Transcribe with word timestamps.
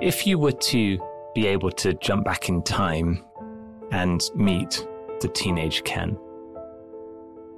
If 0.00 0.28
you 0.28 0.38
were 0.38 0.52
to 0.52 0.96
be 1.34 1.48
able 1.48 1.72
to 1.72 1.92
jump 1.94 2.24
back 2.24 2.48
in 2.48 2.62
time 2.62 3.24
and 3.90 4.22
meet 4.36 4.86
the 5.20 5.26
teenage 5.26 5.82
Ken, 5.82 6.10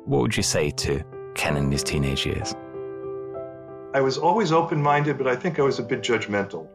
what 0.07 0.23
would 0.23 0.35
you 0.35 0.43
say 0.43 0.71
to 0.71 1.05
Ken 1.35 1.59
in 1.59 1.71
his 1.71 1.85
teenage 1.85 2.25
years? 2.25 2.55
I 3.93 4.01
was 4.01 4.17
always 4.17 4.53
open 4.53 4.83
minded, 4.83 5.19
but 5.19 5.27
I 5.27 5.37
think 5.37 5.59
I 5.59 5.63
was 5.63 5.79
a 5.81 5.83
bit 5.83 6.01
judgmental. 6.01 6.67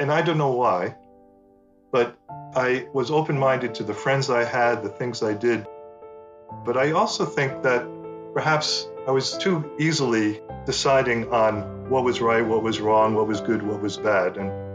And 0.00 0.10
I 0.10 0.22
don't 0.22 0.38
know 0.38 0.52
why, 0.52 0.96
but 1.92 2.16
I 2.54 2.88
was 2.94 3.10
open 3.10 3.38
minded 3.38 3.74
to 3.74 3.84
the 3.84 3.92
friends 3.92 4.30
I 4.30 4.44
had, 4.44 4.82
the 4.82 4.88
things 4.88 5.22
I 5.22 5.34
did. 5.34 5.66
But 6.64 6.78
I 6.78 6.92
also 6.92 7.26
think 7.26 7.62
that 7.64 7.86
perhaps 8.32 8.88
I 9.06 9.10
was 9.10 9.36
too 9.36 9.70
easily 9.78 10.40
deciding 10.64 11.30
on 11.30 11.90
what 11.90 12.02
was 12.02 12.22
right, 12.22 12.40
what 12.40 12.62
was 12.62 12.80
wrong, 12.80 13.14
what 13.14 13.26
was 13.26 13.42
good, 13.42 13.62
what 13.62 13.82
was 13.82 13.98
bad. 13.98 14.38
And, 14.38 14.69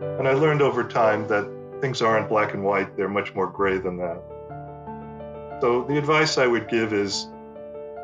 and 0.00 0.28
I 0.28 0.32
learned 0.32 0.62
over 0.62 0.84
time 0.84 1.26
that 1.28 1.50
things 1.80 2.02
aren't 2.02 2.28
black 2.28 2.54
and 2.54 2.64
white, 2.64 2.96
they're 2.96 3.08
much 3.08 3.34
more 3.34 3.46
gray 3.46 3.78
than 3.78 3.96
that. 3.98 4.22
So 5.60 5.84
the 5.84 5.98
advice 5.98 6.38
I 6.38 6.46
would 6.46 6.68
give 6.68 6.92
is 6.92 7.28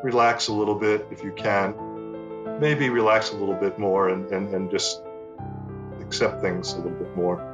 relax 0.03 0.47
a 0.47 0.53
little 0.53 0.75
bit 0.75 1.05
if 1.11 1.23
you 1.23 1.31
can. 1.33 1.75
Maybe 2.59 2.89
relax 2.89 3.31
a 3.31 3.35
little 3.35 3.55
bit 3.55 3.77
more 3.79 4.09
and, 4.09 4.31
and, 4.31 4.53
and 4.53 4.69
just 4.71 5.01
accept 5.99 6.41
things 6.41 6.73
a 6.73 6.77
little 6.77 6.91
bit 6.91 7.15
more. 7.15 7.47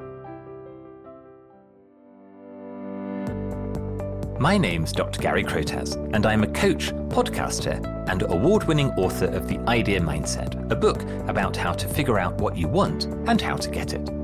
My 4.39 4.55
name's 4.55 4.91
Dr. 4.91 5.19
Gary 5.19 5.43
Crotaz, 5.43 5.95
and 6.13 6.25
I'm 6.27 6.43
a 6.43 6.47
coach, 6.47 6.91
podcaster, 7.09 7.83
and 8.07 8.21
award 8.21 8.65
winning 8.65 8.91
author 8.91 9.25
of 9.25 9.47
The 9.47 9.57
Idea 9.67 9.99
Mindset, 9.99 10.71
a 10.71 10.75
book 10.75 11.01
about 11.27 11.57
how 11.57 11.73
to 11.73 11.87
figure 11.87 12.19
out 12.19 12.39
what 12.39 12.55
you 12.55 12.67
want 12.67 13.05
and 13.05 13.41
how 13.41 13.55
to 13.55 13.69
get 13.69 13.93
it. 13.93 14.16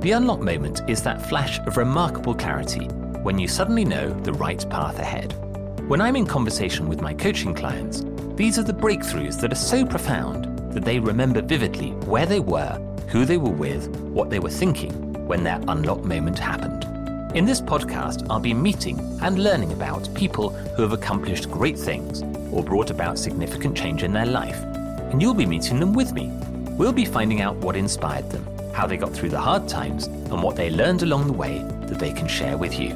The 0.00 0.12
unlock 0.12 0.40
moment 0.40 0.80
is 0.88 1.02
that 1.02 1.28
flash 1.28 1.58
of 1.58 1.76
remarkable 1.76 2.34
clarity 2.34 2.86
when 3.22 3.38
you 3.38 3.46
suddenly 3.46 3.84
know 3.84 4.08
the 4.20 4.32
right 4.32 4.66
path 4.70 4.98
ahead. 4.98 5.34
When 5.90 6.00
I'm 6.00 6.16
in 6.16 6.24
conversation 6.24 6.88
with 6.88 7.02
my 7.02 7.12
coaching 7.12 7.54
clients, 7.54 8.02
these 8.34 8.58
are 8.58 8.62
the 8.62 8.72
breakthroughs 8.72 9.38
that 9.42 9.52
are 9.52 9.56
so 9.56 9.84
profound 9.84 10.72
that 10.72 10.86
they 10.86 10.98
remember 10.98 11.42
vividly 11.42 11.90
where 12.06 12.24
they 12.24 12.40
were, 12.40 12.80
who 13.08 13.26
they 13.26 13.36
were 13.36 13.50
with, 13.50 13.88
what 13.98 14.30
they 14.30 14.38
were 14.38 14.48
thinking 14.48 14.90
when 15.26 15.44
their 15.44 15.60
unlock 15.68 16.02
moment 16.02 16.38
happened. 16.38 16.84
In 17.36 17.44
this 17.44 17.60
podcast, 17.60 18.26
I'll 18.30 18.40
be 18.40 18.54
meeting 18.54 18.98
and 19.20 19.44
learning 19.44 19.74
about 19.74 20.12
people 20.14 20.48
who 20.48 20.82
have 20.82 20.92
accomplished 20.92 21.50
great 21.50 21.78
things 21.78 22.22
or 22.50 22.64
brought 22.64 22.88
about 22.88 23.18
significant 23.18 23.76
change 23.76 24.02
in 24.02 24.14
their 24.14 24.24
life. 24.24 24.62
And 25.12 25.20
you'll 25.20 25.34
be 25.34 25.44
meeting 25.44 25.78
them 25.78 25.92
with 25.92 26.14
me. 26.14 26.28
We'll 26.78 26.90
be 26.90 27.04
finding 27.04 27.42
out 27.42 27.56
what 27.56 27.76
inspired 27.76 28.30
them, 28.30 28.46
how 28.72 28.86
they 28.86 28.96
got 28.96 29.12
through 29.12 29.30
the 29.30 29.40
hard 29.40 29.68
times, 29.68 30.06
and 30.06 30.42
what 30.42 30.56
they 30.56 30.70
learned 30.70 31.02
along 31.02 31.26
the 31.26 31.32
way 31.32 31.58
that 31.86 31.98
they 31.98 32.12
can 32.12 32.28
share 32.28 32.56
with 32.56 32.78
you. 32.78 32.90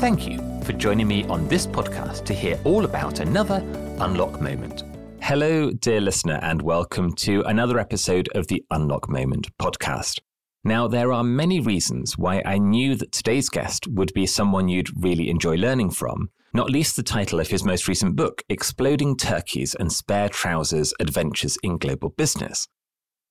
Thank 0.00 0.26
you 0.26 0.38
for 0.64 0.72
joining 0.72 1.08
me 1.08 1.24
on 1.24 1.48
this 1.48 1.66
podcast 1.66 2.24
to 2.26 2.34
hear 2.34 2.58
all 2.64 2.84
about 2.84 3.20
another 3.20 3.62
Unlock 4.00 4.40
Moment. 4.40 4.84
Hello, 5.20 5.70
dear 5.70 6.00
listener, 6.00 6.40
and 6.42 6.62
welcome 6.62 7.14
to 7.14 7.42
another 7.42 7.78
episode 7.78 8.28
of 8.34 8.48
the 8.48 8.64
Unlock 8.70 9.08
Moment 9.08 9.48
podcast. 9.58 10.18
Now, 10.64 10.86
there 10.86 11.12
are 11.12 11.24
many 11.24 11.60
reasons 11.60 12.16
why 12.16 12.42
I 12.44 12.58
knew 12.58 12.94
that 12.96 13.12
today's 13.12 13.48
guest 13.48 13.88
would 13.88 14.12
be 14.14 14.26
someone 14.26 14.68
you'd 14.68 15.02
really 15.02 15.28
enjoy 15.30 15.56
learning 15.56 15.90
from, 15.90 16.30
not 16.54 16.70
least 16.70 16.96
the 16.96 17.02
title 17.02 17.40
of 17.40 17.48
his 17.48 17.64
most 17.64 17.88
recent 17.88 18.14
book, 18.14 18.42
Exploding 18.48 19.16
Turkeys 19.16 19.74
and 19.74 19.92
Spare 19.92 20.28
Trousers 20.28 20.92
Adventures 21.00 21.58
in 21.62 21.78
Global 21.78 22.10
Business. 22.10 22.68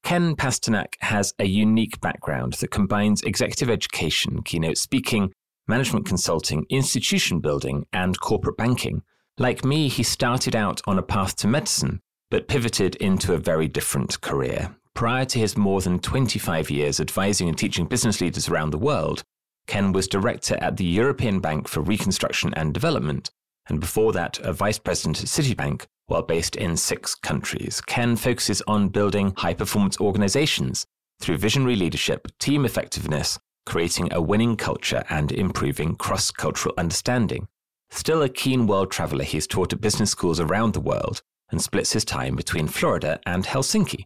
Ken 0.04 0.36
Pasternak 0.36 0.96
has 1.00 1.34
a 1.40 1.46
unique 1.46 2.02
background 2.02 2.54
that 2.54 2.72
combines 2.72 3.22
executive 3.22 3.70
education, 3.70 4.42
keynote 4.44 4.78
speaking, 4.78 5.32
management 5.68 6.06
consulting, 6.06 6.66
institution 6.70 7.40
building, 7.40 7.86
and 7.94 8.20
corporate 8.20 8.58
banking. 8.58 9.04
Like 9.38 9.64
me, 9.64 9.88
he 9.88 10.04
started 10.04 10.56
out 10.56 10.82
on 10.86 10.98
a 10.98 11.04
path 11.04 11.36
to 11.38 11.48
medicine, 11.48 12.02
but 12.30 12.48
pivoted 12.48 12.96
into 12.98 13.34
a 13.34 13.38
very 13.38 13.68
different 13.68 14.20
career. 14.22 14.76
Prior 14.94 15.26
to 15.26 15.40
his 15.40 15.56
more 15.56 15.82
than 15.82 16.00
25 16.00 16.70
years 16.70 17.00
advising 17.00 17.48
and 17.48 17.58
teaching 17.58 17.86
business 17.86 18.20
leaders 18.20 18.50
around 18.50 18.72
the 18.72 18.78
world, 18.78 19.24
Ken 19.68 19.94
was 19.94 20.08
director 20.08 20.58
at 20.60 20.78
the 20.78 20.84
European 20.84 21.40
Bank 21.40 21.68
for 21.68 21.82
Reconstruction 21.82 22.54
and 22.56 22.74
Development, 22.74 23.30
and 23.72 23.80
before 23.80 24.12
that, 24.12 24.38
a 24.40 24.52
vice 24.52 24.78
president 24.78 25.22
at 25.22 25.28
Citibank 25.28 25.86
while 26.08 26.22
based 26.22 26.58
in 26.58 26.76
six 26.76 27.16
countries. 27.16 27.80
Ken 27.88 28.18
focuses 28.18 28.62
on 28.68 28.90
building 28.90 29.34
high 29.38 29.54
performance 29.54 29.98
organizations 30.02 30.86
through 31.22 31.38
visionary 31.38 31.78
leadership, 31.78 32.28
team 32.38 32.66
effectiveness, 32.66 33.40
creating 33.66 34.12
a 34.12 34.22
winning 34.22 34.58
culture, 34.58 35.06
and 35.10 35.32
improving 35.32 35.96
cross 35.96 36.30
cultural 36.32 36.76
understanding. 36.78 37.48
Still 37.92 38.22
a 38.22 38.28
keen 38.28 38.68
world 38.68 38.92
traveler, 38.92 39.24
he's 39.24 39.48
taught 39.48 39.72
at 39.72 39.80
business 39.80 40.12
schools 40.12 40.42
around 40.42 40.74
the 40.74 40.82
world 40.82 41.22
and 41.50 41.62
splits 41.62 41.94
his 41.94 42.04
time 42.04 42.36
between 42.36 42.68
Florida 42.68 43.22
and 43.26 43.46
Helsinki. 43.46 44.04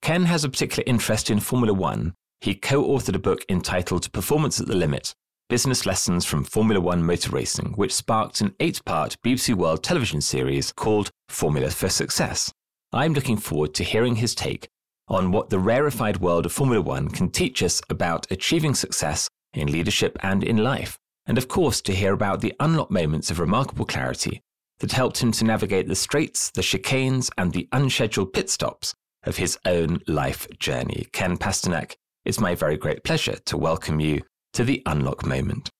Ken 0.00 0.24
has 0.24 0.44
a 0.44 0.48
particular 0.48 0.84
interest 0.86 1.28
in 1.28 1.40
Formula 1.40 1.74
One. 1.74 2.14
He 2.40 2.54
co 2.54 2.82
authored 2.82 3.16
a 3.16 3.18
book 3.18 3.44
entitled 3.50 4.10
Performance 4.12 4.60
at 4.60 4.66
the 4.66 4.76
Limit 4.76 5.14
Business 5.50 5.84
Lessons 5.84 6.24
from 6.24 6.42
Formula 6.42 6.80
One 6.80 7.04
Motor 7.04 7.30
Racing, 7.30 7.74
which 7.76 7.92
sparked 7.92 8.40
an 8.40 8.54
eight 8.60 8.82
part 8.86 9.18
BBC 9.22 9.54
World 9.54 9.84
television 9.84 10.22
series 10.22 10.72
called 10.72 11.10
Formula 11.28 11.68
for 11.70 11.90
Success. 11.90 12.50
I'm 12.94 13.12
looking 13.12 13.36
forward 13.36 13.74
to 13.74 13.84
hearing 13.84 14.16
his 14.16 14.34
take 14.34 14.66
on 15.06 15.32
what 15.32 15.50
the 15.50 15.58
rarefied 15.58 16.16
world 16.16 16.46
of 16.46 16.52
Formula 16.52 16.80
One 16.80 17.08
can 17.10 17.28
teach 17.28 17.62
us 17.62 17.82
about 17.90 18.26
achieving 18.30 18.74
success 18.74 19.28
in 19.52 19.70
leadership 19.70 20.16
and 20.22 20.42
in 20.42 20.56
life, 20.56 20.96
and 21.26 21.36
of 21.36 21.46
course 21.46 21.82
to 21.82 21.94
hear 21.94 22.14
about 22.14 22.40
the 22.40 22.54
unlocked 22.58 22.90
moments 22.90 23.30
of 23.30 23.38
remarkable 23.38 23.84
clarity 23.84 24.40
that 24.78 24.92
helped 24.92 25.22
him 25.22 25.30
to 25.32 25.44
navigate 25.44 25.88
the 25.88 25.94
straits, 25.94 26.50
the 26.52 26.62
chicanes, 26.62 27.30
and 27.36 27.52
the 27.52 27.68
unscheduled 27.70 28.32
pit 28.32 28.48
stops 28.48 28.94
of 29.24 29.36
his 29.36 29.58
own 29.66 30.00
life 30.08 30.48
journey. 30.58 31.06
Ken 31.12 31.36
Pasternak, 31.36 31.96
it's 32.24 32.40
my 32.40 32.54
very 32.54 32.78
great 32.78 33.04
pleasure 33.04 33.36
to 33.44 33.58
welcome 33.58 34.00
you 34.00 34.22
to 34.54 34.64
the 34.64 34.82
Unlock 34.86 35.24
Moment. 35.24 35.70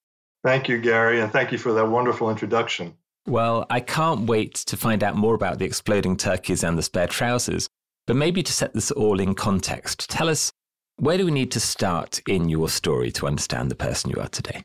Thank 0.45 0.69
you, 0.69 0.79
Gary, 0.79 1.21
and 1.21 1.33
thank 1.33 1.53
you 1.53 1.59
for 1.59 1.73
that 1.73 1.89
wonderful 1.89 2.31
introduction. 2.31 2.95
Well, 3.27 3.67
I 3.71 3.81
can't 3.81 4.27
wait 4.27 4.55
to 4.55 4.77
find 4.77 5.03
out 5.03 5.17
more 5.17 5.35
about 5.35 5.59
the 5.59 5.65
exploding 5.65 6.17
turkeys 6.17 6.63
and 6.63 6.77
the 6.77 6.83
spare 6.83 7.07
trousers. 7.07 7.69
But 8.07 8.17
maybe 8.17 8.43
to 8.43 8.53
set 8.53 8.75
this 8.75 8.91
all 8.91 9.19
in 9.19 9.35
context, 9.35 10.11
tell 10.11 10.29
us 10.29 10.53
where 10.97 11.17
do 11.17 11.25
we 11.25 11.31
need 11.31 11.51
to 11.53 11.61
start 11.61 12.21
in 12.29 12.51
your 12.51 12.69
story 12.69 13.11
to 13.13 13.27
understand 13.27 13.71
the 13.71 13.75
person 13.75 14.11
you 14.11 14.21
are 14.21 14.29
today? 14.29 14.65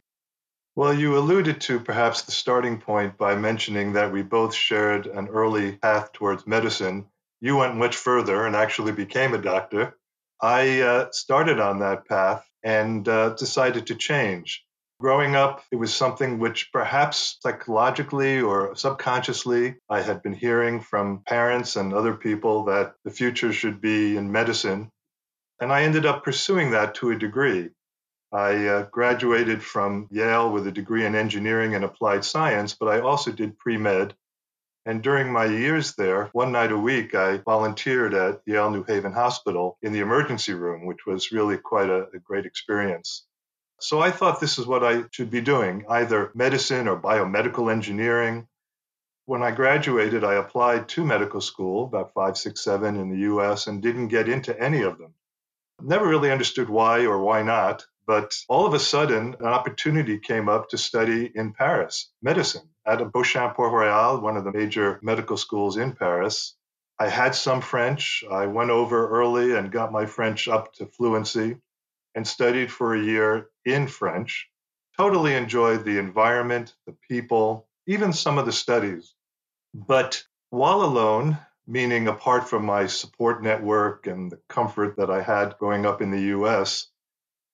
Well, 0.76 0.94
you 0.94 1.18
alluded 1.18 1.62
to 1.62 1.80
perhaps 1.80 2.24
the 2.24 2.34
starting 2.34 2.80
point 2.80 3.18
by 3.18 3.36
mentioning 3.36 3.94
that 3.94 4.12
we 4.12 4.22
both 4.22 4.54
shared 4.54 5.08
an 5.08 5.30
early 5.30 5.78
path 5.78 6.12
towards 6.12 6.46
medicine 6.46 7.06
you 7.42 7.56
went 7.56 7.76
much 7.76 7.96
further 7.96 8.46
and 8.46 8.56
actually 8.56 8.92
became 8.92 9.34
a 9.34 9.42
doctor. 9.42 9.98
I 10.42 10.82
uh, 10.82 11.12
started 11.12 11.60
on 11.60 11.80
that 11.80 12.06
path 12.06 12.49
and 12.64 13.08
uh, 13.08 13.30
decided 13.30 13.88
to 13.88 13.96
change. 13.96 14.66
Growing 15.00 15.36
up, 15.36 15.64
it 15.72 15.78
was 15.78 15.94
something 15.94 16.40
which 16.40 16.72
perhaps 16.74 17.38
psychologically 17.42 18.42
or 18.42 18.76
subconsciously 18.76 19.76
I 19.90 20.02
had 20.02 20.22
been 20.22 20.34
hearing 20.34 20.82
from 20.82 21.22
parents 21.26 21.78
and 21.78 21.94
other 21.94 22.16
people 22.16 22.66
that 22.66 22.96
the 23.06 23.12
future 23.12 23.54
should 23.54 23.80
be 23.80 24.18
in 24.18 24.32
medicine. 24.32 24.92
And 25.62 25.72
I 25.72 25.84
ended 25.84 26.06
up 26.06 26.26
pursuing 26.26 26.72
that 26.72 26.96
to 26.96 27.12
a 27.12 27.18
degree. 27.18 27.70
I 28.32 28.68
uh, 28.68 28.84
graduated 28.92 29.64
from 29.64 30.08
Yale 30.12 30.52
with 30.52 30.68
a 30.68 30.72
degree 30.72 31.06
in 31.06 31.16
engineering 31.16 31.76
and 31.76 31.86
applied 31.86 32.26
science, 32.26 32.76
but 32.80 32.90
I 32.90 33.00
also 33.00 33.32
did 33.32 33.58
pre 33.58 33.78
med 33.78 34.14
and 34.90 35.04
during 35.04 35.32
my 35.32 35.46
years 35.46 35.94
there, 35.94 36.30
one 36.34 36.52
night 36.52 36.72
a 36.72 36.78
week, 36.78 37.14
I 37.14 37.38
volunteered 37.38 38.16
at 38.16 38.42
Yale 38.48 38.72
New 38.72 38.84
Haven 38.84 39.14
Hospital 39.14 39.78
in 39.84 39.94
the 39.94 40.00
emergency 40.00 40.54
room, 40.54 40.88
which 40.88 41.06
was 41.06 41.32
really 41.32 41.58
quite 41.58 41.92
a, 41.92 42.08
a 42.12 42.18
great 42.18 42.48
experience. 42.48 43.24
So 43.80 44.00
I 44.00 44.10
thought 44.10 44.40
this 44.40 44.58
is 44.58 44.66
what 44.66 44.84
I 44.84 45.04
should 45.12 45.30
be 45.30 45.42
doing 45.42 45.86
either 45.88 46.32
medicine 46.34 46.88
or 46.88 47.00
biomedical 47.00 47.72
engineering. 47.72 48.48
When 49.26 49.44
I 49.44 49.52
graduated, 49.52 50.24
I 50.24 50.34
applied 50.34 50.90
to 50.90 51.06
medical 51.06 51.40
school, 51.40 51.86
about 51.86 52.16
five, 52.16 52.36
six, 52.36 52.64
seven 52.64 52.96
in 52.96 53.12
the 53.12 53.32
US, 53.36 53.68
and 53.68 53.84
didn't 53.84 54.08
get 54.08 54.28
into 54.28 54.60
any 54.60 54.82
of 54.82 54.98
them. 54.98 55.14
Never 55.80 56.08
really 56.08 56.32
understood 56.32 56.68
why 56.68 57.06
or 57.06 57.20
why 57.20 57.44
not, 57.44 57.86
but 58.08 58.34
all 58.48 58.66
of 58.66 58.74
a 58.74 58.80
sudden, 58.80 59.36
an 59.40 59.46
opportunity 59.46 60.18
came 60.18 60.50
up 60.50 60.70
to 60.70 60.80
study 60.80 61.32
in 61.36 61.54
Paris 61.54 62.10
medicine 62.24 62.70
at 62.90 63.12
Beauchamp 63.12 63.58
Royal, 63.58 64.20
one 64.20 64.36
of 64.36 64.44
the 64.44 64.52
major 64.52 65.00
medical 65.04 65.38
schools 65.38 65.78
in 65.78 65.94
Paris. 65.94 66.56
I 67.00 67.08
had 67.08 67.36
some 67.36 67.62
French. 67.62 68.24
I 68.30 68.48
went 68.48 68.72
over 68.72 69.10
early 69.10 69.56
and 69.56 69.72
got 69.72 69.92
my 69.92 70.08
French 70.08 70.48
up 70.48 70.74
to 70.74 70.88
fluency 70.88 71.58
and 72.16 72.28
studied 72.28 72.72
for 72.72 72.96
a 72.96 73.02
year 73.02 73.50
in 73.64 73.88
French. 73.88 74.50
Totally 74.98 75.36
enjoyed 75.36 75.86
the 75.86 76.00
environment, 76.00 76.74
the 76.88 76.96
people, 77.08 77.68
even 77.86 78.12
some 78.12 78.40
of 78.40 78.48
the 78.48 78.52
studies. 78.52 79.14
But 79.74 80.24
while 80.50 80.82
alone, 80.82 81.38
meaning 81.68 82.08
apart 82.08 82.50
from 82.50 82.66
my 82.66 82.88
support 82.88 83.44
network 83.44 84.08
and 84.08 84.32
the 84.32 84.40
comfort 84.50 84.98
that 84.98 85.12
I 85.12 85.22
had 85.22 85.58
growing 85.60 85.86
up 85.86 86.02
in 86.02 86.10
the 86.10 86.36
US, 86.38 86.88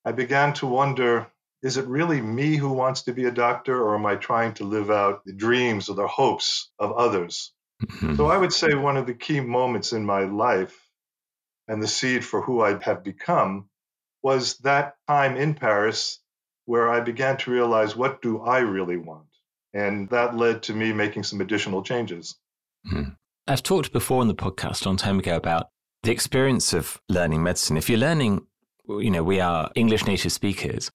I 0.05 0.13
began 0.13 0.53
to 0.53 0.65
wonder 0.65 1.27
is 1.65 1.77
it 1.77 1.87
really 1.87 2.21
me 2.21 2.55
who 2.55 2.71
wants 2.71 3.01
to 3.01 3.11
be 3.11 3.25
a 3.25 3.31
doctor, 3.31 3.81
or 3.81 3.95
am 3.95 4.05
I 4.05 4.17
trying 4.17 4.53
to 4.55 4.63
live 4.63 4.91
out 4.91 5.25
the 5.25 5.33
dreams 5.33 5.89
or 5.89 5.95
the 5.95 6.07
hopes 6.07 6.69
of 6.77 6.91
others? 6.91 7.53
Mm-hmm. 7.83 8.17
So 8.17 8.27
I 8.27 8.37
would 8.37 8.53
say 8.53 8.75
one 8.75 8.97
of 8.97 9.07
the 9.07 9.15
key 9.15 9.39
moments 9.39 9.91
in 9.91 10.05
my 10.05 10.25
life 10.25 10.79
and 11.67 11.81
the 11.81 11.87
seed 11.87 12.23
for 12.23 12.39
who 12.39 12.61
I 12.61 12.77
have 12.83 13.03
become 13.03 13.67
was 14.21 14.57
that 14.59 14.93
time 15.07 15.37
in 15.37 15.55
Paris 15.55 16.19
where 16.65 16.87
I 16.87 16.99
began 16.99 17.37
to 17.37 17.51
realize 17.51 17.95
what 17.95 18.21
do 18.21 18.41
I 18.41 18.59
really 18.59 18.97
want? 18.97 19.25
And 19.73 20.07
that 20.11 20.37
led 20.37 20.61
to 20.63 20.73
me 20.75 20.93
making 20.93 21.23
some 21.23 21.41
additional 21.41 21.81
changes. 21.81 22.35
Mm-hmm. 22.87 23.09
I've 23.47 23.63
talked 23.63 23.91
before 23.91 24.21
on 24.21 24.27
the 24.27 24.35
podcast 24.35 24.85
a 24.85 24.89
long 24.89 24.97
time 24.97 25.17
ago 25.17 25.35
about 25.35 25.69
the 26.03 26.11
experience 26.11 26.73
of 26.73 27.01
learning 27.09 27.41
medicine. 27.41 27.75
If 27.75 27.89
you're 27.89 27.97
learning, 27.97 28.45
you 28.87 29.09
know, 29.09 29.23
we 29.23 29.39
are 29.39 29.71
English 29.73 30.05
native 30.05 30.31
speakers, 30.31 30.91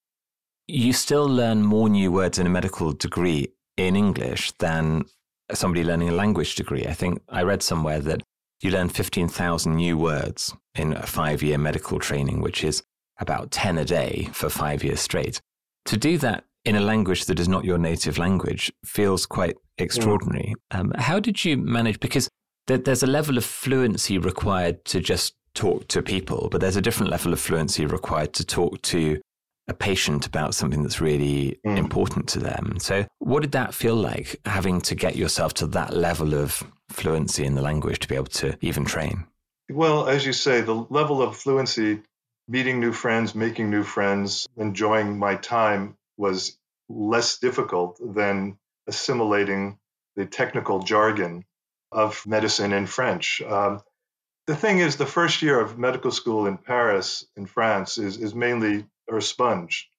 you 0.67 0.93
still 0.93 1.27
learn 1.27 1.63
more 1.63 1.89
new 1.89 2.11
words 2.11 2.39
in 2.39 2.47
a 2.47 2.49
medical 2.49 2.93
degree 2.93 3.51
in 3.77 3.95
English 3.95 4.51
than 4.59 5.05
somebody 5.53 5.83
learning 5.83 6.09
a 6.09 6.13
language 6.13 6.55
degree. 6.55 6.85
I 6.85 6.93
think 6.93 7.21
I 7.29 7.43
read 7.43 7.63
somewhere 7.63 7.99
that 8.01 8.21
you 8.61 8.71
learn 8.71 8.89
15,000 8.89 9.75
new 9.75 9.97
words 9.97 10.55
in 10.75 10.93
a 10.93 11.05
five 11.05 11.41
year 11.41 11.57
medical 11.57 11.99
training, 11.99 12.41
which 12.41 12.63
is 12.63 12.83
about 13.19 13.51
10 13.51 13.77
a 13.77 13.85
day 13.85 14.29
for 14.33 14.49
five 14.49 14.83
years 14.83 14.99
straight. 14.99 15.41
To 15.85 15.97
do 15.97 16.17
that 16.19 16.45
in 16.63 16.75
a 16.75 16.81
language 16.81 17.25
that 17.25 17.39
is 17.39 17.47
not 17.47 17.65
your 17.65 17.77
native 17.77 18.17
language 18.17 18.71
feels 18.85 19.25
quite 19.25 19.57
extraordinary. 19.77 20.53
Yeah. 20.71 20.79
Um, 20.79 20.93
how 20.97 21.19
did 21.19 21.43
you 21.43 21.57
manage? 21.57 21.99
Because 21.99 22.29
there's 22.67 23.03
a 23.03 23.07
level 23.07 23.37
of 23.37 23.43
fluency 23.43 24.17
required 24.17 24.85
to 24.85 24.99
just 24.99 25.33
talk 25.53 25.87
to 25.89 26.01
people, 26.01 26.47
but 26.51 26.61
there's 26.61 26.75
a 26.75 26.81
different 26.81 27.11
level 27.11 27.33
of 27.33 27.39
fluency 27.39 27.85
required 27.85 28.33
to 28.33 28.45
talk 28.45 28.81
to 28.83 29.19
a 29.67 29.73
patient 29.73 30.25
about 30.25 30.55
something 30.55 30.83
that's 30.83 30.99
really 30.99 31.59
mm. 31.65 31.77
important 31.77 32.27
to 32.29 32.39
them. 32.39 32.77
So, 32.79 33.05
what 33.19 33.41
did 33.41 33.51
that 33.53 33.73
feel 33.73 33.95
like 33.95 34.39
having 34.45 34.81
to 34.81 34.95
get 34.95 35.15
yourself 35.15 35.53
to 35.55 35.67
that 35.67 35.93
level 35.93 36.33
of 36.33 36.63
fluency 36.89 37.45
in 37.45 37.55
the 37.55 37.61
language 37.61 37.99
to 37.99 38.07
be 38.07 38.15
able 38.15 38.25
to 38.25 38.57
even 38.61 38.85
train? 38.85 39.25
Well, 39.69 40.07
as 40.07 40.25
you 40.25 40.33
say, 40.33 40.61
the 40.61 40.85
level 40.89 41.21
of 41.21 41.37
fluency, 41.37 42.01
meeting 42.47 42.79
new 42.79 42.91
friends, 42.91 43.33
making 43.33 43.69
new 43.69 43.83
friends, 43.83 44.47
enjoying 44.57 45.17
my 45.17 45.35
time 45.35 45.97
was 46.17 46.57
less 46.89 47.39
difficult 47.39 47.99
than 48.03 48.57
assimilating 48.87 49.77
the 50.15 50.25
technical 50.25 50.79
jargon 50.79 51.45
of 51.91 52.25
medicine 52.25 52.73
in 52.73 52.85
French. 52.87 53.41
Um, 53.41 53.81
the 54.47 54.55
thing 54.55 54.79
is, 54.79 54.97
the 54.97 55.05
first 55.05 55.41
year 55.41 55.59
of 55.59 55.77
medical 55.77 56.11
school 56.11 56.47
in 56.47 56.57
Paris, 56.57 57.25
in 57.37 57.45
France, 57.45 57.97
is, 57.97 58.17
is 58.17 58.35
mainly 58.35 58.85
a 59.09 59.21
sponge 59.21 59.89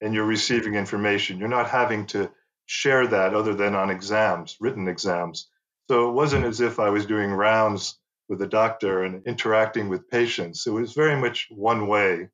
and 0.00 0.14
you're 0.14 0.24
receiving 0.26 0.74
information. 0.74 1.38
You're 1.38 1.48
not 1.48 1.70
having 1.70 2.06
to 2.06 2.30
share 2.66 3.06
that 3.06 3.34
other 3.34 3.54
than 3.54 3.74
on 3.74 3.90
exams, 3.90 4.56
written 4.60 4.88
exams. 4.88 5.48
So 5.88 6.08
it 6.08 6.12
wasn't 6.12 6.44
as 6.44 6.60
if 6.60 6.80
I 6.80 6.90
was 6.90 7.06
doing 7.06 7.30
rounds 7.30 7.98
with 8.28 8.42
a 8.42 8.46
doctor 8.46 9.04
and 9.04 9.24
interacting 9.26 9.88
with 9.88 10.10
patients. 10.10 10.66
It 10.66 10.70
was 10.70 10.92
very 10.92 11.18
much 11.20 11.46
one 11.50 11.86
way, 11.86 12.28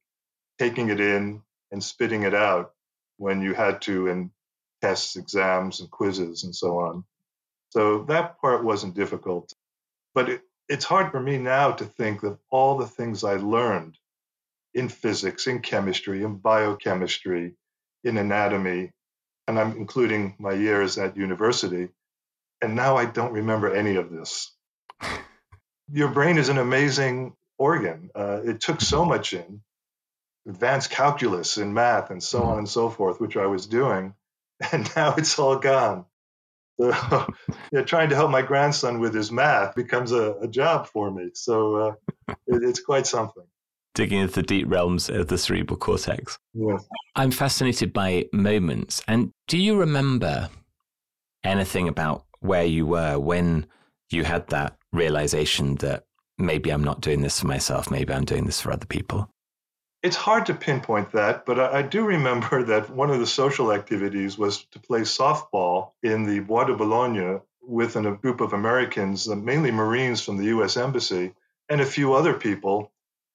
taking 0.59 0.89
it 0.89 1.01
in 1.01 1.43
and 1.71 1.85
spitting 1.85 2.23
it 2.23 2.35
out 2.35 2.73
when 3.19 3.43
you 3.43 3.55
had 3.55 3.83
to 3.83 4.09
in 4.09 4.31
tests, 4.81 5.17
exams, 5.17 5.81
and 5.81 5.91
quizzes 5.91 6.45
and 6.45 6.55
so 6.55 6.79
on. 6.79 7.05
So 7.71 8.05
that 8.05 8.41
part 8.41 8.65
wasn't 8.65 8.95
difficult. 8.95 9.53
But 10.15 10.29
it, 10.29 10.43
it's 10.69 10.85
hard 10.85 11.11
for 11.11 11.21
me 11.21 11.39
now 11.39 11.73
to 11.73 11.85
think 11.85 12.23
that 12.23 12.39
all 12.51 12.79
the 12.79 12.87
things 12.87 13.23
I 13.23 13.35
learned 13.35 13.99
in 14.75 14.89
physics, 14.89 15.47
in 15.47 15.61
chemistry, 15.61 16.23
in 16.23 16.37
biochemistry, 16.37 17.55
in 18.05 18.17
anatomy, 18.19 18.91
and 19.47 19.59
I'm 19.59 19.77
including 19.77 20.37
my 20.39 20.53
years 20.53 20.99
at 20.99 21.17
university. 21.17 21.89
And 22.63 22.77
now 22.77 22.97
I 22.97 23.07
don't 23.07 23.33
remember 23.33 23.75
any 23.75 23.97
of 23.97 24.11
this. 24.11 24.53
Your 25.93 26.09
brain 26.09 26.39
is 26.39 26.49
an 26.49 26.59
amazing 26.59 27.35
organ. 27.59 28.11
Uh, 28.15 28.41
it 28.45 28.61
took 28.61 28.81
so 28.81 29.05
much 29.05 29.33
in 29.33 29.61
advanced 30.49 30.91
calculus 30.91 31.57
and 31.57 31.75
math 31.75 32.11
and 32.11 32.23
so 32.23 32.43
on 32.43 32.59
and 32.59 32.69
so 32.69 32.89
forth, 32.89 33.21
which 33.21 33.37
I 33.37 33.47
was 33.47 33.67
doing, 33.67 34.15
and 34.73 34.91
now 34.97 35.15
it's 35.17 35.39
all 35.39 35.59
gone. 35.59 36.07
So, 36.81 37.27
yeah, 37.73 37.83
trying 37.83 38.11
to 38.11 38.17
help 38.17 38.31
my 38.31 38.43
grandson 38.43 39.01
with 39.01 39.15
his 39.15 39.31
math 39.31 39.75
becomes 39.75 40.13
a, 40.13 40.33
a 40.41 40.49
job 40.49 40.87
for 40.89 41.11
me. 41.11 41.31
So 41.35 41.77
uh, 41.77 41.95
it, 42.47 42.63
it's 42.65 42.81
quite 42.81 43.07
something 43.07 43.45
digging 43.95 44.21
into 44.21 44.35
the 44.35 44.43
deep 44.43 44.67
realms 44.69 45.09
of 45.09 45.29
the 45.29 45.39
cerebral 45.39 45.77
cortex. 45.77 46.39
Yes. 46.55 46.85
I'm 47.15 47.31
fascinated 47.31 47.93
by 47.93 48.27
moments. 48.33 49.03
And 49.07 49.33
do 49.49 49.59
you 49.59 49.77
remember 49.79 50.49
anything 51.45 51.89
about 51.89 52.25
where 52.41 52.65
you 52.65 52.87
were 52.87 53.19
when 53.19 53.67
you 54.11 54.25
had 54.25 54.47
that 54.49 54.77
realization 54.93 55.77
that 55.77 56.05
maybe 56.39 56.71
I'm 56.71 56.85
not 56.85 57.01
doing 57.01 57.23
this 57.23 57.41
for 57.41 57.47
myself, 57.47 57.91
maybe 57.91 58.13
I'm 58.13 58.25
doing 58.25 58.47
this 58.47 58.61
for 58.61 58.73
other 58.73 58.87
people? 58.87 59.29
It's 60.03 60.17
hard 60.17 60.47
to 60.47 60.55
pinpoint 60.55 61.13
that, 61.13 61.47
but 61.47 61.61
I, 61.61 61.79
I 61.79 61.83
do 61.83 62.05
remember 62.05 62.63
that 62.65 62.91
one 62.91 63.11
of 63.11 63.21
the 63.21 63.27
social 63.27 63.73
activities 63.73 64.39
was 64.39 64.65
to 64.67 64.79
play 64.79 65.01
softball 65.03 65.93
in 66.03 66.25
the 66.25 66.41
Bois 66.41 66.65
de 66.65 66.75
Boulogne 66.75 67.41
with 67.63 67.95
a 67.97 68.13
group 68.13 68.41
of 68.41 68.53
Americans, 68.53 69.29
uh, 69.29 69.37
mainly 69.37 69.71
Marines 69.71 70.21
from 70.21 70.37
the 70.37 70.47
US 70.47 70.77
Embassy, 70.77 71.33
and 71.69 71.81
a 71.81 71.87
few 71.87 72.13
other 72.13 72.35
people 72.35 72.91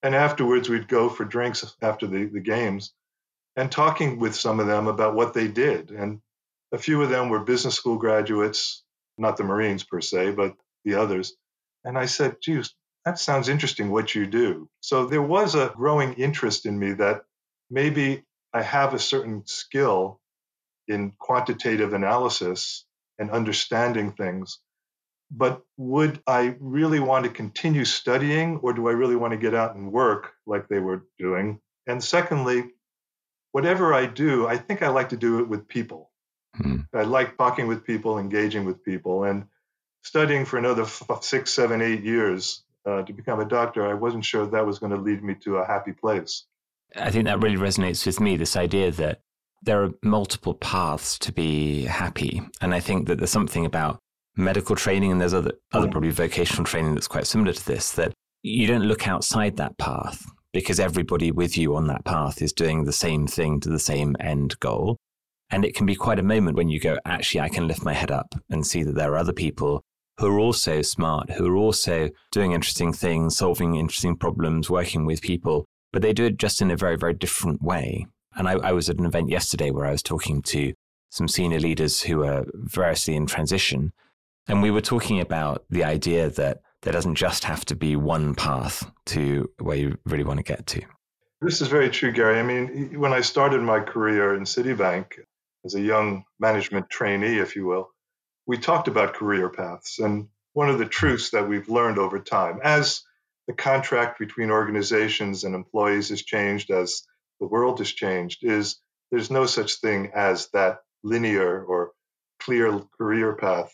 and 0.07 0.15
afterwards, 0.15 0.69
we'd 0.69 0.87
go 0.87 1.09
for 1.09 1.25
drinks 1.25 1.65
after 1.81 2.07
the, 2.07 2.27
the 2.27 2.39
games 2.39 2.93
and 3.57 3.69
talking 3.69 4.19
with 4.19 4.35
some 4.35 4.61
of 4.61 4.65
them 4.65 4.87
about 4.87 5.15
what 5.15 5.33
they 5.33 5.49
did. 5.49 5.91
And 5.91 6.21
a 6.71 6.77
few 6.77 7.01
of 7.01 7.09
them 7.09 7.27
were 7.27 7.41
business 7.41 7.75
school 7.75 7.97
graduates, 7.97 8.85
not 9.17 9.35
the 9.35 9.43
Marines 9.43 9.83
per 9.83 9.99
se, 9.99 10.31
but 10.31 10.55
the 10.85 10.93
others. 10.93 11.35
And 11.83 11.97
I 11.97 12.05
said, 12.05 12.37
geez, 12.41 12.73
that 13.03 13.19
sounds 13.19 13.49
interesting 13.49 13.91
what 13.91 14.15
you 14.15 14.25
do. 14.27 14.69
So 14.79 15.07
there 15.07 15.21
was 15.21 15.55
a 15.55 15.73
growing 15.75 16.13
interest 16.13 16.65
in 16.65 16.79
me 16.79 16.93
that 16.93 17.23
maybe 17.69 18.23
I 18.53 18.61
have 18.61 18.93
a 18.93 18.99
certain 18.99 19.45
skill 19.45 20.21
in 20.87 21.11
quantitative 21.19 21.91
analysis 21.91 22.85
and 23.19 23.29
understanding 23.29 24.13
things 24.13 24.59
but 25.29 25.61
would 25.75 26.21
I 26.25 26.55
really 26.59 26.99
want 26.99 27.25
to 27.25 27.31
continue 27.31 27.85
studying 27.85 28.57
or 28.57 28.73
do 28.73 28.87
I 28.87 28.91
really 28.91 29.15
want 29.15 29.31
to 29.31 29.37
get 29.37 29.53
out 29.53 29.75
and 29.75 29.91
work 29.91 30.33
like 30.45 30.67
they 30.67 30.79
were 30.79 31.05
doing? 31.19 31.59
And 31.85 32.03
secondly, 32.03 32.71
whatever 33.51 33.93
I 33.93 34.05
do, 34.05 34.47
I 34.47 34.57
think 34.57 34.81
I 34.81 34.89
like 34.89 35.09
to 35.09 35.17
do 35.17 35.39
it 35.39 35.49
with 35.49 35.67
people. 35.67 36.11
Hmm. 36.55 36.81
I 36.93 37.03
like 37.03 37.37
talking 37.37 37.67
with 37.67 37.85
people, 37.85 38.19
engaging 38.19 38.65
with 38.65 38.83
people, 38.83 39.25
and 39.25 39.45
studying 40.03 40.45
for 40.45 40.57
another 40.57 40.85
six, 41.21 41.51
seven, 41.51 41.81
eight 41.81 42.03
years 42.03 42.63
uh, 42.85 43.03
to 43.03 43.13
become 43.13 43.39
a 43.39 43.45
doctor. 43.45 43.85
I 43.85 43.93
wasn't 43.93 44.25
sure 44.25 44.47
that 44.47 44.65
was 44.65 44.79
going 44.79 44.93
to 44.93 44.97
lead 44.97 45.23
me 45.23 45.35
to 45.43 45.57
a 45.57 45.65
happy 45.65 45.91
place. 45.91 46.45
I 46.95 47.11
think 47.11 47.25
that 47.25 47.41
really 47.41 47.57
resonates 47.57 48.05
with 48.05 48.19
me 48.19 48.37
this 48.37 48.55
idea 48.55 48.91
that 48.91 49.21
there 49.61 49.83
are 49.83 49.91
multiple 50.01 50.53
paths 50.53 51.19
to 51.19 51.33
be 51.33 51.83
happy. 51.83 52.41
And 52.61 52.73
I 52.73 52.79
think 52.79 53.07
that 53.07 53.17
there's 53.17 53.31
something 53.31 53.65
about 53.65 53.99
medical 54.37 54.75
training 54.75 55.11
and 55.11 55.19
there's 55.19 55.33
other 55.33 55.53
other 55.73 55.87
mm. 55.87 55.91
probably 55.91 56.11
vocational 56.11 56.63
training 56.63 56.93
that's 56.93 57.07
quite 57.07 57.27
similar 57.27 57.53
to 57.53 57.65
this 57.65 57.91
that 57.93 58.13
you 58.43 58.67
don't 58.67 58.83
look 58.83 59.07
outside 59.07 59.57
that 59.57 59.77
path 59.77 60.25
because 60.53 60.79
everybody 60.79 61.31
with 61.31 61.57
you 61.57 61.75
on 61.75 61.87
that 61.87 62.05
path 62.05 62.41
is 62.41 62.53
doing 62.53 62.83
the 62.83 62.93
same 62.93 63.27
thing 63.27 63.59
to 63.59 63.69
the 63.69 63.79
same 63.79 64.15
end 64.19 64.59
goal. 64.59 64.97
And 65.49 65.63
it 65.63 65.75
can 65.75 65.85
be 65.85 65.95
quite 65.95 66.19
a 66.19 66.23
moment 66.23 66.57
when 66.57 66.69
you 66.69 66.79
go 66.79 66.97
actually 67.05 67.41
I 67.41 67.49
can 67.49 67.67
lift 67.67 67.83
my 67.83 67.93
head 67.93 68.11
up 68.11 68.35
and 68.49 68.65
see 68.65 68.83
that 68.83 68.95
there 68.95 69.11
are 69.13 69.17
other 69.17 69.33
people 69.33 69.81
who 70.17 70.27
are 70.27 70.39
also 70.39 70.81
smart 70.81 71.31
who 71.31 71.47
are 71.47 71.57
also 71.57 72.09
doing 72.31 72.51
interesting 72.51 72.91
things 72.91 73.37
solving 73.37 73.75
interesting 73.75 74.15
problems 74.15 74.69
working 74.69 75.05
with 75.05 75.21
people 75.21 75.65
but 75.93 76.01
they 76.01 76.11
do 76.11 76.25
it 76.25 76.37
just 76.37 76.61
in 76.61 76.71
a 76.71 76.77
very 76.77 76.97
very 76.97 77.13
different 77.13 77.61
way. 77.61 78.05
And 78.35 78.47
I, 78.47 78.53
I 78.53 78.71
was 78.71 78.89
at 78.89 78.99
an 78.99 79.05
event 79.05 79.29
yesterday 79.29 79.71
where 79.71 79.85
I 79.85 79.91
was 79.91 80.03
talking 80.03 80.41
to 80.43 80.73
some 81.09 81.27
senior 81.27 81.59
leaders 81.59 82.01
who 82.01 82.23
are 82.23 82.45
variously 82.53 83.15
in 83.15 83.25
transition 83.25 83.93
and 84.47 84.61
we 84.61 84.71
were 84.71 84.81
talking 84.81 85.19
about 85.19 85.65
the 85.69 85.83
idea 85.83 86.29
that 86.29 86.61
there 86.81 86.93
doesn't 86.93 87.15
just 87.15 87.43
have 87.43 87.65
to 87.65 87.75
be 87.75 87.95
one 87.95 88.35
path 88.35 88.89
to 89.07 89.49
where 89.59 89.77
you 89.77 89.97
really 90.05 90.23
want 90.23 90.37
to 90.37 90.43
get 90.43 90.65
to. 90.67 90.81
This 91.41 91.61
is 91.61 91.67
very 91.67 91.89
true, 91.89 92.11
Gary. 92.11 92.39
I 92.39 92.43
mean, 92.43 92.99
when 92.99 93.13
I 93.13 93.21
started 93.21 93.61
my 93.61 93.79
career 93.79 94.35
in 94.35 94.43
Citibank 94.43 95.19
as 95.65 95.75
a 95.75 95.81
young 95.81 96.23
management 96.39 96.89
trainee, 96.89 97.37
if 97.39 97.55
you 97.55 97.65
will, 97.65 97.89
we 98.45 98.57
talked 98.57 98.87
about 98.87 99.13
career 99.13 99.49
paths. 99.49 99.99
And 99.99 100.29
one 100.53 100.69
of 100.69 100.79
the 100.79 100.85
truths 100.85 101.31
that 101.31 101.47
we've 101.47 101.69
learned 101.69 101.99
over 101.99 102.19
time, 102.19 102.59
as 102.63 103.03
the 103.47 103.53
contract 103.53 104.17
between 104.17 104.49
organizations 104.49 105.43
and 105.43 105.53
employees 105.53 106.09
has 106.09 106.23
changed, 106.23 106.71
as 106.71 107.03
the 107.39 107.47
world 107.47 107.79
has 107.79 107.91
changed, 107.91 108.43
is 108.43 108.79
there's 109.11 109.29
no 109.29 109.45
such 109.45 109.75
thing 109.75 110.11
as 110.15 110.47
that 110.53 110.79
linear 111.03 111.63
or 111.63 111.91
clear 112.39 112.81
career 112.97 113.33
path 113.33 113.73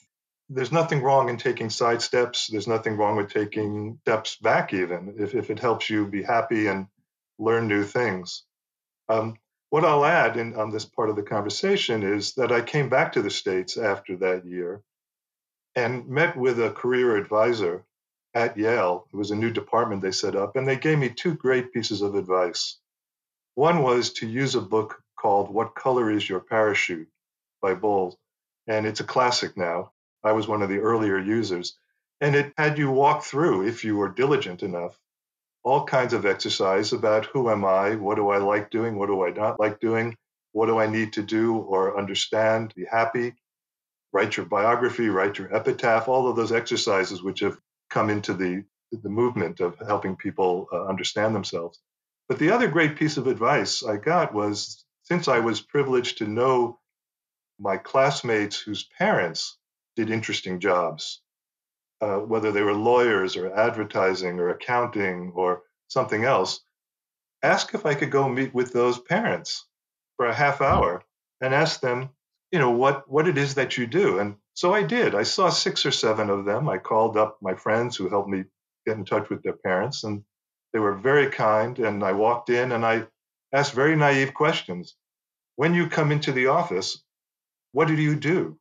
there's 0.54 0.72
nothing 0.72 1.02
wrong 1.02 1.30
in 1.30 1.38
taking 1.38 1.70
side 1.70 2.02
steps. 2.02 2.48
There's 2.48 2.68
nothing 2.68 2.98
wrong 2.98 3.18
with 3.18 3.34
taking 3.34 4.00
steps 4.04 4.38
back, 4.38 4.74
even 4.74 5.16
if, 5.18 5.36
if 5.36 5.50
it 5.50 5.60
helps 5.60 5.90
you 5.90 6.08
be 6.08 6.24
happy 6.24 6.68
and 6.68 6.88
learn 7.40 7.68
new 7.68 7.84
things. 7.84 8.44
Um, 9.10 9.38
what 9.70 9.86
I'll 9.86 10.06
add 10.06 10.38
in, 10.38 10.56
on 10.56 10.72
this 10.72 10.86
part 10.86 11.10
of 11.10 11.16
the 11.16 11.24
conversation 11.24 12.04
is 12.04 12.36
that 12.36 12.52
I 12.52 12.62
came 12.62 12.90
back 12.90 13.14
to 13.14 13.24
the 13.24 13.32
States 13.32 13.78
after 13.78 14.18
that 14.18 14.46
year 14.46 14.84
and 15.76 16.08
met 16.08 16.38
with 16.38 16.60
a 16.60 16.72
career 16.72 17.18
advisor 17.18 17.84
at 18.36 18.58
Yale. 18.58 19.08
It 19.12 19.18
was 19.18 19.32
a 19.32 19.36
new 19.36 19.52
department 19.52 20.04
they 20.04 20.12
set 20.12 20.36
up, 20.36 20.56
and 20.56 20.68
they 20.68 20.78
gave 20.78 21.00
me 21.00 21.10
two 21.10 21.36
great 21.36 21.74
pieces 21.74 22.02
of 22.04 22.16
advice. 22.16 22.78
One 23.56 23.82
was 23.82 24.14
to 24.16 24.28
use 24.28 24.56
a 24.56 24.62
book 24.62 25.02
called 25.20 25.54
What 25.54 25.76
Color 25.76 26.12
is 26.12 26.30
Your 26.30 26.42
Parachute 26.42 27.10
by 27.62 27.74
Bowles, 27.74 28.18
and 28.68 28.86
it's 28.86 29.00
a 29.00 29.06
classic 29.06 29.58
now. 29.58 29.93
I 30.24 30.32
was 30.32 30.48
one 30.48 30.62
of 30.62 30.70
the 30.70 30.80
earlier 30.80 31.20
users. 31.20 31.78
And 32.22 32.36
it 32.36 32.54
had 32.58 32.78
you 32.78 32.90
walk 32.92 33.24
through, 33.24 33.68
if 33.68 33.84
you 33.84 33.98
were 33.98 34.10
diligent 34.10 34.64
enough, 34.64 34.98
all 35.64 35.86
kinds 35.86 36.14
of 36.14 36.26
exercise 36.26 36.94
about 36.94 37.26
who 37.26 37.50
am 37.50 37.66
I, 37.66 37.96
what 37.96 38.16
do 38.16 38.30
I 38.30 38.38
like 38.38 38.70
doing, 38.70 38.98
what 38.98 39.08
do 39.08 39.26
I 39.26 39.32
not 39.32 39.60
like 39.60 39.80
doing, 39.80 40.18
what 40.52 40.68
do 40.68 40.80
I 40.80 40.88
need 40.88 41.14
to 41.14 41.24
do 41.24 41.58
or 41.58 41.98
understand, 41.98 42.74
be 42.76 42.86
happy, 42.86 43.36
write 44.14 44.38
your 44.38 44.46
biography, 44.46 45.10
write 45.10 45.38
your 45.38 45.54
epitaph, 45.56 46.08
all 46.08 46.28
of 46.28 46.36
those 46.36 46.52
exercises 46.52 47.24
which 47.24 47.42
have 47.42 47.58
come 47.90 48.10
into 48.10 48.34
the, 48.34 48.64
the 48.92 49.10
movement 49.10 49.60
of 49.60 49.78
helping 49.80 50.16
people 50.16 50.68
uh, 50.72 50.86
understand 50.86 51.36
themselves. 51.36 51.80
But 52.30 52.40
the 52.40 52.52
other 52.52 52.68
great 52.68 52.96
piece 52.96 53.18
of 53.18 53.28
advice 53.28 53.84
I 53.84 53.98
got 53.98 54.34
was 54.34 54.86
since 55.04 55.28
I 55.28 55.40
was 55.40 55.62
privileged 55.62 56.20
to 56.20 56.28
know 56.28 56.80
my 57.60 57.78
classmates 57.78 58.60
whose 58.60 58.84
parents 58.98 59.58
did 59.96 60.10
interesting 60.10 60.60
jobs, 60.60 61.22
uh, 62.02 62.18
whether 62.18 62.52
they 62.52 62.62
were 62.62 62.74
lawyers 62.74 63.38
or 63.38 63.56
advertising 63.56 64.40
or 64.40 64.50
accounting 64.50 65.32
or 65.36 65.64
something 65.88 66.24
else, 66.24 66.60
ask 67.44 67.74
if 67.74 67.86
I 67.86 67.94
could 67.94 68.12
go 68.12 68.28
meet 68.28 68.54
with 68.54 68.74
those 68.74 69.00
parents 69.00 69.68
for 70.18 70.26
a 70.26 70.34
half 70.34 70.62
hour 70.62 71.04
and 71.42 71.54
ask 71.54 71.80
them, 71.82 72.10
you 72.52 72.60
know, 72.60 72.72
what, 72.72 73.10
what 73.10 73.28
it 73.28 73.38
is 73.38 73.56
that 73.56 73.78
you 73.78 73.88
do. 73.88 74.20
And 74.20 74.36
so 74.54 74.74
I 74.74 74.84
did. 74.84 75.16
I 75.16 75.24
saw 75.24 75.50
six 75.50 75.86
or 75.86 75.92
seven 75.92 76.30
of 76.30 76.46
them. 76.46 76.70
I 76.70 76.78
called 76.78 77.18
up 77.18 77.38
my 77.42 77.56
friends 77.56 77.96
who 77.96 78.10
helped 78.10 78.30
me 78.30 78.46
get 78.86 78.98
in 78.98 79.06
touch 79.06 79.30
with 79.30 79.42
their 79.44 79.54
parents, 79.54 80.04
and 80.04 80.24
they 80.72 80.80
were 80.80 80.96
very 80.96 81.30
kind. 81.30 81.80
And 81.80 82.04
I 82.04 82.12
walked 82.12 82.50
in 82.50 82.72
and 82.72 82.86
I 82.86 83.08
asked 83.54 83.74
very 83.74 83.96
naive 83.96 84.34
questions. 84.34 84.96
When 85.56 85.74
you 85.74 85.88
come 85.88 86.12
into 86.12 86.32
the 86.32 86.48
office, 86.48 87.04
what 87.72 87.88
do 87.88 87.96
you 87.96 88.16
do? 88.16 88.60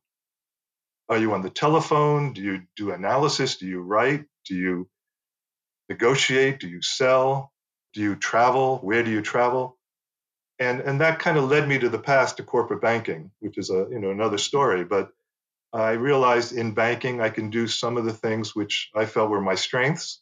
Are 1.09 1.17
you 1.17 1.33
on 1.33 1.41
the 1.41 1.49
telephone? 1.49 2.33
Do 2.33 2.41
you 2.41 2.61
do 2.75 2.91
analysis? 2.91 3.57
Do 3.57 3.67
you 3.67 3.81
write? 3.81 4.25
Do 4.45 4.55
you 4.55 4.89
negotiate? 5.89 6.59
Do 6.59 6.67
you 6.67 6.81
sell? 6.81 7.51
Do 7.93 8.01
you 8.01 8.15
travel? 8.15 8.79
Where 8.79 9.03
do 9.03 9.11
you 9.11 9.21
travel? 9.21 9.77
And 10.59 10.81
and 10.81 11.01
that 11.01 11.19
kind 11.19 11.37
of 11.37 11.49
led 11.49 11.67
me 11.67 11.79
to 11.79 11.89
the 11.89 11.99
past 11.99 12.37
to 12.37 12.43
corporate 12.43 12.81
banking, 12.81 13.31
which 13.39 13.57
is 13.57 13.69
a 13.69 13.87
you 13.91 13.99
know 13.99 14.11
another 14.11 14.37
story. 14.37 14.83
But 14.83 15.09
I 15.73 15.91
realized 15.91 16.53
in 16.53 16.73
banking 16.73 17.19
I 17.21 17.29
can 17.29 17.49
do 17.49 17.67
some 17.67 17.97
of 17.97 18.05
the 18.05 18.13
things 18.13 18.55
which 18.55 18.89
I 18.95 19.05
felt 19.05 19.29
were 19.29 19.41
my 19.41 19.55
strengths, 19.55 20.21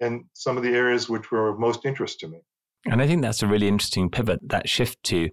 and 0.00 0.24
some 0.32 0.56
of 0.56 0.62
the 0.62 0.74
areas 0.74 1.08
which 1.08 1.30
were 1.30 1.48
of 1.48 1.58
most 1.58 1.84
interest 1.84 2.20
to 2.20 2.28
me. 2.28 2.38
And 2.86 3.02
I 3.02 3.06
think 3.06 3.22
that's 3.22 3.42
a 3.42 3.46
really 3.46 3.68
interesting 3.68 4.10
pivot. 4.10 4.40
That 4.42 4.68
shift 4.68 5.02
to 5.04 5.30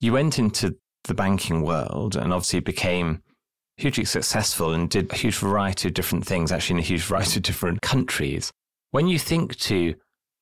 you 0.00 0.12
went 0.12 0.38
into 0.38 0.76
the 1.04 1.14
banking 1.14 1.62
world 1.62 2.16
and 2.16 2.32
obviously 2.32 2.60
became 2.60 3.22
hugely 3.80 4.04
successful 4.04 4.72
and 4.72 4.90
did 4.90 5.12
a 5.12 5.16
huge 5.16 5.36
variety 5.36 5.88
of 5.88 5.94
different 5.94 6.26
things, 6.26 6.52
actually 6.52 6.74
in 6.74 6.80
a 6.80 6.86
huge 6.86 7.02
variety 7.10 7.38
of 7.38 7.42
different 7.42 7.80
countries. 7.80 8.52
When 8.90 9.06
you 9.06 9.18
think 9.18 9.56
to, 9.56 9.94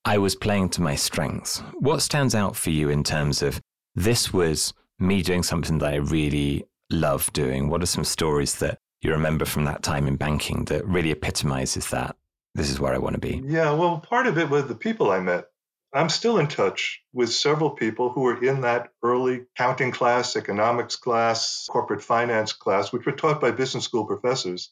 I 0.04 0.18
was 0.18 0.34
playing 0.34 0.70
to 0.70 0.82
my 0.82 0.94
strengths, 0.94 1.62
what 1.78 2.02
stands 2.02 2.34
out 2.34 2.56
for 2.56 2.70
you 2.70 2.88
in 2.88 3.04
terms 3.04 3.42
of 3.42 3.60
this 3.94 4.32
was 4.32 4.72
me 4.98 5.22
doing 5.22 5.42
something 5.42 5.78
that 5.78 5.94
I 5.94 5.96
really 5.96 6.64
love 6.90 7.32
doing? 7.32 7.68
What 7.68 7.82
are 7.82 7.86
some 7.86 8.04
stories 8.04 8.56
that 8.56 8.78
you 9.02 9.10
remember 9.10 9.44
from 9.44 9.64
that 9.64 9.82
time 9.82 10.08
in 10.08 10.16
banking 10.16 10.64
that 10.66 10.86
really 10.86 11.10
epitomizes 11.10 11.88
that? 11.90 12.16
This 12.54 12.70
is 12.70 12.80
where 12.80 12.94
I 12.94 12.98
want 12.98 13.14
to 13.14 13.20
be. 13.20 13.42
Yeah, 13.44 13.72
well, 13.72 13.98
part 14.00 14.26
of 14.26 14.38
it 14.38 14.50
was 14.50 14.66
the 14.66 14.74
people 14.74 15.10
I 15.10 15.20
met. 15.20 15.46
I'm 15.94 16.10
still 16.10 16.38
in 16.38 16.48
touch 16.48 17.00
with 17.14 17.32
several 17.32 17.70
people 17.70 18.10
who 18.10 18.20
were 18.22 18.44
in 18.44 18.60
that 18.60 18.90
early 19.02 19.46
counting 19.56 19.90
class, 19.90 20.36
economics 20.36 20.96
class, 20.96 21.66
corporate 21.70 22.02
finance 22.02 22.52
class, 22.52 22.92
which 22.92 23.06
were 23.06 23.12
taught 23.12 23.40
by 23.40 23.52
business 23.52 23.84
school 23.84 24.04
professors. 24.04 24.70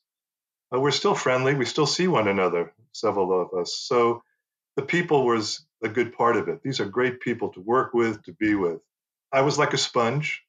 Uh, 0.74 0.80
we're 0.80 0.90
still 0.90 1.14
friendly. 1.14 1.54
We 1.54 1.64
still 1.64 1.86
see 1.86 2.06
one 2.06 2.28
another, 2.28 2.72
several 2.92 3.40
of 3.40 3.58
us. 3.58 3.78
So 3.78 4.22
the 4.76 4.82
people 4.82 5.24
was 5.24 5.64
a 5.82 5.88
good 5.88 6.12
part 6.12 6.36
of 6.36 6.48
it. 6.48 6.62
These 6.62 6.80
are 6.80 6.86
great 6.86 7.20
people 7.20 7.48
to 7.50 7.60
work 7.60 7.94
with, 7.94 8.22
to 8.24 8.32
be 8.32 8.54
with. 8.54 8.80
I 9.32 9.40
was 9.40 9.58
like 9.58 9.72
a 9.72 9.78
sponge 9.78 10.42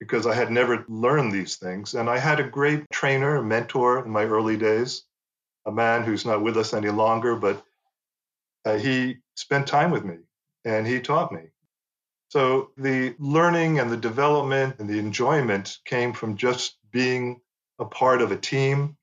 because 0.00 0.26
I 0.26 0.34
had 0.34 0.50
never 0.50 0.84
learned 0.88 1.32
these 1.32 1.56
things. 1.56 1.94
And 1.94 2.08
I 2.08 2.18
had 2.18 2.40
a 2.40 2.48
great 2.48 2.84
trainer, 2.90 3.42
mentor 3.42 4.04
in 4.04 4.10
my 4.10 4.24
early 4.24 4.56
days, 4.56 5.02
a 5.66 5.72
man 5.72 6.04
who's 6.04 6.24
not 6.24 6.42
with 6.42 6.56
us 6.56 6.72
any 6.72 6.90
longer, 6.90 7.36
but 7.36 7.62
uh, 8.66 8.78
he 8.78 9.18
spent 9.36 9.68
time 9.68 9.92
with 9.92 10.04
me 10.04 10.16
and 10.66 10.86
he 10.86 11.00
taught 11.00 11.32
me. 11.32 11.42
So 12.30 12.72
the 12.76 13.14
learning 13.18 13.80
and 13.80 13.90
the 13.90 13.98
development 13.98 14.76
and 14.80 14.90
the 14.90 14.98
enjoyment 14.98 15.78
came 15.86 16.14
from 16.14 16.36
just 16.36 16.76
being 16.92 17.40
a 17.78 17.86
part 17.86 18.22
of 18.22 18.32
a 18.32 18.38
team 18.38 18.98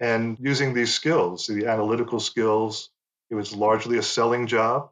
and 0.00 0.38
using 0.40 0.74
these 0.74 0.94
skills, 0.94 1.48
the 1.48 1.66
analytical 1.66 2.20
skills. 2.20 2.90
It 3.30 3.36
was 3.36 3.56
largely 3.56 3.98
a 3.98 4.04
selling 4.04 4.48
job. 4.48 4.90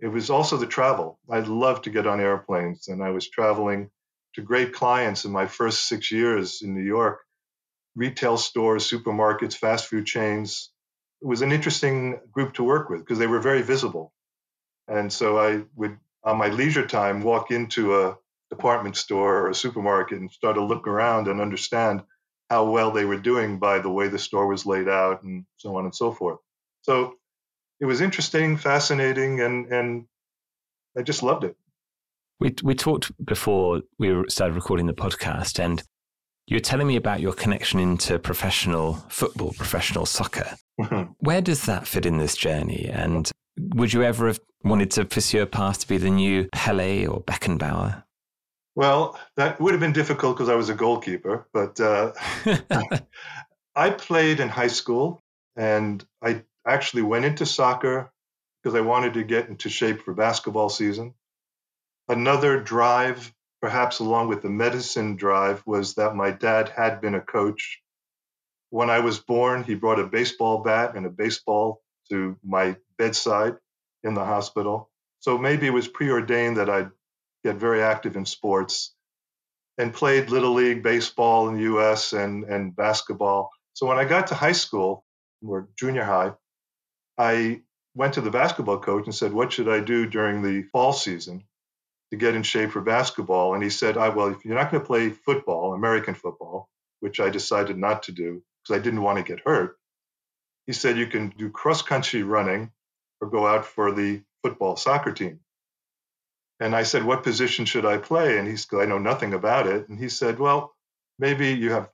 It 0.00 0.08
was 0.08 0.30
also 0.30 0.58
the 0.58 0.66
travel. 0.66 1.18
I 1.30 1.40
loved 1.40 1.84
to 1.84 1.90
get 1.90 2.06
on 2.06 2.20
airplanes, 2.20 2.88
and 2.88 3.02
I 3.02 3.10
was 3.10 3.28
traveling 3.30 3.90
to 4.34 4.42
great 4.42 4.74
clients 4.74 5.24
in 5.24 5.32
my 5.32 5.46
first 5.46 5.88
six 5.88 6.12
years 6.12 6.62
in 6.62 6.74
New 6.74 6.84
York 6.84 7.20
retail 7.96 8.38
stores, 8.38 8.90
supermarkets, 8.90 9.56
fast 9.56 9.88
food 9.88 10.06
chains, 10.06 10.71
it 11.22 11.26
was 11.26 11.42
an 11.42 11.52
interesting 11.52 12.18
group 12.32 12.54
to 12.54 12.64
work 12.64 12.90
with 12.90 13.00
because 13.00 13.18
they 13.18 13.28
were 13.28 13.40
very 13.40 13.62
visible. 13.62 14.12
And 14.88 15.12
so 15.12 15.38
I 15.38 15.62
would, 15.76 15.96
on 16.24 16.36
my 16.36 16.48
leisure 16.48 16.86
time, 16.86 17.22
walk 17.22 17.50
into 17.50 17.96
a 18.00 18.16
department 18.50 18.96
store 18.96 19.38
or 19.38 19.50
a 19.50 19.54
supermarket 19.54 20.18
and 20.18 20.30
start 20.30 20.56
to 20.56 20.64
look 20.64 20.88
around 20.88 21.28
and 21.28 21.40
understand 21.40 22.02
how 22.50 22.70
well 22.70 22.90
they 22.90 23.04
were 23.04 23.18
doing 23.18 23.58
by 23.58 23.78
the 23.78 23.88
way 23.88 24.08
the 24.08 24.18
store 24.18 24.46
was 24.46 24.66
laid 24.66 24.88
out 24.88 25.22
and 25.22 25.46
so 25.56 25.76
on 25.76 25.84
and 25.84 25.94
so 25.94 26.12
forth. 26.12 26.38
So 26.82 27.14
it 27.80 27.86
was 27.86 28.00
interesting, 28.00 28.56
fascinating, 28.56 29.40
and 29.40 29.72
and 29.72 30.04
I 30.96 31.02
just 31.02 31.22
loved 31.22 31.44
it. 31.44 31.56
We 32.40 32.54
we 32.62 32.74
talked 32.74 33.10
before 33.24 33.82
we 33.98 34.24
started 34.28 34.54
recording 34.54 34.86
the 34.86 34.92
podcast, 34.92 35.58
and 35.58 35.82
you 36.46 36.56
were 36.56 36.60
telling 36.60 36.86
me 36.88 36.96
about 36.96 37.20
your 37.20 37.32
connection 37.32 37.80
into 37.80 38.18
professional 38.18 38.94
football, 39.08 39.52
professional 39.52 40.04
soccer. 40.04 40.56
Where 41.18 41.40
does 41.40 41.66
that 41.66 41.86
fit 41.86 42.06
in 42.06 42.18
this 42.18 42.36
journey? 42.36 42.88
And 42.90 43.30
would 43.58 43.92
you 43.92 44.02
ever 44.02 44.26
have 44.26 44.40
wanted 44.64 44.90
to 44.92 45.04
pursue 45.04 45.42
a 45.42 45.46
path 45.46 45.80
to 45.80 45.88
be 45.88 45.98
the 45.98 46.10
new 46.10 46.48
Pele 46.52 47.06
or 47.06 47.22
Beckenbauer? 47.22 48.04
Well, 48.74 49.18
that 49.36 49.60
would 49.60 49.72
have 49.72 49.80
been 49.80 49.92
difficult 49.92 50.36
because 50.36 50.48
I 50.48 50.54
was 50.54 50.70
a 50.70 50.74
goalkeeper, 50.74 51.46
but 51.52 51.78
uh, 51.78 52.12
I 53.76 53.90
played 53.90 54.40
in 54.40 54.48
high 54.48 54.68
school 54.68 55.22
and 55.56 56.02
I 56.22 56.44
actually 56.66 57.02
went 57.02 57.26
into 57.26 57.44
soccer 57.44 58.10
because 58.62 58.74
I 58.74 58.80
wanted 58.80 59.14
to 59.14 59.24
get 59.24 59.48
into 59.48 59.68
shape 59.68 60.02
for 60.02 60.14
basketball 60.14 60.70
season. 60.70 61.14
Another 62.08 62.60
drive, 62.60 63.32
perhaps 63.60 63.98
along 63.98 64.28
with 64.28 64.42
the 64.42 64.48
medicine 64.48 65.16
drive, 65.16 65.62
was 65.66 65.94
that 65.94 66.16
my 66.16 66.30
dad 66.30 66.70
had 66.70 67.00
been 67.00 67.14
a 67.14 67.20
coach 67.20 67.82
when 68.72 68.88
I 68.88 69.00
was 69.00 69.18
born, 69.18 69.64
he 69.64 69.74
brought 69.74 70.00
a 70.00 70.06
baseball 70.06 70.62
bat 70.62 70.96
and 70.96 71.04
a 71.04 71.10
baseball 71.10 71.82
to 72.08 72.38
my 72.42 72.74
bedside 72.96 73.56
in 74.02 74.14
the 74.14 74.24
hospital. 74.24 74.88
So 75.20 75.36
maybe 75.36 75.66
it 75.66 75.74
was 75.74 75.88
preordained 75.88 76.56
that 76.56 76.70
I'd 76.70 76.90
get 77.44 77.56
very 77.56 77.82
active 77.82 78.16
in 78.16 78.24
sports 78.24 78.94
and 79.76 79.92
played 79.92 80.30
little 80.30 80.54
league 80.54 80.82
baseball 80.82 81.50
in 81.50 81.56
the 81.56 81.64
US 81.74 82.14
and, 82.14 82.44
and 82.44 82.74
basketball. 82.74 83.50
So 83.74 83.84
when 83.84 83.98
I 83.98 84.06
got 84.06 84.28
to 84.28 84.34
high 84.34 84.52
school 84.52 85.04
or 85.46 85.68
junior 85.78 86.04
high, 86.04 86.32
I 87.18 87.60
went 87.94 88.14
to 88.14 88.22
the 88.22 88.30
basketball 88.30 88.78
coach 88.78 89.04
and 89.04 89.14
said, 89.14 89.34
What 89.34 89.52
should 89.52 89.68
I 89.68 89.80
do 89.80 90.06
during 90.06 90.40
the 90.40 90.62
fall 90.72 90.94
season 90.94 91.44
to 92.10 92.16
get 92.16 92.34
in 92.34 92.42
shape 92.42 92.70
for 92.70 92.80
basketball? 92.80 93.52
And 93.52 93.62
he 93.62 93.68
said, 93.68 93.98
I, 93.98 94.08
Well, 94.08 94.28
if 94.28 94.46
you're 94.46 94.56
not 94.56 94.70
going 94.70 94.80
to 94.82 94.86
play 94.86 95.10
football, 95.10 95.74
American 95.74 96.14
football, 96.14 96.70
which 97.00 97.20
I 97.20 97.28
decided 97.28 97.76
not 97.76 98.04
to 98.04 98.12
do, 98.12 98.42
because 98.62 98.80
I 98.80 98.82
didn't 98.82 99.02
want 99.02 99.18
to 99.18 99.24
get 99.24 99.44
hurt. 99.44 99.78
He 100.66 100.72
said 100.72 100.96
you 100.96 101.06
can 101.06 101.30
do 101.30 101.50
cross 101.50 101.82
country 101.82 102.22
running 102.22 102.70
or 103.20 103.28
go 103.28 103.46
out 103.46 103.66
for 103.66 103.92
the 103.92 104.22
football 104.42 104.76
soccer 104.76 105.12
team. 105.12 105.40
And 106.60 106.76
I 106.76 106.84
said, 106.84 107.04
What 107.04 107.24
position 107.24 107.64
should 107.64 107.84
I 107.84 107.98
play? 107.98 108.38
And 108.38 108.46
he 108.46 108.56
said, 108.56 108.80
I 108.80 108.86
know 108.86 108.98
nothing 108.98 109.34
about 109.34 109.66
it. 109.66 109.88
And 109.88 109.98
he 109.98 110.08
said, 110.08 110.38
Well, 110.38 110.74
maybe 111.18 111.48
you 111.48 111.72
have 111.72 111.90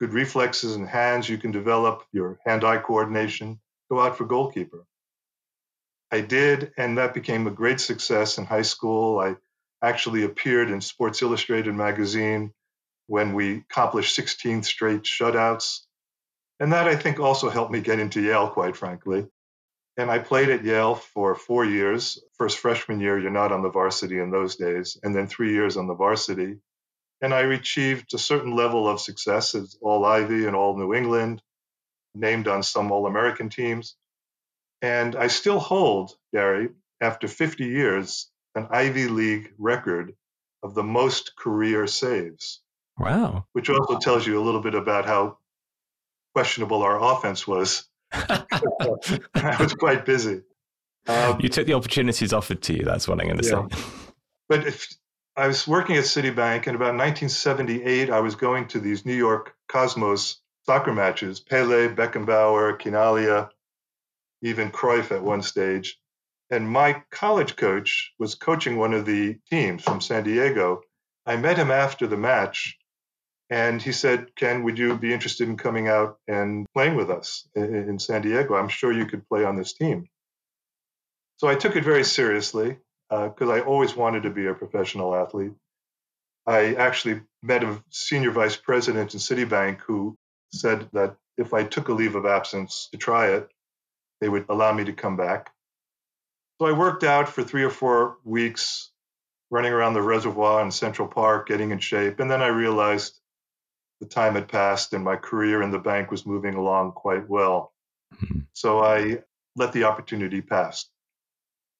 good 0.00 0.12
reflexes 0.12 0.76
and 0.76 0.88
hands. 0.88 1.28
You 1.28 1.38
can 1.38 1.50
develop 1.50 2.04
your 2.12 2.38
hand 2.46 2.64
eye 2.64 2.78
coordination. 2.78 3.60
Go 3.90 4.00
out 4.00 4.16
for 4.16 4.24
goalkeeper. 4.24 4.84
I 6.12 6.20
did, 6.20 6.72
and 6.76 6.98
that 6.98 7.14
became 7.14 7.46
a 7.46 7.50
great 7.50 7.80
success 7.80 8.38
in 8.38 8.44
high 8.44 8.62
school. 8.62 9.18
I 9.18 9.36
actually 9.82 10.24
appeared 10.24 10.70
in 10.70 10.80
Sports 10.80 11.22
Illustrated 11.22 11.74
magazine 11.74 12.52
when 13.06 13.34
we 13.34 13.58
accomplished 13.58 14.14
16 14.14 14.62
straight 14.62 15.02
shutouts. 15.02 15.80
And 16.62 16.72
that 16.72 16.86
I 16.86 16.94
think 16.94 17.18
also 17.18 17.50
helped 17.50 17.72
me 17.72 17.80
get 17.80 17.98
into 17.98 18.22
Yale, 18.22 18.48
quite 18.48 18.76
frankly. 18.76 19.26
And 19.96 20.08
I 20.08 20.20
played 20.20 20.48
at 20.48 20.64
Yale 20.64 20.94
for 20.94 21.34
four 21.34 21.64
years. 21.64 22.22
First 22.38 22.58
freshman 22.58 23.00
year, 23.00 23.18
you're 23.18 23.32
not 23.32 23.50
on 23.50 23.64
the 23.64 23.68
varsity 23.68 24.20
in 24.20 24.30
those 24.30 24.54
days, 24.54 24.96
and 25.02 25.12
then 25.12 25.26
three 25.26 25.54
years 25.54 25.76
on 25.76 25.88
the 25.88 25.96
varsity. 25.96 26.58
And 27.20 27.34
I 27.34 27.40
achieved 27.40 28.14
a 28.14 28.18
certain 28.18 28.54
level 28.54 28.88
of 28.88 29.00
success 29.00 29.56
as 29.56 29.76
All 29.82 30.04
Ivy 30.04 30.46
and 30.46 30.54
All 30.54 30.78
New 30.78 30.94
England, 30.94 31.42
named 32.14 32.46
on 32.46 32.62
some 32.62 32.92
All 32.92 33.08
American 33.08 33.48
teams. 33.48 33.96
And 34.80 35.16
I 35.16 35.26
still 35.26 35.58
hold, 35.58 36.12
Gary, 36.32 36.68
after 37.00 37.26
50 37.26 37.64
years, 37.64 38.30
an 38.54 38.68
Ivy 38.70 39.08
League 39.08 39.52
record 39.58 40.14
of 40.62 40.76
the 40.76 40.84
most 40.84 41.34
career 41.34 41.88
saves. 41.88 42.60
Wow. 42.96 43.46
Which 43.52 43.68
also 43.68 43.98
tells 43.98 44.24
you 44.24 44.40
a 44.40 44.44
little 44.44 44.62
bit 44.62 44.76
about 44.76 45.06
how 45.06 45.38
questionable 46.34 46.82
our 46.82 47.00
offense 47.00 47.46
was. 47.46 47.84
I 48.12 49.56
was 49.58 49.74
quite 49.74 50.04
busy. 50.04 50.42
Um, 51.08 51.40
you 51.40 51.48
took 51.48 51.66
the 51.66 51.74
opportunities 51.74 52.32
offered 52.32 52.62
to 52.62 52.76
you. 52.76 52.84
That's 52.84 53.08
what 53.08 53.20
I'm 53.20 53.26
going 53.26 53.38
to 53.38 53.48
yeah. 53.48 53.68
say. 53.68 53.82
But 54.48 54.66
if 54.66 54.88
I 55.36 55.46
was 55.46 55.66
working 55.66 55.96
at 55.96 56.04
Citibank, 56.04 56.66
and 56.66 56.76
about 56.76 56.94
1978, 56.94 58.10
I 58.10 58.20
was 58.20 58.34
going 58.34 58.68
to 58.68 58.80
these 58.80 59.06
New 59.06 59.14
York 59.14 59.54
Cosmos 59.68 60.40
soccer 60.64 60.92
matches. 60.92 61.40
Pele, 61.40 61.88
Beckenbauer, 61.88 62.78
Chinaglia, 62.78 63.48
even 64.42 64.70
Cruyff 64.70 65.10
at 65.10 65.22
one 65.22 65.42
stage. 65.42 65.98
And 66.50 66.68
my 66.68 67.02
college 67.10 67.56
coach 67.56 68.12
was 68.18 68.34
coaching 68.34 68.76
one 68.76 68.92
of 68.92 69.06
the 69.06 69.38
teams 69.48 69.82
from 69.82 70.02
San 70.02 70.24
Diego. 70.24 70.82
I 71.24 71.36
met 71.36 71.56
him 71.56 71.70
after 71.70 72.06
the 72.06 72.16
match 72.16 72.76
and 73.52 73.82
he 73.82 73.92
said, 73.92 74.34
Ken, 74.34 74.62
would 74.62 74.78
you 74.78 74.96
be 74.96 75.12
interested 75.12 75.46
in 75.46 75.58
coming 75.58 75.86
out 75.86 76.16
and 76.26 76.64
playing 76.72 76.94
with 76.96 77.10
us 77.10 77.46
in, 77.54 77.98
San 77.98 78.22
Diego? 78.22 78.54
I'm 78.54 78.70
sure 78.70 78.90
you 78.90 79.04
could 79.04 79.28
play 79.28 79.44
on 79.44 79.56
this 79.56 79.74
team. 79.74 80.08
So 81.36 81.48
I 81.48 81.54
took 81.54 81.76
it 81.76 81.84
very 81.84 82.02
seriously 82.02 82.78
because 83.10 83.50
uh, 83.50 83.52
I 83.52 83.60
always 83.60 83.94
wanted 83.94 84.22
to 84.22 84.30
be 84.30 84.46
a 84.46 84.54
professional 84.54 85.14
athlete. 85.14 85.52
I 86.46 86.76
actually 86.76 87.20
met 87.42 87.62
a 87.62 87.84
senior 87.90 88.30
vice 88.30 88.56
president 88.56 89.12
in 89.12 89.20
Citibank 89.20 89.82
who 89.82 90.16
said 90.54 90.88
that 90.94 91.16
if 91.36 91.52
I 91.52 91.64
took 91.64 91.88
a 91.88 91.92
leave 91.92 92.14
of 92.14 92.24
absence 92.24 92.88
to 92.92 92.96
try 92.96 93.32
it, 93.32 93.50
they 94.22 94.30
would 94.30 94.46
allow 94.48 94.72
me 94.72 94.84
to 94.84 94.94
come 94.94 95.18
back. 95.18 95.50
So 96.58 96.68
I 96.68 96.72
worked 96.72 97.04
out 97.04 97.28
for 97.28 97.42
three 97.44 97.64
or 97.64 97.70
four 97.70 98.16
weeks, 98.24 98.90
running 99.50 99.74
around 99.74 99.92
the 99.92 100.00
reservoir 100.00 100.62
in 100.62 100.70
Central 100.70 101.06
Park, 101.06 101.48
getting 101.48 101.70
in 101.70 101.80
shape. 101.80 102.18
And 102.18 102.30
then 102.30 102.40
I 102.40 102.46
realized 102.46 103.18
the 104.02 104.08
time 104.08 104.34
had 104.34 104.48
passed 104.48 104.92
and 104.94 105.04
my 105.04 105.14
career 105.14 105.62
in 105.62 105.70
the 105.70 105.78
bank 105.78 106.10
was 106.10 106.26
moving 106.26 106.54
along 106.54 106.90
quite 106.90 107.28
well. 107.28 107.72
Mm-hmm. 108.16 108.40
So 108.52 108.80
I 108.80 109.20
let 109.54 109.72
the 109.72 109.84
opportunity 109.84 110.40
pass. 110.40 110.86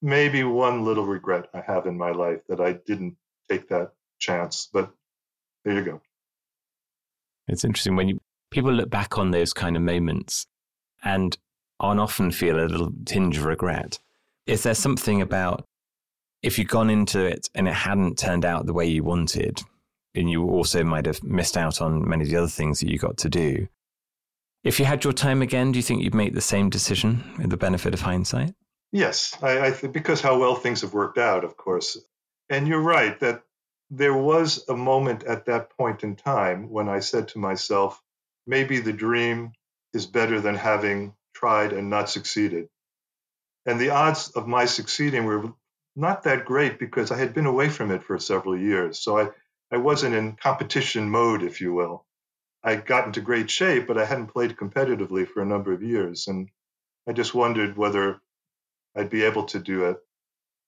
Maybe 0.01 0.45
one 0.45 0.85
little 0.85 1.05
regret 1.05 1.49
I 1.53 1.63
have 1.63 1.87
in 1.87 1.99
my 1.99 2.13
life 2.13 2.39
that 2.49 2.61
I 2.61 2.75
didn't 2.75 3.17
take 3.51 3.69
that 3.71 3.91
chance, 4.21 4.69
but 4.73 4.93
there 5.65 5.75
you 5.75 5.85
go. 5.85 6.01
It's 7.49 7.65
interesting 7.65 7.97
when 7.97 8.09
you 8.09 8.21
people 8.53 8.73
look 8.73 8.89
back 8.89 9.19
on 9.19 9.33
those 9.33 9.53
kind 9.53 9.77
of 9.77 9.83
moments 9.83 10.47
and 11.03 11.37
on 11.81 11.99
often 11.99 12.31
feel 12.31 12.61
a 12.61 12.71
little 12.71 12.93
tinge 13.05 13.37
of 13.37 13.47
regret. 13.47 13.99
Is 14.47 14.63
there 14.63 14.77
something 14.77 15.21
about 15.21 15.65
if 16.41 16.57
you'd 16.57 16.69
gone 16.69 16.89
into 16.89 17.25
it 17.25 17.51
and 17.53 17.67
it 17.67 17.75
hadn't 17.75 18.17
turned 18.17 18.45
out 18.45 18.67
the 18.67 18.73
way 18.73 18.87
you 18.87 19.03
wanted, 19.03 19.61
and 20.15 20.31
you 20.31 20.45
also 20.45 20.85
might 20.85 21.07
have 21.07 21.23
missed 21.23 21.57
out 21.57 21.81
on 21.81 22.09
many 22.09 22.25
of 22.25 22.31
the 22.31 22.37
other 22.37 22.49
things 22.49 22.81
that 22.81 22.91
you 22.91 22.99
got 22.99 23.17
to 23.19 23.29
do. 23.29 23.69
If 24.65 24.79
you 24.79 24.85
had 24.85 25.05
your 25.05 25.13
time 25.13 25.43
again, 25.43 25.73
do 25.73 25.79
you 25.79 25.83
think 25.83 26.03
you'd 26.03 26.15
make 26.15 26.35
the 26.35 26.41
same 26.41 26.71
decision 26.71 27.25
with 27.39 27.51
the 27.51 27.57
benefit 27.57 27.95
of 27.95 28.01
hindsight? 28.01 28.55
Yes, 28.93 29.37
I, 29.43 29.67
I 29.67 29.71
th- 29.71 29.93
because 29.93 30.21
how 30.21 30.39
well 30.39 30.55
things 30.55 30.83
have 30.83 30.93
worked 30.93 31.19
out, 31.19 31.45
of 31.45 31.57
course. 31.57 31.97
And 32.49 32.69
you're 32.69 32.81
right 32.81 33.19
that 33.21 33.43
there 33.91 34.15
was 34.15 34.65
a 34.69 34.77
moment 34.77 35.25
at 35.25 35.47
that 35.47 35.71
point 35.71 36.05
in 36.05 36.15
time 36.17 36.71
when 36.71 36.89
I 36.89 37.01
said 37.01 37.29
to 37.29 37.39
myself, 37.39 38.01
maybe 38.47 38.79
the 38.79 38.93
dream 38.93 39.53
is 39.95 40.07
better 40.07 40.41
than 40.41 40.55
having 40.55 41.15
tried 41.35 41.73
and 41.73 41.91
not 41.91 42.11
succeeded. 42.11 42.69
And 43.67 43.81
the 43.81 43.91
odds 43.91 44.31
of 44.31 44.47
my 44.47 44.67
succeeding 44.67 45.25
were 45.25 45.53
not 45.97 46.23
that 46.25 46.45
great 46.45 46.79
because 46.79 47.11
I 47.11 47.19
had 47.19 47.35
been 47.35 47.47
away 47.47 47.69
from 47.69 47.91
it 47.91 48.03
for 48.03 48.19
several 48.19 48.59
years. 48.59 48.99
So 48.99 49.19
I, 49.19 49.29
I 49.73 49.79
wasn't 49.79 50.15
in 50.15 50.37
competition 50.37 51.09
mode, 51.09 51.43
if 51.43 51.61
you 51.61 51.73
will. 51.73 52.05
I 52.63 52.77
got 52.77 53.07
into 53.07 53.23
great 53.23 53.51
shape, 53.51 53.87
but 53.87 53.99
I 53.99 54.05
hadn't 54.05 54.29
played 54.29 54.57
competitively 54.57 55.27
for 55.27 55.43
a 55.43 55.47
number 55.47 55.73
of 55.73 55.83
years. 55.83 56.29
And 56.29 56.51
I 57.09 57.13
just 57.13 57.35
wondered 57.35 57.77
whether 57.77 58.21
I'd 58.95 59.11
be 59.11 59.25
able 59.25 59.45
to 59.47 59.59
do 59.59 59.87
it. 59.87 59.97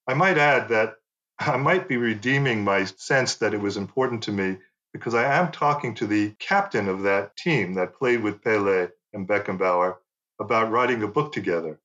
I 0.07 0.15
might 0.15 0.39
add 0.39 0.71
that 0.71 0.95
I 1.39 1.57
might 1.57 1.89
be 1.89 1.97
redeeming 1.97 2.65
my 2.65 2.85
sense 2.85 3.37
that 3.37 3.55
it 3.55 3.61
was 3.61 3.77
important 3.77 4.25
to 4.25 4.33
me 4.33 4.59
because 4.93 5.15
I 5.15 5.25
am 5.39 5.53
talking 5.53 5.95
to 5.97 6.07
the 6.07 6.31
captain 6.39 6.89
of 6.89 7.03
that 7.03 7.37
team 7.37 7.75
that 7.75 7.97
played 7.97 8.23
with 8.23 8.43
Pele 8.43 8.89
and 9.13 9.29
Beckenbauer 9.29 9.97
about 10.41 10.71
writing 10.71 11.03
a 11.03 11.09
book 11.09 11.33
together. 11.33 11.81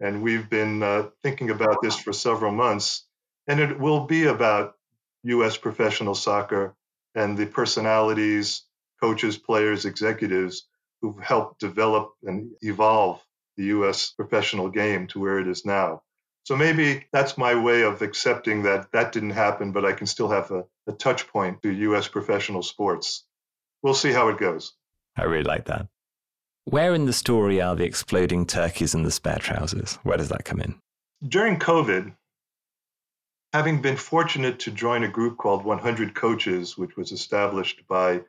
And 0.00 0.22
we've 0.22 0.48
been 0.48 0.82
uh, 0.82 1.08
thinking 1.22 1.50
about 1.50 1.78
this 1.82 1.98
for 1.98 2.12
several 2.12 2.52
months. 2.52 3.06
And 3.46 3.60
it 3.60 3.80
will 3.80 4.06
be 4.06 4.24
about 4.24 4.74
U.S. 5.24 5.56
professional 5.56 6.14
soccer 6.14 6.74
and 7.14 7.36
the 7.36 7.46
personalities, 7.46 8.62
coaches, 9.00 9.36
players, 9.36 9.84
executives 9.84 10.66
who've 11.00 11.18
helped 11.18 11.60
develop 11.60 12.12
and 12.24 12.50
evolve 12.62 13.22
the 13.56 13.64
U.S. 13.64 14.10
professional 14.10 14.68
game 14.68 15.06
to 15.08 15.20
where 15.20 15.38
it 15.38 15.48
is 15.48 15.64
now. 15.64 16.02
So 16.44 16.56
maybe 16.56 17.06
that's 17.12 17.38
my 17.38 17.54
way 17.54 17.82
of 17.82 18.02
accepting 18.02 18.62
that 18.64 18.92
that 18.92 19.12
didn't 19.12 19.30
happen, 19.30 19.72
but 19.72 19.84
I 19.84 19.92
can 19.92 20.06
still 20.06 20.28
have 20.28 20.50
a, 20.50 20.64
a 20.86 20.92
touch 20.92 21.26
point 21.28 21.62
to 21.62 21.70
U.S. 21.70 22.06
professional 22.06 22.62
sports. 22.62 23.24
We'll 23.82 23.94
see 23.94 24.12
how 24.12 24.28
it 24.28 24.38
goes. 24.38 24.72
I 25.16 25.24
really 25.24 25.44
like 25.44 25.66
that. 25.66 25.86
Where 26.64 26.94
in 26.94 27.06
the 27.06 27.12
story 27.12 27.60
are 27.60 27.76
the 27.76 27.84
exploding 27.84 28.46
turkeys 28.46 28.94
and 28.94 29.04
the 29.04 29.10
spare 29.10 29.38
trousers? 29.38 29.96
Where 30.02 30.16
does 30.16 30.30
that 30.30 30.44
come 30.44 30.60
in? 30.60 30.74
During 31.26 31.58
COVID, 31.58 32.14
having 33.54 33.80
been 33.80 33.96
fortunate 33.96 34.58
to 34.58 34.70
join 34.72 35.04
a 35.04 35.08
group 35.08 35.38
called 35.38 35.64
100 35.64 36.12
Coaches, 36.12 36.76
which 36.76 36.96
was 36.96 37.12
established 37.12 37.86
by 37.86 38.20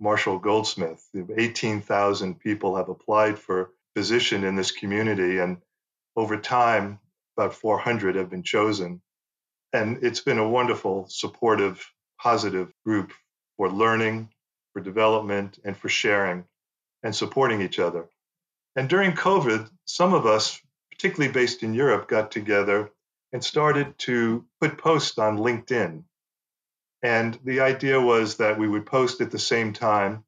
Marshall 0.00 0.40
Goldsmith, 0.40 1.08
18,000 1.14 2.40
people 2.40 2.74
have 2.74 2.88
applied 2.88 3.38
for 3.38 3.70
position 3.94 4.42
in 4.42 4.56
this 4.56 4.72
community, 4.72 5.38
and 5.38 5.58
over 6.16 6.36
time, 6.36 6.98
about 7.36 7.54
400 7.54 8.16
have 8.16 8.28
been 8.28 8.42
chosen. 8.42 9.00
And 9.72 10.02
it's 10.02 10.20
been 10.20 10.38
a 10.38 10.48
wonderful, 10.48 11.06
supportive, 11.08 11.88
positive 12.20 12.72
group 12.84 13.12
for 13.56 13.70
learning, 13.70 14.30
for 14.72 14.82
development, 14.82 15.60
and 15.64 15.76
for 15.76 15.88
sharing 15.88 16.44
and 17.04 17.14
supporting 17.14 17.62
each 17.62 17.78
other. 17.78 18.08
And 18.74 18.88
during 18.88 19.12
COVID, 19.12 19.70
some 19.84 20.12
of 20.12 20.26
us, 20.26 20.60
particularly 20.90 21.32
based 21.32 21.62
in 21.62 21.72
Europe, 21.72 22.08
got 22.08 22.32
together 22.32 22.90
and 23.32 23.42
started 23.42 23.98
to 23.98 24.44
put 24.60 24.78
posts 24.78 25.18
on 25.18 25.38
LinkedIn. 25.38 26.04
And 27.02 27.38
the 27.44 27.60
idea 27.60 28.00
was 28.00 28.36
that 28.36 28.58
we 28.58 28.68
would 28.68 28.86
post 28.86 29.20
at 29.20 29.30
the 29.30 29.38
same 29.38 29.72
time 29.72 30.24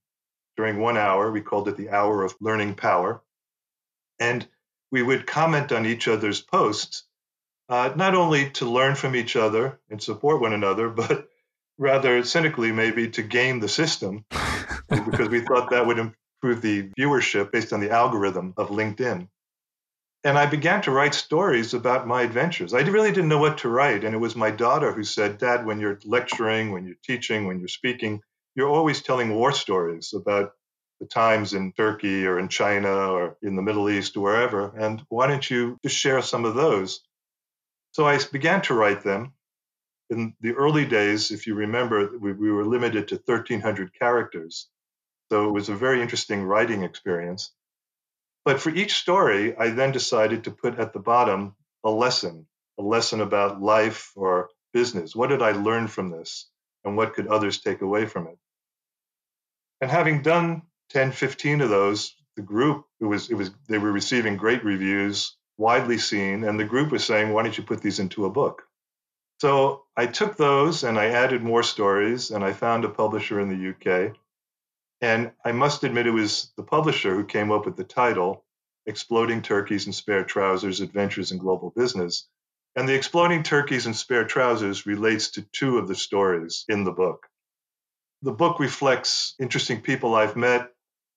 during 0.57 0.81
one 0.81 0.97
hour. 0.97 1.31
We 1.31 1.41
called 1.41 1.69
it 1.69 1.77
the 1.77 1.91
hour 1.91 2.25
of 2.25 2.35
learning 2.41 2.75
power. 2.75 3.23
And 4.19 4.47
we 4.91 5.03
would 5.03 5.27
comment 5.27 5.73
on 5.73 5.87
each 5.87 6.09
other's 6.09 6.41
posts, 6.41 7.05
uh, 7.69 7.93
not 7.97 8.15
only 8.15 8.51
to 8.51 8.69
learn 8.69 8.95
from 8.95 9.15
each 9.15 9.37
other 9.37 9.81
and 9.91 10.03
support 10.03 10.41
one 10.41 10.53
another, 10.53 10.89
but 11.03 11.29
rather 11.79 12.23
cynically 12.25 12.73
maybe 12.73 13.11
to 13.11 13.23
game 13.23 13.61
the 13.61 13.69
system 13.69 14.25
because 14.89 15.29
we 15.29 15.41
thought 15.41 15.71
that 15.71 15.87
would 15.87 15.99
improve 15.99 16.63
the 16.63 16.91
viewership 16.99 17.51
based 17.51 17.73
on 17.73 17.81
the 17.81 17.91
algorithm 17.91 18.55
of 18.57 18.69
LinkedIn 18.69 19.29
and 20.25 20.39
I 20.39 20.47
began 20.47 20.81
to 20.83 20.91
write 20.91 21.15
stories 21.15 21.75
about 21.75 22.07
my 22.07 22.23
adventures. 22.23 22.73
I 22.73 22.81
really 22.81 23.11
didn't 23.11 23.29
know 23.29 23.39
what 23.39 23.59
to 23.59 23.69
write. 23.69 24.05
And 24.05 24.15
it 24.15 24.19
was 24.19 24.35
my 24.35 24.51
daughter 24.51 24.91
who 24.93 25.05
said, 25.05 25.37
Dad, 25.39 25.67
when 25.67 25.79
you're 25.79 26.01
lecturing, 26.07 26.73
when 26.73 26.87
you're 26.87 26.97
teaching, 27.05 27.47
when 27.47 27.59
you're 27.59 27.69
speaking, 27.69 28.23
you're 28.55 28.69
always 28.69 29.03
telling 29.03 29.35
war 29.35 29.53
stories 29.53 30.15
about 30.15 30.53
the 30.99 31.07
times 31.07 31.53
in 31.53 31.73
Turkey 31.73 32.27
or 32.27 32.39
in 32.39 32.49
China 32.49 33.13
or 33.13 33.37
in 33.43 33.55
the 33.55 33.63
Middle 33.63 33.91
East 33.91 34.17
or 34.17 34.21
wherever. 34.21 34.75
And 34.79 35.03
why 35.11 35.27
don't 35.27 35.49
you 35.51 35.79
just 35.83 35.97
share 35.97 36.23
some 36.23 36.47
of 36.47 36.55
those? 36.55 37.01
So 37.93 38.07
I 38.07 38.19
began 38.33 38.63
to 38.63 38.75
write 38.75 39.03
them. 39.05 39.35
In 40.11 40.35
the 40.41 40.53
early 40.55 40.87
days, 40.87 41.31
if 41.31 41.47
you 41.47 41.55
remember, 41.55 42.11
we, 42.19 42.33
we 42.33 42.51
were 42.51 42.65
limited 42.65 43.09
to 43.09 43.17
1,300 43.17 43.99
characters. 43.99 44.69
So 45.31 45.49
it 45.49 45.53
was 45.53 45.69
a 45.69 45.75
very 45.75 46.01
interesting 46.01 46.45
writing 46.45 46.83
experience. 46.83 47.51
But 48.45 48.61
for 48.61 48.71
each 48.71 48.95
story, 48.95 49.57
I 49.57 49.71
then 49.71 49.93
decided 49.93 50.45
to 50.45 50.51
put 50.51 50.79
at 50.79 50.93
the 50.93 50.99
bottom 50.99 51.55
a 51.83 51.91
lesson, 51.91 52.47
a 52.79 52.83
lesson 52.83 53.21
about 53.21 53.63
life 53.63 54.13
or 54.17 54.51
business? 54.73 55.17
What 55.17 55.31
did 55.31 55.41
I 55.41 55.53
learn 55.53 55.87
from 55.87 56.11
this? 56.11 56.51
And 56.85 56.97
what 56.97 57.15
could 57.15 57.29
others 57.29 57.61
take 57.61 57.81
away 57.81 58.05
from 58.05 58.27
it? 58.27 58.39
And 59.81 59.91
having 59.91 60.23
done 60.23 60.63
10, 60.91 61.13
15 61.13 61.63
of 61.63 61.71
those, 61.71 62.15
the 62.37 62.43
group, 62.43 62.85
it 63.01 63.05
was, 63.05 63.31
it 63.31 63.35
was, 63.35 63.51
they 63.69 63.79
were 63.79 63.93
receiving 63.93 64.37
great 64.37 64.65
reviews, 64.65 65.37
widely 65.57 65.99
seen, 65.99 66.45
and 66.45 66.59
the 66.59 66.65
group 66.65 66.91
was 66.91 67.05
saying, 67.05 67.33
why 67.33 67.43
don't 67.43 67.57
you 67.57 67.65
put 67.65 67.81
these 67.81 68.01
into 68.01 68.27
a 68.27 68.31
book? 68.31 68.63
So 69.41 69.85
I 69.97 70.07
took 70.07 70.37
those 70.37 70.85
and 70.85 70.99
I 70.99 71.07
added 71.07 71.43
more 71.43 71.63
stories, 71.63 72.31
and 72.31 72.45
I 72.45 72.53
found 72.53 72.85
a 72.85 72.89
publisher 72.89 73.41
in 73.41 73.49
the 73.49 73.71
UK. 73.71 74.17
And 75.05 75.33
I 75.45 75.53
must 75.53 75.85
admit, 75.85 76.07
it 76.07 76.13
was 76.13 76.51
the 76.57 76.63
publisher 76.63 77.15
who 77.15 77.27
came 77.27 77.53
up 77.53 77.67
with 77.67 77.77
the 77.77 77.85
title 77.85 78.43
Exploding 78.87 79.43
Turkeys 79.43 79.85
and 79.85 79.95
Spare 79.95 80.25
Trousers 80.25 80.81
Adventures 80.81 81.31
in 81.31 81.37
Global 81.37 81.69
Business. 81.77 82.27
And 82.75 82.89
the 82.89 82.95
Exploding 82.95 83.43
Turkeys 83.43 83.85
and 83.85 83.95
Spare 83.95 84.25
Trousers 84.25 84.87
relates 84.87 85.33
to 85.33 85.43
two 85.43 85.77
of 85.77 85.89
the 85.89 85.95
stories 85.95 86.65
in 86.71 86.85
the 86.85 86.91
book. 86.91 87.27
The 88.23 88.33
book 88.33 88.59
reflects 88.59 89.35
interesting 89.39 89.83
people 89.83 90.15
I've 90.15 90.37
met, 90.37 90.73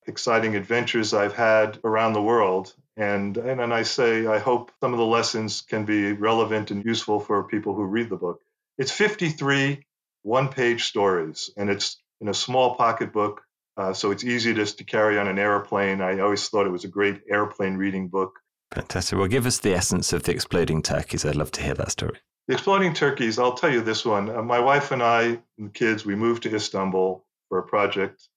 exciting 0.06 0.58
adventures 0.58 1.14
I've 1.14 1.36
had 1.36 1.80
around 1.86 2.12
the 2.12 2.22
world. 2.22 2.74
And, 2.98 3.38
and, 3.38 3.62
and 3.62 3.74
I 3.74 3.84
say, 3.84 4.28
I 4.28 4.40
hope 4.40 4.70
some 4.82 4.92
of 4.92 5.00
the 5.00 5.06
lessons 5.06 5.62
can 5.62 5.86
be 5.86 6.12
relevant 6.12 6.72
and 6.72 6.84
useful 6.84 7.22
for 7.22 7.42
people 7.46 7.74
who 7.74 7.86
read 7.86 8.10
the 8.10 8.18
book. 8.18 8.42
It's 8.78 8.92
53 8.92 9.82
one 10.24 10.50
page 10.50 10.84
stories, 10.84 11.52
and 11.56 11.70
it's 11.70 12.02
in 12.20 12.28
a 12.28 12.34
small 12.34 12.76
pocket 12.76 13.14
book. 13.14 13.47
Uh, 13.78 13.94
so 13.94 14.12
it's 14.12 14.24
easy 14.24 14.54
just 14.54 14.78
to 14.80 14.84
carry 14.84 15.20
on 15.20 15.28
an 15.28 15.38
airplane. 15.38 16.02
I 16.02 16.20
always 16.20 16.50
thought 16.50 16.66
it 16.66 16.72
was 16.72 16.84
a 16.84 16.90
great 16.90 17.22
airplane 17.30 17.76
reading 17.76 18.08
book. 18.08 18.40
Fantastic. 18.74 19.18
Well, 19.18 19.28
give 19.28 19.46
us 19.46 19.60
the 19.60 19.74
essence 19.74 20.12
of 20.14 20.24
the 20.24 20.32
exploding 20.32 20.82
turkeys. 20.82 21.26
I'd 21.26 21.36
love 21.36 21.52
to 21.52 21.62
hear 21.62 21.76
that 21.76 21.92
story. 21.92 22.18
The 22.48 22.56
exploding 22.56 22.94
turkeys, 22.94 23.38
I'll 23.38 23.54
tell 23.54 23.72
you 23.72 23.82
this 23.82 24.04
one. 24.04 24.30
Uh, 24.30 24.42
my 24.42 24.60
wife 24.60 24.92
and 24.92 25.04
I 25.04 25.22
and 25.58 25.68
the 25.68 25.70
kids, 25.70 26.06
we 26.06 26.16
moved 26.16 26.44
to 26.44 26.56
Istanbul 26.56 27.24
for 27.50 27.60
a 27.60 27.64
project 27.64 28.28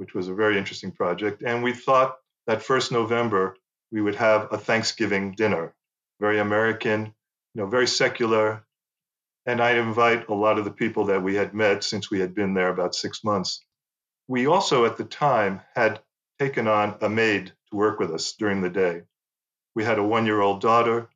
which 0.00 0.14
was 0.14 0.28
a 0.28 0.34
very 0.34 0.56
interesting 0.56 0.90
project. 0.90 1.42
And 1.42 1.62
we 1.62 1.74
thought 1.74 2.16
that 2.46 2.62
first 2.62 2.90
November 2.90 3.54
we 3.92 4.00
would 4.00 4.14
have 4.14 4.48
a 4.50 4.56
Thanksgiving 4.56 5.34
dinner, 5.34 5.74
very 6.18 6.40
American, 6.40 7.04
you 7.54 7.60
know, 7.60 7.66
very 7.66 7.86
secular. 7.86 8.64
And 9.44 9.60
I 9.60 9.72
invite 9.72 10.28
a 10.28 10.34
lot 10.34 10.58
of 10.58 10.64
the 10.64 10.70
people 10.70 11.04
that 11.06 11.22
we 11.22 11.34
had 11.34 11.52
met 11.52 11.84
since 11.84 12.10
we 12.10 12.18
had 12.18 12.34
been 12.34 12.54
there 12.54 12.70
about 12.70 12.94
six 12.94 13.22
months. 13.22 13.62
We 14.30 14.46
also 14.46 14.86
at 14.86 14.96
the 14.96 15.04
time 15.04 15.60
had 15.74 16.00
taken 16.38 16.68
on 16.68 16.96
a 17.02 17.10
maid 17.10 17.52
to 17.70 17.76
work 17.76 17.98
with 17.98 18.12
us 18.12 18.32
during 18.34 18.62
the 18.62 18.70
day. 18.70 19.02
We 19.74 19.84
had 19.84 19.98
a 19.98 20.04
one 20.04 20.26
year 20.26 20.40
old 20.40 20.62
daughter, 20.62 21.10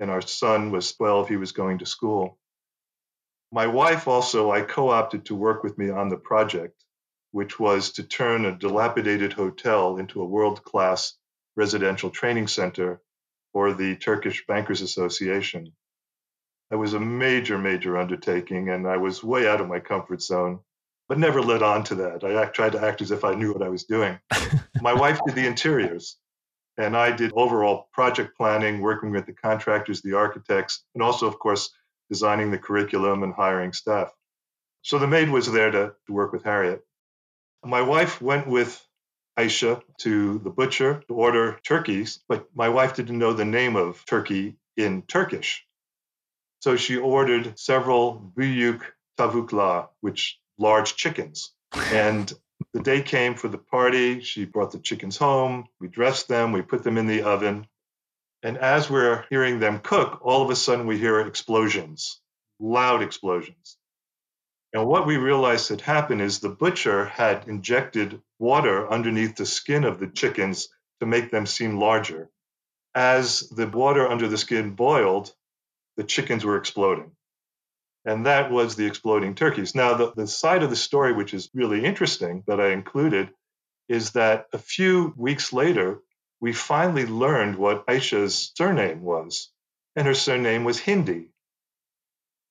and 0.00 0.10
our 0.10 0.22
son 0.22 0.72
was 0.72 0.94
12. 0.94 1.28
He 1.28 1.36
was 1.36 1.52
going 1.52 1.78
to 1.78 1.86
school. 1.86 2.38
My 3.52 3.66
wife 3.66 4.08
also, 4.08 4.50
I 4.50 4.62
co 4.62 4.88
opted 4.88 5.26
to 5.26 5.36
work 5.36 5.62
with 5.62 5.78
me 5.78 5.90
on 5.90 6.08
the 6.08 6.16
project 6.16 6.84
which 7.32 7.58
was 7.60 7.90
to 7.92 8.04
turn 8.04 8.44
a 8.44 8.56
dilapidated 8.56 9.32
hotel 9.32 9.98
into 9.98 10.22
a 10.22 10.26
world 10.26 10.62
class 10.64 11.14
residential 11.56 12.10
training 12.10 12.46
center 12.46 13.02
for 13.52 13.74
the 13.74 13.96
Turkish 13.96 14.46
Bankers 14.46 14.82
Association. 14.82 15.72
It 16.70 16.76
was 16.76 16.94
a 16.94 17.00
major, 17.00 17.58
major 17.58 17.98
undertaking, 17.98 18.70
and 18.70 18.86
I 18.86 18.98
was 18.98 19.24
way 19.24 19.48
out 19.48 19.60
of 19.60 19.68
my 19.68 19.80
comfort 19.80 20.22
zone, 20.22 20.60
but 21.08 21.18
never 21.18 21.42
led 21.42 21.62
on 21.62 21.84
to 21.84 21.94
that. 21.96 22.24
I 22.24 22.46
tried 22.46 22.72
to 22.72 22.84
act 22.84 23.02
as 23.02 23.10
if 23.10 23.24
I 23.24 23.34
knew 23.34 23.52
what 23.52 23.62
I 23.62 23.68
was 23.68 23.84
doing. 23.84 24.18
my 24.80 24.92
wife 24.92 25.20
did 25.26 25.34
the 25.34 25.46
interiors, 25.46 26.16
and 26.78 26.96
I 26.96 27.10
did 27.12 27.32
overall 27.34 27.88
project 27.92 28.36
planning, 28.36 28.80
working 28.80 29.10
with 29.10 29.26
the 29.26 29.32
contractors, 29.32 30.02
the 30.02 30.16
architects, 30.16 30.84
and 30.94 31.02
also, 31.02 31.26
of 31.26 31.38
course, 31.38 31.70
designing 32.10 32.50
the 32.50 32.58
curriculum 32.58 33.22
and 33.22 33.34
hiring 33.34 33.72
staff. 33.72 34.10
So 34.82 34.98
the 34.98 35.06
maid 35.06 35.30
was 35.30 35.50
there 35.50 35.70
to, 35.70 35.94
to 36.06 36.12
work 36.12 36.32
with 36.32 36.44
Harriet. 36.44 36.84
My 37.64 37.80
wife 37.80 38.20
went 38.20 38.46
with 38.46 38.86
Aisha 39.38 39.82
to 40.00 40.38
the 40.38 40.50
butcher 40.50 41.02
to 41.08 41.14
order 41.14 41.58
turkeys, 41.66 42.20
but 42.28 42.46
my 42.54 42.68
wife 42.68 42.94
didn't 42.94 43.18
know 43.18 43.32
the 43.32 43.44
name 43.44 43.76
of 43.76 44.04
turkey 44.04 44.56
in 44.76 45.02
Turkish. 45.02 45.66
So 46.60 46.76
she 46.76 46.96
ordered 46.96 47.58
several 47.58 48.32
büyük 48.36 48.82
tavuklar, 49.18 49.88
which 50.00 50.38
large 50.58 50.96
chickens. 50.96 51.52
And 51.72 52.32
the 52.72 52.82
day 52.82 53.02
came 53.02 53.34
for 53.34 53.48
the 53.48 53.58
party. 53.58 54.20
She 54.20 54.44
brought 54.44 54.72
the 54.72 54.78
chickens 54.78 55.16
home. 55.16 55.66
We 55.80 55.88
dressed 55.88 56.28
them. 56.28 56.52
We 56.52 56.62
put 56.62 56.82
them 56.82 56.98
in 56.98 57.06
the 57.06 57.22
oven. 57.22 57.66
And 58.42 58.58
as 58.58 58.90
we're 58.90 59.24
hearing 59.30 59.58
them 59.58 59.80
cook, 59.80 60.20
all 60.22 60.42
of 60.42 60.50
a 60.50 60.56
sudden 60.56 60.86
we 60.86 60.98
hear 60.98 61.20
explosions, 61.20 62.20
loud 62.60 63.02
explosions. 63.02 63.78
And 64.74 64.86
what 64.86 65.06
we 65.06 65.16
realized 65.16 65.68
had 65.68 65.80
happened 65.80 66.20
is 66.20 66.40
the 66.40 66.48
butcher 66.48 67.06
had 67.06 67.46
injected 67.48 68.20
water 68.38 68.90
underneath 68.90 69.36
the 69.36 69.46
skin 69.46 69.84
of 69.84 70.00
the 70.00 70.08
chickens 70.08 70.68
to 71.00 71.06
make 71.06 71.30
them 71.30 71.46
seem 71.46 71.78
larger. 71.78 72.28
As 72.94 73.48
the 73.50 73.68
water 73.68 74.06
under 74.06 74.28
the 74.28 74.36
skin 74.36 74.74
boiled, 74.74 75.32
the 75.96 76.04
chickens 76.04 76.44
were 76.44 76.56
exploding. 76.56 77.12
And 78.04 78.26
that 78.26 78.50
was 78.50 78.76
the 78.76 78.86
exploding 78.86 79.34
turkeys. 79.34 79.74
Now, 79.74 79.94
the, 79.94 80.12
the 80.14 80.26
side 80.26 80.62
of 80.62 80.70
the 80.70 80.76
story, 80.76 81.12
which 81.12 81.32
is 81.32 81.48
really 81.54 81.84
interesting 81.84 82.44
that 82.46 82.60
I 82.60 82.72
included, 82.72 83.30
is 83.88 84.12
that 84.12 84.46
a 84.52 84.58
few 84.58 85.14
weeks 85.16 85.52
later, 85.52 86.00
we 86.40 86.52
finally 86.52 87.06
learned 87.06 87.56
what 87.56 87.86
Aisha's 87.86 88.52
surname 88.54 89.02
was. 89.02 89.50
And 89.96 90.06
her 90.06 90.14
surname 90.14 90.64
was 90.64 90.78
Hindi. 90.78 91.30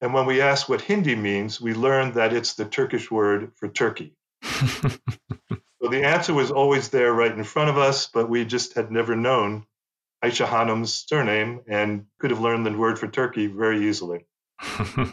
And 0.02 0.14
when 0.14 0.26
we 0.26 0.42
asked 0.42 0.68
what 0.68 0.82
Hindi 0.82 1.16
means, 1.16 1.62
we 1.62 1.74
learned 1.74 2.16
that 2.16 2.34
it's 2.34 2.56
the 2.56 2.66
Turkish 2.66 3.12
word 3.12 3.52
for 3.56 3.68
turkey. 3.68 4.16
so 4.44 4.90
the 5.82 6.04
answer 6.04 6.34
was 6.34 6.52
always 6.52 6.90
there 6.90 7.14
right 7.14 7.32
in 7.32 7.44
front 7.44 7.70
of 7.70 7.78
us, 7.78 8.08
but 8.08 8.30
we 8.30 8.46
just 8.46 8.74
had 8.74 8.92
never 8.92 9.16
known 9.16 9.66
Aisha 10.24 10.48
Hanum's 10.48 11.06
surname 11.08 11.62
and 11.68 12.06
could 12.20 12.32
have 12.32 12.40
learned 12.40 12.66
the 12.66 12.78
word 12.78 12.98
for 12.98 13.08
turkey 13.08 13.48
very 13.48 13.88
easily. 13.88 14.26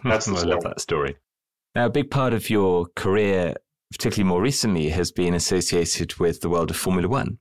That's 0.05 0.29
I 0.29 0.43
love 0.43 0.63
that 0.63 0.81
story. 0.81 1.17
Now, 1.75 1.87
a 1.87 1.91
big 1.91 2.11
part 2.11 2.33
of 2.33 2.51
your 2.51 2.87
career, 2.97 3.55
particularly 3.93 4.29
more 4.29 4.43
recently, 4.43 4.89
has 4.91 5.13
been 5.13 5.35
associated 5.35 6.17
with 6.19 6.41
the 6.41 6.49
world 6.49 6.71
of 6.71 6.77
Formula 6.77 7.09
One. 7.09 7.39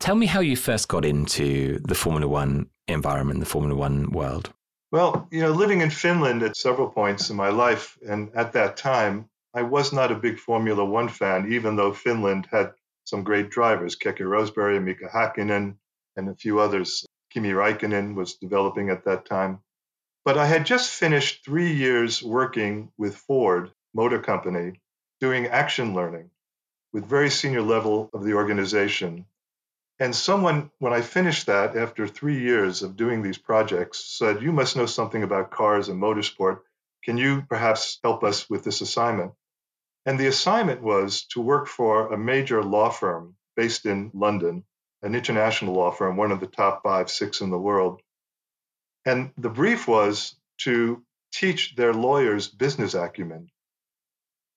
Tell 0.00 0.14
me 0.14 0.26
how 0.26 0.40
you 0.40 0.56
first 0.56 0.88
got 0.88 1.04
into 1.04 1.78
the 1.86 1.94
Formula 1.94 2.28
One 2.28 2.66
environment, 2.88 3.40
the 3.40 3.46
Formula 3.46 3.74
One 3.74 4.10
world. 4.10 4.52
Well, 4.92 5.26
you 5.30 5.40
know, 5.40 5.52
living 5.52 5.80
in 5.80 5.90
Finland 5.90 6.42
at 6.42 6.56
several 6.56 6.88
points 6.88 7.30
in 7.30 7.36
my 7.36 7.48
life, 7.48 7.98
and 8.06 8.30
at 8.34 8.52
that 8.52 8.76
time, 8.76 9.28
I 9.54 9.62
was 9.62 9.92
not 9.92 10.12
a 10.12 10.16
big 10.16 10.38
Formula 10.38 10.84
One 10.84 11.08
fan, 11.08 11.52
even 11.52 11.76
though 11.76 11.92
Finland 11.92 12.46
had 12.50 12.72
some 13.04 13.22
great 13.22 13.50
drivers, 13.50 13.96
Keke 13.96 14.20
Rosberg, 14.20 14.82
Mika 14.82 15.08
Hakkinen, 15.08 15.76
and 16.16 16.28
a 16.28 16.34
few 16.34 16.58
others. 16.58 17.06
Kimi 17.30 17.50
Raikkonen 17.50 18.14
was 18.14 18.34
developing 18.34 18.90
at 18.90 19.04
that 19.04 19.24
time. 19.24 19.60
But 20.26 20.38
I 20.38 20.46
had 20.46 20.66
just 20.66 20.92
finished 20.92 21.46
three 21.46 21.72
years 21.72 22.22
working 22.22 22.92
with 22.98 23.16
Ford 23.16 23.72
Motor 23.94 24.20
Company, 24.20 24.82
doing 25.20 25.48
action 25.48 25.94
learning 25.94 26.30
with 26.92 27.06
very 27.06 27.30
senior 27.30 27.62
level 27.62 28.10
of 28.14 28.24
the 28.24 28.34
organization 28.34 29.26
and 29.98 30.14
someone, 30.14 30.70
when 30.78 30.92
I 30.92 31.00
finished 31.00 31.46
that 31.46 31.76
after 31.76 32.06
three 32.06 32.40
years 32.40 32.82
of 32.82 32.96
doing 32.96 33.22
these 33.22 33.38
projects, 33.38 34.04
said, 34.04 34.42
You 34.42 34.52
must 34.52 34.76
know 34.76 34.86
something 34.86 35.22
about 35.22 35.50
cars 35.52 35.88
and 35.88 36.02
motorsport. 36.02 36.60
Can 37.04 37.16
you 37.16 37.44
perhaps 37.48 37.98
help 38.04 38.22
us 38.22 38.50
with 38.50 38.64
this 38.64 38.82
assignment? 38.82 39.32
And 40.04 40.20
the 40.20 40.26
assignment 40.26 40.82
was 40.82 41.24
to 41.28 41.40
work 41.40 41.66
for 41.66 42.12
a 42.12 42.18
major 42.18 42.62
law 42.62 42.90
firm 42.90 43.36
based 43.56 43.86
in 43.86 44.10
London, 44.12 44.64
an 45.02 45.14
international 45.14 45.74
law 45.74 45.92
firm, 45.92 46.18
one 46.18 46.32
of 46.32 46.40
the 46.40 46.46
top 46.46 46.82
five, 46.82 47.10
six 47.10 47.40
in 47.40 47.50
the 47.50 47.58
world. 47.58 48.02
And 49.06 49.32
the 49.38 49.50
brief 49.50 49.88
was 49.88 50.34
to 50.58 51.02
teach 51.32 51.76
their 51.76 51.94
lawyers 51.94 52.48
business 52.48 52.94
acumen. 52.94 53.50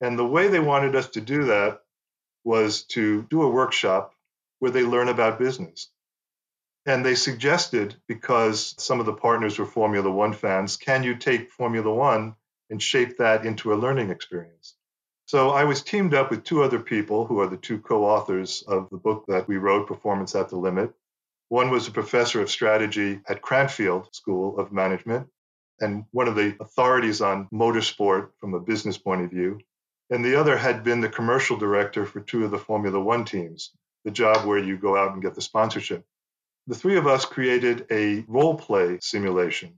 And 0.02 0.18
the 0.18 0.26
way 0.26 0.48
they 0.48 0.60
wanted 0.60 0.96
us 0.96 1.10
to 1.10 1.22
do 1.22 1.46
that 1.46 1.82
was 2.44 2.84
to 2.84 3.24
do 3.24 3.44
a 3.44 3.50
workshop 3.50 4.16
where 4.60 4.72
they 4.72 4.84
learn 4.84 5.08
about 5.08 5.40
business. 5.40 5.90
And 6.86 7.06
they 7.06 7.16
suggested, 7.16 7.96
because 8.08 8.74
some 8.82 9.00
of 9.00 9.06
the 9.06 9.14
partners 9.14 9.60
were 9.60 9.66
Formula 9.68 10.10
One 10.10 10.34
fans, 10.34 10.78
can 10.78 11.04
you 11.04 11.16
take 11.16 11.52
Formula 11.52 11.94
One 11.94 12.36
and 12.72 12.82
shape 12.82 13.18
that 13.18 13.46
into 13.46 13.74
a 13.74 13.76
learning 13.76 14.10
experience? 14.10 14.76
So 15.28 15.52
I 15.52 15.66
was 15.66 15.84
teamed 15.84 16.16
up 16.16 16.32
with 16.32 16.44
two 16.44 16.64
other 16.64 16.80
people 16.80 17.28
who 17.28 17.40
are 17.40 17.48
the 17.48 17.58
two 17.58 17.80
co 17.80 18.06
authors 18.06 18.64
of 18.68 18.90
the 18.90 18.98
book 18.98 19.26
that 19.28 19.48
we 19.48 19.58
wrote, 19.58 19.88
Performance 19.88 20.34
at 20.34 20.50
the 20.50 20.58
Limit. 20.58 20.92
One 21.50 21.72
was 21.72 21.88
a 21.88 21.92
professor 21.92 22.42
of 22.42 22.52
strategy 22.52 23.22
at 23.30 23.42
Cranfield 23.44 24.16
School 24.16 24.60
of 24.60 24.72
Management 24.74 25.28
and 25.82 26.06
one 26.12 26.28
of 26.28 26.36
the 26.36 26.58
authorities 26.62 27.22
on 27.22 27.48
motorsport 27.54 28.32
from 28.40 28.56
a 28.56 28.62
business 28.62 28.98
point 28.98 29.24
of 29.24 29.32
view. 29.32 29.60
And 30.12 30.26
the 30.26 30.40
other 30.40 30.58
had 30.58 30.84
been 30.84 31.02
the 31.02 31.10
commercial 31.10 31.58
director 31.58 32.06
for 32.06 32.22
two 32.22 32.46
of 32.46 32.52
the 32.52 32.60
Formula 32.60 33.00
One 33.00 33.26
teams, 33.26 33.72
the 34.06 34.12
job 34.12 34.46
where 34.48 34.60
you 34.60 34.78
go 34.78 34.98
out 34.98 35.14
and 35.14 35.24
get 35.24 35.36
the 35.36 35.42
sponsorship. 35.42 36.06
The 36.68 36.76
three 36.76 36.98
of 36.98 37.08
us 37.08 37.26
created 37.26 37.88
a 37.92 38.26
role 38.28 38.56
play 38.58 39.00
simulation 39.02 39.74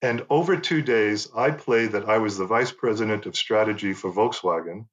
And 0.00 0.24
over 0.30 0.56
two 0.56 0.82
days, 0.82 1.28
I 1.36 1.50
played 1.50 1.92
that 1.92 2.08
I 2.08 2.18
was 2.18 2.38
the 2.38 2.46
vice 2.46 2.70
president 2.70 3.26
of 3.26 3.36
strategy 3.36 3.92
for 3.94 4.12
Volkswagen, 4.12 4.86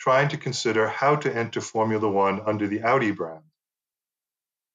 trying 0.00 0.28
to 0.30 0.38
consider 0.38 0.88
how 0.88 1.16
to 1.16 1.34
enter 1.36 1.60
Formula 1.60 2.08
One 2.08 2.40
under 2.46 2.68
the 2.68 2.82
Audi 2.82 3.10
brand. 3.12 3.44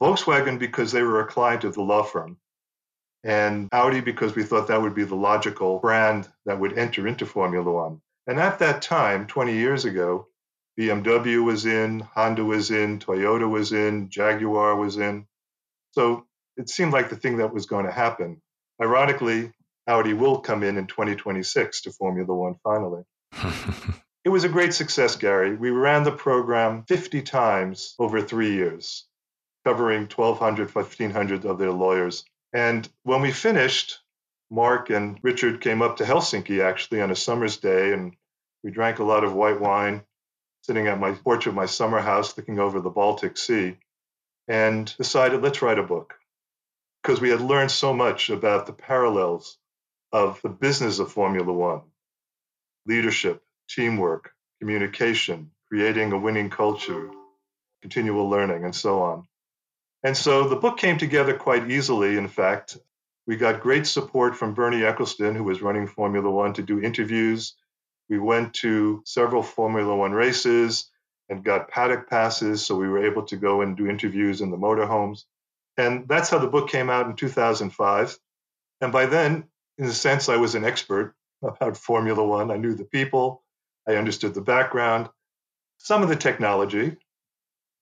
Volkswagen, 0.03 0.59
because 0.59 0.91
they 0.91 1.01
were 1.01 1.21
a 1.21 1.27
client 1.27 1.63
of 1.63 1.75
the 1.75 1.81
law 1.81 2.03
firm, 2.03 2.37
and 3.23 3.69
Audi, 3.71 4.01
because 4.01 4.35
we 4.35 4.43
thought 4.43 4.67
that 4.67 4.81
would 4.81 4.95
be 4.95 5.05
the 5.05 5.15
logical 5.15 5.79
brand 5.79 6.27
that 6.45 6.59
would 6.59 6.77
enter 6.77 7.07
into 7.07 7.25
Formula 7.25 7.71
One. 7.71 8.01
And 8.27 8.37
at 8.37 8.59
that 8.59 8.81
time, 8.81 9.27
20 9.27 9.53
years 9.53 9.85
ago, 9.85 10.27
BMW 10.77 11.41
was 11.43 11.65
in, 11.65 12.01
Honda 12.01 12.43
was 12.43 12.69
in, 12.69 12.99
Toyota 12.99 13.49
was 13.49 13.71
in, 13.71 14.09
Jaguar 14.09 14.75
was 14.75 14.97
in. 14.97 15.25
So 15.91 16.25
it 16.57 16.69
seemed 16.69 16.91
like 16.91 17.09
the 17.09 17.15
thing 17.15 17.37
that 17.37 17.53
was 17.53 17.65
going 17.65 17.85
to 17.85 17.91
happen. 17.91 18.41
Ironically, 18.81 19.53
Audi 19.87 20.13
will 20.13 20.39
come 20.39 20.63
in 20.63 20.77
in 20.77 20.87
2026 20.87 21.81
to 21.83 21.91
Formula 21.91 22.33
One 22.33 22.55
finally. 22.63 23.03
it 24.25 24.29
was 24.29 24.43
a 24.43 24.49
great 24.49 24.73
success, 24.73 25.15
Gary. 25.15 25.55
We 25.55 25.69
ran 25.69 26.03
the 26.03 26.11
program 26.11 26.83
50 26.87 27.21
times 27.21 27.95
over 27.99 28.21
three 28.21 28.53
years, 28.53 29.05
covering 29.65 30.07
1,200, 30.07 30.73
1,500 30.73 31.45
of 31.45 31.57
their 31.57 31.71
lawyers. 31.71 32.25
And 32.53 32.87
when 33.03 33.21
we 33.21 33.31
finished, 33.31 33.99
Mark 34.51 34.89
and 34.89 35.19
Richard 35.23 35.61
came 35.61 35.81
up 35.81 35.97
to 35.97 36.03
Helsinki 36.03 36.63
actually 36.63 37.01
on 37.01 37.11
a 37.11 37.15
summer's 37.15 37.57
day, 37.57 37.93
and 37.93 38.15
we 38.63 38.71
drank 38.71 38.99
a 38.99 39.03
lot 39.03 39.23
of 39.23 39.33
white 39.33 39.59
wine, 39.59 40.03
sitting 40.61 40.87
at 40.87 40.99
my 40.99 41.11
porch 41.13 41.47
of 41.47 41.55
my 41.55 41.65
summer 41.65 41.99
house 41.99 42.37
looking 42.37 42.59
over 42.59 42.79
the 42.79 42.89
Baltic 42.89 43.37
Sea, 43.37 43.77
and 44.47 44.95
decided 44.97 45.41
let's 45.41 45.61
write 45.61 45.79
a 45.79 45.83
book 45.83 46.15
because 47.01 47.19
we 47.21 47.29
had 47.29 47.41
learned 47.41 47.71
so 47.71 47.93
much 47.93 48.29
about 48.29 48.65
the 48.65 48.73
parallels 48.73 49.57
of 50.11 50.41
the 50.41 50.49
business 50.49 50.99
of 50.99 51.11
Formula 51.11 51.51
One 51.51 51.81
leadership, 52.85 53.41
teamwork, 53.69 54.31
communication, 54.59 55.51
creating 55.69 56.11
a 56.11 56.17
winning 56.17 56.49
culture, 56.49 57.09
continual 57.81 58.29
learning, 58.29 58.65
and 58.65 58.75
so 58.75 59.01
on. 59.03 59.27
And 60.03 60.17
so 60.17 60.49
the 60.49 60.57
book 60.57 60.77
came 60.77 60.97
together 60.97 61.33
quite 61.33 61.71
easily. 61.71 62.17
In 62.17 62.27
fact, 62.27 62.77
we 63.25 63.37
got 63.37 63.61
great 63.61 63.87
support 63.87 64.35
from 64.35 64.53
Bernie 64.53 64.81
Ecclestone, 64.81 65.35
who 65.35 65.45
was 65.45 65.61
running 65.61 65.87
Formula 65.87 66.29
One, 66.29 66.53
to 66.53 66.61
do 66.61 66.81
interviews. 66.81 67.55
We 68.09 68.19
went 68.19 68.53
to 68.55 69.01
several 69.05 69.43
Formula 69.43 69.95
One 69.95 70.11
races 70.11 70.89
and 71.29 71.43
got 71.43 71.69
paddock 71.69 72.09
passes, 72.09 72.65
so 72.65 72.75
we 72.75 72.89
were 72.89 73.05
able 73.05 73.23
to 73.23 73.37
go 73.37 73.61
and 73.61 73.77
do 73.77 73.87
interviews 73.87 74.41
in 74.41 74.51
the 74.51 74.57
motorhomes. 74.57 75.23
And 75.77 76.07
that's 76.07 76.29
how 76.29 76.37
the 76.37 76.47
book 76.47 76.69
came 76.69 76.89
out 76.89 77.07
in 77.07 77.15
2005. 77.15 78.17
And 78.81 78.91
by 78.91 79.05
then, 79.05 79.45
in 79.77 79.85
a 79.85 79.91
sense, 79.91 80.27
I 80.27 80.35
was 80.35 80.55
an 80.55 80.65
expert 80.65 81.15
about 81.41 81.77
Formula 81.77 82.23
One. 82.25 82.51
I 82.51 82.57
knew 82.57 82.75
the 82.75 82.83
people, 82.83 83.41
I 83.87 83.95
understood 83.95 84.33
the 84.33 84.41
background, 84.41 85.09
some 85.77 86.03
of 86.03 86.09
the 86.09 86.15
technology, 86.15 86.97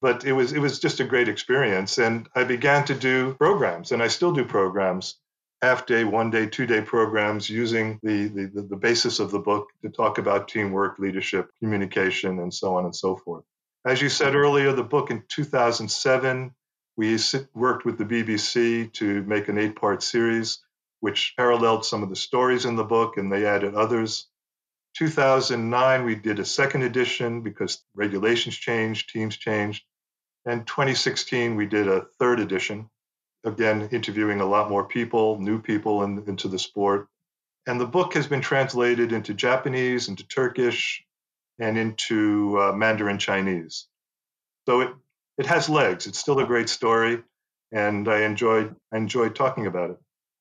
but 0.01 0.25
it 0.25 0.33
was 0.33 0.53
it 0.53 0.59
was 0.59 0.79
just 0.79 0.99
a 0.99 1.05
great 1.05 1.29
experience. 1.29 1.97
And 1.97 2.27
I 2.35 2.43
began 2.43 2.85
to 2.85 2.95
do 2.95 3.35
programs, 3.35 3.91
and 3.91 4.01
I 4.01 4.07
still 4.07 4.31
do 4.31 4.45
programs, 4.45 5.17
half 5.61 5.85
day, 5.85 6.03
one 6.03 6.31
day, 6.31 6.47
two 6.47 6.65
day 6.65 6.81
programs 6.81 7.49
using 7.49 7.99
the, 8.03 8.27
the 8.27 8.61
the 8.69 8.77
basis 8.77 9.19
of 9.19 9.31
the 9.31 9.39
book 9.39 9.69
to 9.83 9.89
talk 9.89 10.17
about 10.17 10.47
teamwork, 10.47 10.99
leadership, 10.99 11.49
communication, 11.59 12.39
and 12.39 12.53
so 12.53 12.75
on 12.75 12.85
and 12.85 12.95
so 12.95 13.15
forth. 13.15 13.43
As 13.85 14.01
you 14.01 14.09
said 14.09 14.35
earlier, 14.35 14.73
the 14.73 14.83
book 14.83 15.11
in 15.11 15.23
2007 15.27 16.53
we 16.97 17.17
worked 17.53 17.85
with 17.85 17.97
the 17.97 18.05
BBC 18.05 18.91
to 18.93 19.23
make 19.23 19.47
an 19.47 19.57
eight 19.57 19.75
part 19.75 20.03
series, 20.03 20.59
which 20.99 21.33
paralleled 21.37 21.85
some 21.85 22.03
of 22.03 22.09
the 22.09 22.15
stories 22.15 22.65
in 22.65 22.75
the 22.75 22.83
book, 22.83 23.17
and 23.17 23.31
they 23.31 23.45
added 23.45 23.75
others. 23.75 24.27
2009, 24.97 26.05
we 26.05 26.15
did 26.15 26.39
a 26.39 26.45
second 26.45 26.83
edition 26.83 27.41
because 27.41 27.83
regulations 27.95 28.55
changed, 28.55 29.09
teams 29.09 29.37
changed. 29.37 29.83
And 30.45 30.65
2016, 30.65 31.55
we 31.55 31.67
did 31.67 31.87
a 31.87 32.05
third 32.19 32.39
edition, 32.39 32.89
again, 33.43 33.89
interviewing 33.91 34.41
a 34.41 34.45
lot 34.45 34.69
more 34.69 34.87
people, 34.87 35.39
new 35.39 35.61
people 35.61 36.03
in, 36.03 36.23
into 36.27 36.47
the 36.47 36.59
sport. 36.59 37.07
And 37.67 37.79
the 37.79 37.85
book 37.85 38.15
has 38.15 38.27
been 38.27 38.41
translated 38.41 39.11
into 39.11 39.33
Japanese, 39.33 40.07
into 40.07 40.27
Turkish, 40.27 41.03
and 41.59 41.77
into 41.77 42.59
uh, 42.59 42.71
Mandarin 42.71 43.19
Chinese. 43.19 43.87
So 44.67 44.81
it, 44.81 44.89
it 45.37 45.45
has 45.45 45.69
legs. 45.69 46.07
It's 46.07 46.17
still 46.17 46.39
a 46.39 46.45
great 46.45 46.69
story, 46.69 47.21
and 47.71 48.07
I 48.07 48.23
enjoyed 48.23 48.75
I 48.91 48.97
enjoyed 48.97 49.35
talking 49.35 49.67
about 49.67 49.91
it. 49.91 49.97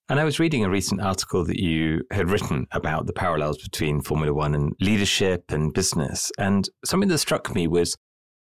And 0.09 0.19
I 0.19 0.25
was 0.25 0.41
reading 0.41 0.65
a 0.65 0.71
recent 0.71 1.01
article 1.01 1.45
that 1.45 1.61
you 1.61 2.03
had 2.11 2.31
written 2.31 2.67
about 2.73 3.07
the 3.07 3.13
parallels 3.13 3.59
between 3.59 4.01
Formula 4.01 4.35
One 4.35 4.55
and 4.55 4.73
leadership 4.81 5.45
and 5.51 5.73
business. 5.73 6.33
And 6.37 6.69
something 6.85 7.09
that 7.11 7.19
struck 7.19 7.55
me 7.55 7.69
was 7.69 7.97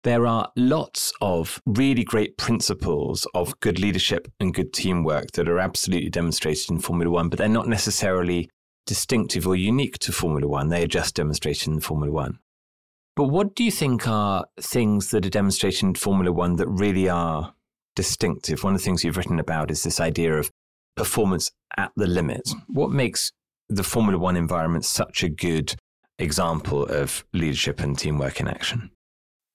there 0.05 0.27
are 0.27 0.53
lots 0.55 1.13
of 1.23 1.61
really 1.67 2.05
great 2.05 2.37
principles 2.37 3.27
of 3.35 3.59
good 3.61 3.81
leadership 3.81 4.31
and 4.39 4.55
good 4.55 4.73
teamwork 4.73 5.33
that 5.33 5.49
are 5.49 5.59
absolutely 5.59 6.11
demonstrated 6.11 6.71
in 6.71 6.79
Formula 6.79 7.11
One, 7.11 7.31
but 7.31 7.39
they're 7.39 7.49
not 7.49 7.69
necessarily 7.69 8.51
distinctive 8.87 9.47
or 9.47 9.57
unique 9.57 9.99
to 10.01 10.13
Formula 10.13 10.47
One. 10.47 10.69
They 10.69 10.85
are 10.85 10.87
just 10.87 11.15
demonstrated 11.15 11.69
in 11.69 11.81
Formula 11.81 12.13
One. 12.13 12.39
But 13.17 13.29
what 13.29 13.55
do 13.55 13.65
you 13.65 13.71
think 13.71 14.07
are 14.07 14.45
things 14.61 15.11
that 15.11 15.25
are 15.25 15.31
demonstrated 15.31 15.83
in 15.83 15.95
Formula 15.95 16.31
One 16.31 16.57
that 16.57 16.69
really 16.69 17.09
are 17.09 17.55
distinctive? 17.97 18.63
One 18.63 18.75
of 18.75 18.81
the 18.81 18.85
things 18.85 19.05
you've 19.05 19.17
written 19.17 19.39
about 19.39 19.71
is 19.71 19.85
this 19.85 20.01
idea 20.01 20.35
of 20.35 20.51
performance 20.97 21.51
at 21.79 21.93
the 21.97 22.07
limit. 22.07 22.51
What 22.69 22.91
makes 22.91 23.33
the 23.71 23.83
Formula 23.83 24.19
One 24.19 24.37
environment 24.37 24.85
such 24.85 25.23
a 25.23 25.31
good 25.31 25.77
example 26.19 26.85
of 26.85 27.25
leadership 27.33 27.81
and 27.81 27.99
teamwork 27.99 28.39
in 28.39 28.49
action? 28.49 28.91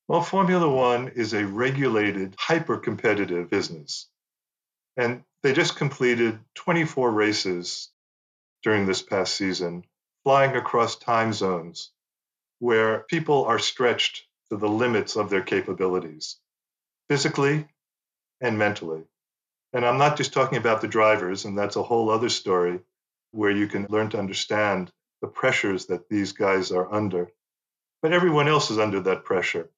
Well, 0.09 0.23
Formula 0.23 0.67
One 0.67 1.09
is 1.09 1.35
a 1.35 1.45
regulated, 1.45 2.35
hyper 2.39 2.79
competitive 2.79 3.51
business. 3.51 4.09
And 4.97 5.23
they 5.43 5.53
just 5.53 5.75
completed 5.75 6.39
24 6.55 7.11
races 7.11 7.91
during 8.63 8.87
this 8.87 9.03
past 9.03 9.35
season, 9.35 9.83
flying 10.23 10.55
across 10.55 10.97
time 10.97 11.31
zones 11.31 11.91
where 12.57 13.01
people 13.01 13.45
are 13.45 13.59
stretched 13.59 14.25
to 14.49 14.57
the 14.57 14.67
limits 14.67 15.15
of 15.15 15.29
their 15.29 15.43
capabilities, 15.43 16.37
physically 17.07 17.67
and 18.41 18.57
mentally. 18.57 19.03
And 19.73 19.85
I'm 19.85 19.99
not 19.99 20.17
just 20.17 20.33
talking 20.33 20.57
about 20.57 20.81
the 20.81 20.87
drivers, 20.87 21.45
and 21.45 21.55
that's 21.55 21.75
a 21.75 21.83
whole 21.83 22.09
other 22.09 22.29
story 22.29 22.79
where 23.29 23.51
you 23.51 23.67
can 23.67 23.85
learn 23.91 24.09
to 24.09 24.19
understand 24.19 24.91
the 25.21 25.27
pressures 25.27 25.85
that 25.87 26.09
these 26.09 26.31
guys 26.31 26.71
are 26.71 26.91
under. 26.91 27.31
But 28.01 28.13
everyone 28.13 28.47
else 28.47 28.71
is 28.71 28.79
under 28.79 29.01
that 29.01 29.23
pressure. 29.23 29.69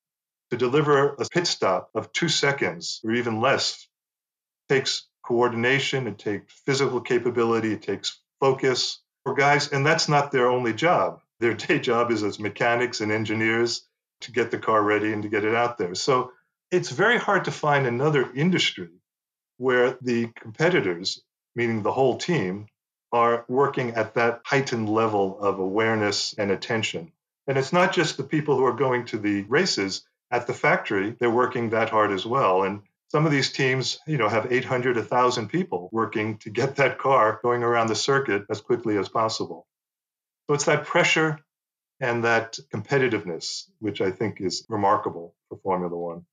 To 0.51 0.57
deliver 0.57 1.13
a 1.13 1.25
pit 1.31 1.47
stop 1.47 1.91
of 1.95 2.11
two 2.11 2.27
seconds 2.27 2.99
or 3.05 3.13
even 3.13 3.39
less 3.39 3.87
takes 4.67 5.07
coordination, 5.23 6.07
it 6.07 6.19
takes 6.19 6.51
physical 6.65 6.99
capability, 6.99 7.71
it 7.71 7.81
takes 7.81 8.19
focus 8.41 8.99
for 9.23 9.33
guys, 9.33 9.71
and 9.71 9.85
that's 9.85 10.09
not 10.09 10.33
their 10.33 10.49
only 10.49 10.73
job. 10.73 11.21
Their 11.39 11.53
day 11.53 11.79
job 11.89 12.11
is 12.11 12.21
as 12.21 12.37
mechanics 12.37 12.99
and 12.99 13.13
engineers 13.13 13.87
to 14.21 14.33
get 14.33 14.51
the 14.51 14.57
car 14.57 14.83
ready 14.83 15.13
and 15.13 15.23
to 15.23 15.29
get 15.29 15.45
it 15.45 15.55
out 15.55 15.77
there. 15.77 15.95
So 15.95 16.33
it's 16.69 16.89
very 16.89 17.17
hard 17.17 17.45
to 17.45 17.51
find 17.51 17.87
another 17.87 18.29
industry 18.33 18.89
where 19.57 19.97
the 20.01 20.27
competitors, 20.35 21.21
meaning 21.55 21.81
the 21.81 21.93
whole 21.93 22.17
team, 22.17 22.67
are 23.13 23.45
working 23.47 23.91
at 23.91 24.15
that 24.15 24.41
heightened 24.43 24.89
level 24.89 25.39
of 25.39 25.59
awareness 25.59 26.35
and 26.37 26.51
attention. 26.51 27.13
And 27.47 27.57
it's 27.57 27.71
not 27.71 27.93
just 27.93 28.17
the 28.17 28.23
people 28.23 28.57
who 28.57 28.65
are 28.65 28.73
going 28.73 29.05
to 29.05 29.17
the 29.17 29.43
races 29.43 30.03
at 30.31 30.47
the 30.47 30.53
factory, 30.53 31.15
they're 31.19 31.29
working 31.29 31.69
that 31.69 31.89
hard 31.89 32.11
as 32.11 32.25
well. 32.25 32.63
And 32.63 32.81
some 33.09 33.25
of 33.25 33.31
these 33.31 33.51
teams, 33.51 33.99
you 34.07 34.17
know, 34.17 34.29
have 34.29 34.51
800, 34.51 34.95
1,000 34.95 35.49
people 35.49 35.89
working 35.91 36.37
to 36.39 36.49
get 36.49 36.75
that 36.77 36.97
car 36.97 37.39
going 37.43 37.63
around 37.63 37.87
the 37.87 37.95
circuit 37.95 38.45
as 38.49 38.61
quickly 38.61 38.97
as 38.97 39.09
possible. 39.09 39.67
So 40.47 40.55
it's 40.55 40.65
that 40.65 40.85
pressure 40.85 41.39
and 41.99 42.23
that 42.23 42.57
competitiveness, 42.73 43.65
which 43.79 44.01
I 44.01 44.11
think 44.11 44.41
is 44.41 44.65
remarkable 44.69 45.35
for 45.49 45.59
Formula 45.59 45.95
One. 45.95 46.25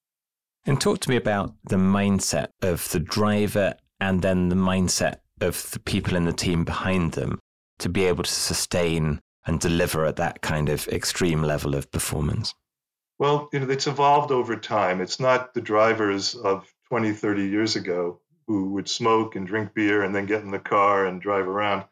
And 0.65 0.81
talk 0.81 1.01
to 1.01 1.11
me 1.11 1.17
about 1.17 1.55
the 1.65 1.77
mindset 1.77 2.49
of 2.63 2.89
the 2.91 3.01
driver 3.01 3.75
and 4.01 4.23
then 4.23 4.49
the 4.49 4.57
mindset 4.57 5.17
of 5.41 5.71
the 5.71 5.79
people 5.79 6.17
in 6.17 6.25
the 6.25 6.33
team 6.33 6.65
behind 6.65 7.13
them 7.13 7.39
to 7.79 7.89
be 7.89 8.05
able 8.05 8.25
to 8.25 8.31
sustain 8.31 9.21
and 9.47 9.61
deliver 9.61 10.05
at 10.05 10.17
that 10.17 10.41
kind 10.43 10.69
of 10.69 10.89
extreme 10.89 11.43
level 11.43 11.75
of 11.75 11.91
performance. 11.91 12.55
Well, 13.19 13.49
you 13.53 13.61
know, 13.61 13.71
it's 13.71 13.87
evolved 13.87 14.33
over 14.33 14.57
time. 14.57 15.01
It's 15.01 15.21
not 15.21 15.55
the 15.55 15.61
drivers 15.61 16.35
of 16.35 16.73
20, 16.89 17.13
30 17.13 17.49
years 17.49 17.77
ago 17.77 18.21
who 18.47 18.71
would 18.73 18.89
smoke 18.89 19.37
and 19.37 19.47
drink 19.47 19.75
beer 19.75 20.03
and 20.03 20.15
then 20.15 20.27
get 20.27 20.43
in 20.43 20.51
the 20.51 20.59
car 20.59 21.07
and 21.07 21.21
drive 21.21 21.49
around 21.49 21.85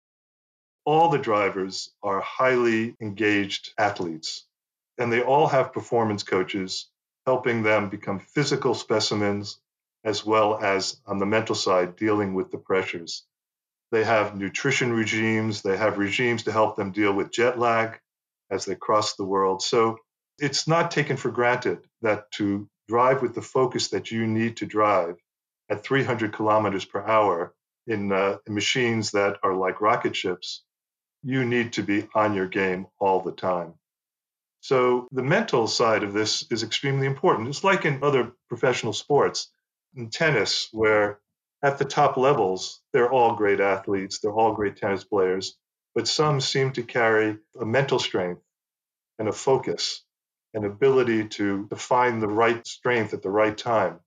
all 0.86 1.10
the 1.10 1.18
drivers 1.18 1.92
are 2.02 2.20
highly 2.20 2.96
engaged 3.00 3.72
athletes, 3.78 4.46
and 4.98 5.12
they 5.12 5.22
all 5.22 5.48
have 5.48 5.72
performance 5.72 6.22
coaches 6.24 6.88
helping 7.26 7.62
them 7.62 7.90
become 7.90 8.20
physical 8.20 8.74
specimens 8.74 9.60
as 10.04 10.24
well 10.26 10.58
as 10.58 11.00
on 11.06 11.18
the 11.18 11.26
mental 11.26 11.56
side 11.56 11.96
dealing 11.96 12.34
with 12.34 12.50
the 12.52 12.58
pressures. 12.58 13.24
They 13.92 14.04
have 14.04 14.36
nutrition 14.36 14.92
regimes, 14.92 15.62
they 15.62 15.76
have 15.76 15.98
regimes 15.98 16.44
to 16.44 16.52
help 16.52 16.76
them 16.76 16.92
deal 16.92 17.12
with 17.12 17.32
jet 17.32 17.58
lag 17.58 18.00
as 18.50 18.64
they 18.64 18.76
cross 18.76 19.16
the 19.16 19.24
world. 19.24 19.62
So 19.62 19.98
it's 20.38 20.68
not 20.68 20.90
taken 20.90 21.16
for 21.16 21.30
granted 21.30 21.78
that 22.02 22.30
to 22.32 22.68
drive 22.88 23.22
with 23.22 23.34
the 23.34 23.42
focus 23.42 23.88
that 23.88 24.10
you 24.10 24.26
need 24.26 24.58
to 24.58 24.66
drive 24.66 25.16
at 25.68 25.84
300 25.84 26.32
kilometers 26.32 26.84
per 26.84 27.02
hour 27.02 27.54
in, 27.86 28.12
uh, 28.12 28.38
in 28.46 28.54
machines 28.54 29.12
that 29.12 29.38
are 29.42 29.54
like 29.54 29.80
rocket 29.80 30.14
ships, 30.14 30.62
you 31.22 31.44
need 31.44 31.72
to 31.72 31.82
be 31.82 32.06
on 32.14 32.34
your 32.34 32.46
game 32.46 32.86
all 32.98 33.20
the 33.20 33.32
time. 33.32 33.74
So 34.60 35.08
the 35.12 35.22
mental 35.22 35.66
side 35.66 36.02
of 36.02 36.12
this 36.12 36.44
is 36.50 36.62
extremely 36.62 37.06
important. 37.06 37.48
It's 37.48 37.64
like 37.64 37.84
in 37.84 38.02
other 38.02 38.32
professional 38.48 38.92
sports, 38.92 39.50
in 39.94 40.10
tennis, 40.10 40.68
where 40.72 41.20
at 41.62 41.78
the 41.78 41.84
top 41.84 42.16
levels, 42.16 42.80
they're 42.92 43.10
all 43.10 43.34
great 43.34 43.60
athletes, 43.60 44.18
they're 44.18 44.32
all 44.32 44.54
great 44.54 44.76
tennis 44.76 45.04
players, 45.04 45.56
but 45.94 46.08
some 46.08 46.40
seem 46.40 46.72
to 46.72 46.82
carry 46.82 47.38
a 47.60 47.64
mental 47.64 47.98
strength 47.98 48.42
and 49.18 49.28
a 49.28 49.32
focus, 49.32 50.04
an 50.56 50.64
ability 50.64 51.28
to, 51.28 51.68
find 51.76 52.20
the 52.20 52.28
right 52.28 52.66
strength 52.66 53.12
at 53.12 53.22
the 53.22 53.30
right 53.30 53.56
time. 53.56 54.00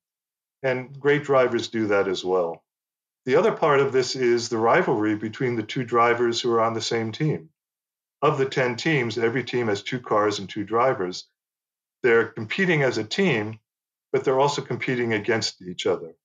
And 0.63 0.99
great 0.99 1.23
drivers 1.23 1.67
do 1.67 1.87
that 1.87 2.07
as 2.07 2.25
well. 2.25 2.63
The 3.25 3.35
other 3.35 3.51
part 3.51 3.79
of 3.79 3.93
this 3.93 4.15
is 4.15 4.49
the 4.49 4.57
rivalry 4.57 5.15
between 5.15 5.55
the 5.55 5.63
two 5.63 5.83
drivers 5.83 6.41
who 6.41 6.51
are 6.51 6.61
on 6.61 6.73
the 6.73 6.81
same 6.81 7.11
team. 7.11 7.49
Of 8.23 8.39
the 8.39 8.47
10 8.47 8.77
teams, 8.77 9.17
every 9.17 9.43
team 9.43 9.67
has 9.67 9.83
two 9.83 9.99
cars 9.99 10.39
and 10.39 10.49
two 10.49 10.63
drivers. 10.63 11.27
They're 12.01 12.29
competing 12.29 12.81
as 12.81 12.97
a 12.97 13.03
team, 13.03 13.59
but 14.11 14.23
they're 14.23 14.39
also 14.39 14.63
competing 14.63 15.13
against 15.13 15.61
each 15.61 15.85
other. 15.85 16.15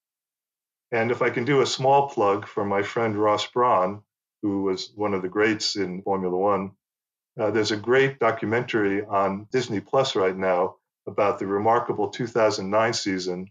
And 0.91 1.11
if 1.11 1.21
I 1.21 1.29
can 1.29 1.45
do 1.45 1.61
a 1.61 1.67
small 1.67 2.09
plug 2.09 2.47
for 2.47 2.65
my 2.65 2.83
friend 2.83 3.15
Ross 3.15 3.47
Brawn, 3.47 4.03
who 4.41 4.63
was 4.63 4.91
one 4.95 5.13
of 5.13 5.21
the 5.21 5.29
greats 5.29 5.77
in 5.77 6.01
Formula 6.03 6.37
One, 6.37 6.73
uh, 7.39 7.51
there's 7.51 7.73
a 7.73 7.77
great 7.77 8.19
documentary 8.19 9.05
on 9.05 9.47
Disney 9.51 9.81
Plus 9.81 10.15
right 10.15 10.37
now 10.37 10.77
about 11.07 11.39
the 11.39 11.47
remarkable 11.47 12.09
2009 12.09 12.93
season 12.93 13.49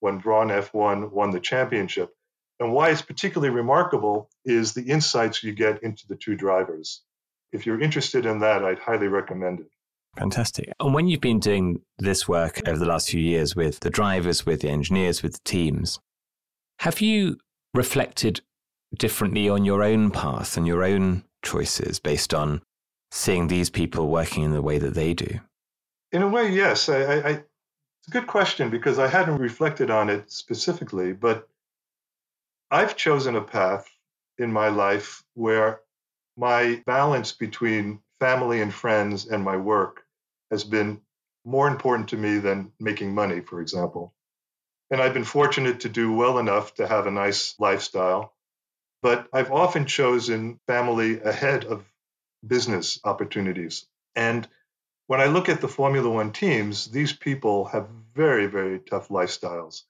when 0.00 0.18
Brawn 0.18 0.48
F1 0.48 1.10
won 1.10 1.30
the 1.30 1.40
championship. 1.40 2.14
And 2.60 2.72
why 2.72 2.90
it's 2.90 3.02
particularly 3.02 3.52
remarkable 3.52 4.30
is 4.44 4.72
the 4.72 4.84
insights 4.84 5.42
you 5.42 5.52
get 5.52 5.82
into 5.82 6.06
the 6.06 6.16
two 6.16 6.36
drivers. 6.36 7.02
If 7.52 7.66
you're 7.66 7.80
interested 7.80 8.26
in 8.26 8.40
that, 8.40 8.64
I'd 8.64 8.78
highly 8.78 9.08
recommend 9.08 9.60
it. 9.60 9.70
Fantastic. 10.16 10.72
And 10.78 10.94
when 10.94 11.08
you've 11.08 11.20
been 11.20 11.40
doing 11.40 11.80
this 11.98 12.28
work 12.28 12.60
over 12.68 12.78
the 12.78 12.86
last 12.86 13.10
few 13.10 13.20
years 13.20 13.56
with 13.56 13.80
the 13.80 13.90
drivers, 13.90 14.46
with 14.46 14.60
the 14.60 14.70
engineers, 14.70 15.22
with 15.22 15.32
the 15.32 15.44
teams, 15.44 15.98
have 16.80 17.00
you 17.00 17.38
reflected 17.72 18.40
differently 18.96 19.48
on 19.48 19.64
your 19.64 19.82
own 19.82 20.10
path 20.10 20.56
and 20.56 20.66
your 20.66 20.84
own 20.84 21.24
choices 21.42 21.98
based 21.98 22.32
on 22.32 22.62
seeing 23.14 23.46
these 23.46 23.70
people 23.70 24.08
working 24.08 24.42
in 24.42 24.52
the 24.52 24.60
way 24.60 24.76
that 24.76 24.94
they 24.94 25.14
do? 25.14 25.38
In 26.10 26.22
a 26.22 26.28
way, 26.28 26.50
yes. 26.50 26.88
I, 26.88 26.96
I, 26.96 27.30
it's 27.30 28.08
a 28.08 28.10
good 28.10 28.26
question 28.26 28.70
because 28.70 28.98
I 28.98 29.06
hadn't 29.06 29.38
reflected 29.38 29.88
on 29.88 30.10
it 30.10 30.32
specifically, 30.32 31.12
but 31.12 31.48
I've 32.72 32.96
chosen 32.96 33.36
a 33.36 33.40
path 33.40 33.88
in 34.36 34.52
my 34.52 34.68
life 34.68 35.22
where 35.34 35.80
my 36.36 36.82
balance 36.86 37.30
between 37.30 38.00
family 38.18 38.60
and 38.60 38.74
friends 38.74 39.28
and 39.28 39.44
my 39.44 39.58
work 39.58 40.02
has 40.50 40.64
been 40.64 41.00
more 41.44 41.68
important 41.68 42.08
to 42.08 42.16
me 42.16 42.38
than 42.38 42.72
making 42.80 43.14
money, 43.14 43.40
for 43.40 43.60
example. 43.60 44.12
And 44.90 45.00
I've 45.00 45.14
been 45.14 45.22
fortunate 45.22 45.80
to 45.80 45.88
do 45.88 46.12
well 46.12 46.38
enough 46.38 46.74
to 46.74 46.88
have 46.88 47.06
a 47.06 47.12
nice 47.12 47.54
lifestyle. 47.60 48.34
But 49.02 49.28
I've 49.32 49.52
often 49.52 49.86
chosen 49.86 50.58
family 50.66 51.20
ahead 51.20 51.64
of 51.64 51.84
business 52.46 53.00
opportunities. 53.04 53.86
And 54.14 54.48
when 55.06 55.20
I 55.20 55.26
look 55.26 55.48
at 55.48 55.60
the 55.60 55.68
Formula 55.68 56.08
One 56.08 56.32
teams, 56.32 56.90
these 56.90 57.12
people 57.12 57.66
have 57.66 57.88
very, 58.14 58.46
very 58.46 58.78
tough 58.78 59.08
lifestyles. 59.08 59.82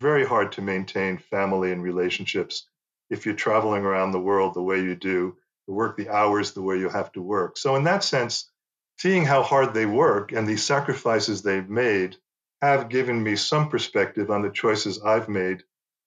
Very 0.00 0.26
hard 0.26 0.52
to 0.52 0.62
maintain 0.62 1.18
family 1.18 1.72
and 1.72 1.82
relationships 1.82 2.68
if 3.10 3.24
you're 3.24 3.34
traveling 3.34 3.84
around 3.84 4.12
the 4.12 4.20
world 4.20 4.54
the 4.54 4.62
way 4.62 4.82
you 4.82 4.94
do, 4.94 5.36
the 5.66 5.72
work 5.72 5.96
the 5.96 6.10
hours 6.10 6.52
the 6.52 6.62
way 6.62 6.78
you 6.78 6.88
have 6.88 7.10
to 7.12 7.22
work. 7.22 7.56
So, 7.56 7.76
in 7.76 7.84
that 7.84 8.04
sense, 8.04 8.50
seeing 8.98 9.24
how 9.24 9.42
hard 9.42 9.74
they 9.74 9.86
work 9.86 10.32
and 10.32 10.46
the 10.46 10.56
sacrifices 10.56 11.42
they've 11.42 11.68
made 11.68 12.16
have 12.60 12.88
given 12.88 13.22
me 13.22 13.36
some 13.36 13.68
perspective 13.68 14.30
on 14.30 14.42
the 14.42 14.50
choices 14.50 15.00
I've 15.00 15.28
made 15.28 15.62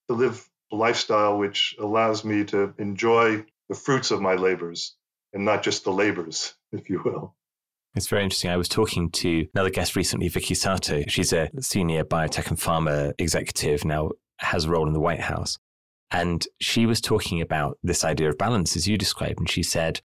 to 0.07 0.15
live 0.15 0.47
a 0.71 0.75
lifestyle 0.75 1.37
which 1.37 1.75
allows 1.79 2.23
me 2.23 2.45
to 2.45 2.73
enjoy 2.77 3.45
the 3.69 3.75
fruits 3.75 4.11
of 4.11 4.21
my 4.21 4.35
labors 4.35 4.95
and 5.33 5.45
not 5.45 5.63
just 5.63 5.83
the 5.83 5.91
labors, 5.91 6.55
if 6.71 6.89
you 6.89 7.01
will. 7.03 7.35
It's 7.93 8.07
very 8.07 8.23
interesting. 8.23 8.49
I 8.49 8.57
was 8.57 8.69
talking 8.69 9.09
to 9.11 9.47
another 9.53 9.69
guest 9.69 9.97
recently, 9.97 10.29
Vicki 10.29 10.53
Sato. 10.53 11.03
She's 11.07 11.33
a 11.33 11.49
senior 11.59 12.05
biotech 12.05 12.47
and 12.47 12.57
pharma 12.57 13.13
executive, 13.17 13.83
now 13.83 14.11
has 14.37 14.65
a 14.65 14.69
role 14.69 14.87
in 14.87 14.93
the 14.93 14.99
White 14.99 15.19
House. 15.19 15.57
And 16.09 16.45
she 16.59 16.85
was 16.85 17.01
talking 17.01 17.41
about 17.41 17.77
this 17.83 18.03
idea 18.03 18.29
of 18.29 18.37
balance 18.37 18.75
as 18.75 18.87
you 18.87 18.97
described. 18.97 19.39
And 19.39 19.49
she 19.49 19.63
said, 19.63 20.01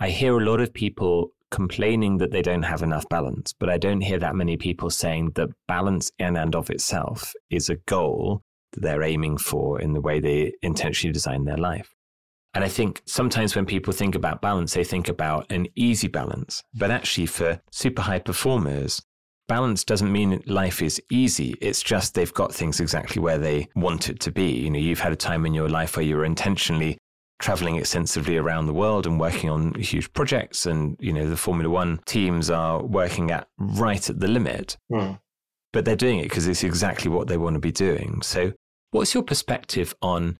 I 0.00 0.10
hear 0.10 0.38
a 0.38 0.44
lot 0.44 0.60
of 0.60 0.74
people 0.74 1.32
complaining 1.50 2.18
that 2.18 2.30
they 2.30 2.42
don't 2.42 2.64
have 2.64 2.82
enough 2.82 3.08
balance, 3.08 3.54
but 3.58 3.70
I 3.70 3.78
don't 3.78 4.00
hear 4.00 4.18
that 4.18 4.34
many 4.34 4.56
people 4.56 4.90
saying 4.90 5.32
that 5.36 5.50
balance 5.68 6.10
in 6.18 6.36
and 6.36 6.54
of 6.54 6.68
itself 6.68 7.32
is 7.48 7.68
a 7.68 7.76
goal 7.76 8.42
that 8.72 8.82
they're 8.82 9.02
aiming 9.02 9.36
for 9.36 9.80
in 9.80 9.92
the 9.92 10.00
way 10.00 10.18
they 10.18 10.52
intentionally 10.62 11.12
design 11.12 11.44
their 11.44 11.56
life. 11.56 11.93
And 12.54 12.62
I 12.62 12.68
think 12.68 13.02
sometimes 13.04 13.56
when 13.56 13.66
people 13.66 13.92
think 13.92 14.14
about 14.14 14.40
balance, 14.40 14.74
they 14.74 14.84
think 14.84 15.08
about 15.08 15.50
an 15.50 15.66
easy 15.74 16.08
balance. 16.08 16.62
But 16.72 16.90
actually, 16.90 17.26
for 17.26 17.60
super 17.72 18.02
high 18.02 18.20
performers, 18.20 19.02
balance 19.48 19.84
doesn't 19.84 20.12
mean 20.12 20.40
life 20.46 20.80
is 20.80 21.02
easy. 21.10 21.56
It's 21.60 21.82
just 21.82 22.14
they've 22.14 22.32
got 22.32 22.54
things 22.54 22.80
exactly 22.80 23.20
where 23.20 23.38
they 23.38 23.68
want 23.74 24.08
it 24.08 24.20
to 24.20 24.30
be. 24.30 24.52
You 24.52 24.70
know, 24.70 24.78
you've 24.78 25.00
had 25.00 25.12
a 25.12 25.16
time 25.16 25.46
in 25.46 25.54
your 25.54 25.68
life 25.68 25.96
where 25.96 26.06
you 26.06 26.16
were 26.16 26.24
intentionally 26.24 26.96
traveling 27.40 27.76
extensively 27.76 28.36
around 28.36 28.66
the 28.66 28.72
world 28.72 29.06
and 29.06 29.18
working 29.18 29.50
on 29.50 29.74
huge 29.74 30.12
projects. 30.12 30.64
And, 30.64 30.96
you 31.00 31.12
know, 31.12 31.28
the 31.28 31.36
Formula 31.36 31.68
One 31.68 32.00
teams 32.06 32.50
are 32.50 32.82
working 32.82 33.32
at 33.32 33.48
right 33.58 34.08
at 34.08 34.20
the 34.20 34.28
limit. 34.28 34.76
Mm. 34.92 35.18
But 35.72 35.84
they're 35.84 35.96
doing 35.96 36.20
it 36.20 36.24
because 36.28 36.46
it's 36.46 36.62
exactly 36.62 37.10
what 37.10 37.26
they 37.26 37.36
want 37.36 37.54
to 37.54 37.60
be 37.60 37.72
doing. 37.72 38.22
So, 38.22 38.52
what's 38.92 39.12
your 39.12 39.24
perspective 39.24 39.92
on 40.00 40.38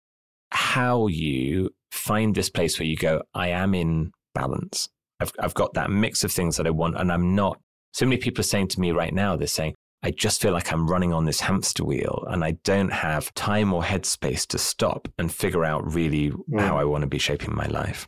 how 0.51 1.09
you 1.09 1.71
find 1.95 2.35
this 2.35 2.51
place 2.51 2.79
where 2.79 2.87
you 2.87 2.97
go, 2.97 3.23
I 3.35 3.49
am 3.49 3.75
in 3.75 4.13
balance. 4.35 4.89
I've, 5.21 5.33
I've 5.39 5.55
got 5.55 5.75
that 5.75 5.91
mix 5.91 6.25
of 6.25 6.33
things 6.33 6.57
that 6.57 6.67
I 6.67 6.71
want, 6.71 6.99
and 6.99 7.11
I'm 7.11 7.35
not. 7.35 7.59
So 7.93 8.05
many 8.05 8.19
people 8.19 8.41
are 8.41 8.45
saying 8.45 8.69
to 8.69 8.81
me 8.81 8.91
right 8.91 9.15
now, 9.15 9.37
they're 9.37 9.47
saying, 9.47 9.75
I 10.03 10.11
just 10.11 10.43
feel 10.43 10.53
like 10.53 10.71
I'm 10.71 10.87
running 10.87 11.15
on 11.15 11.25
this 11.25 11.41
hamster 11.41 11.83
wheel 11.83 12.27
and 12.29 12.45
I 12.45 12.53
don't 12.63 12.93
have 12.93 13.33
time 13.33 13.73
or 13.73 13.83
headspace 13.83 14.47
to 14.49 14.59
stop 14.59 15.09
and 15.19 15.33
figure 15.33 15.65
out 15.65 15.95
really 15.95 16.31
mm. 16.31 16.61
how 16.61 16.77
I 16.77 16.85
want 16.85 17.03
to 17.03 17.07
be 17.07 17.19
shaping 17.19 17.55
my 17.55 17.67
life. 17.67 18.07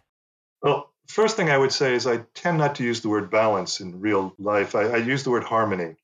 Well, 0.60 0.92
first 1.08 1.36
thing 1.36 1.48
I 1.48 1.56
would 1.56 1.72
say 1.72 1.94
is 1.94 2.06
I 2.06 2.18
tend 2.34 2.58
not 2.58 2.74
to 2.74 2.84
use 2.84 3.00
the 3.00 3.08
word 3.08 3.30
balance 3.30 3.80
in 3.80 3.98
real 3.98 4.34
life. 4.38 4.74
I, 4.74 4.82
I 4.82 4.96
use 4.96 5.24
the 5.24 5.30
word 5.30 5.44
harmony 5.44 5.94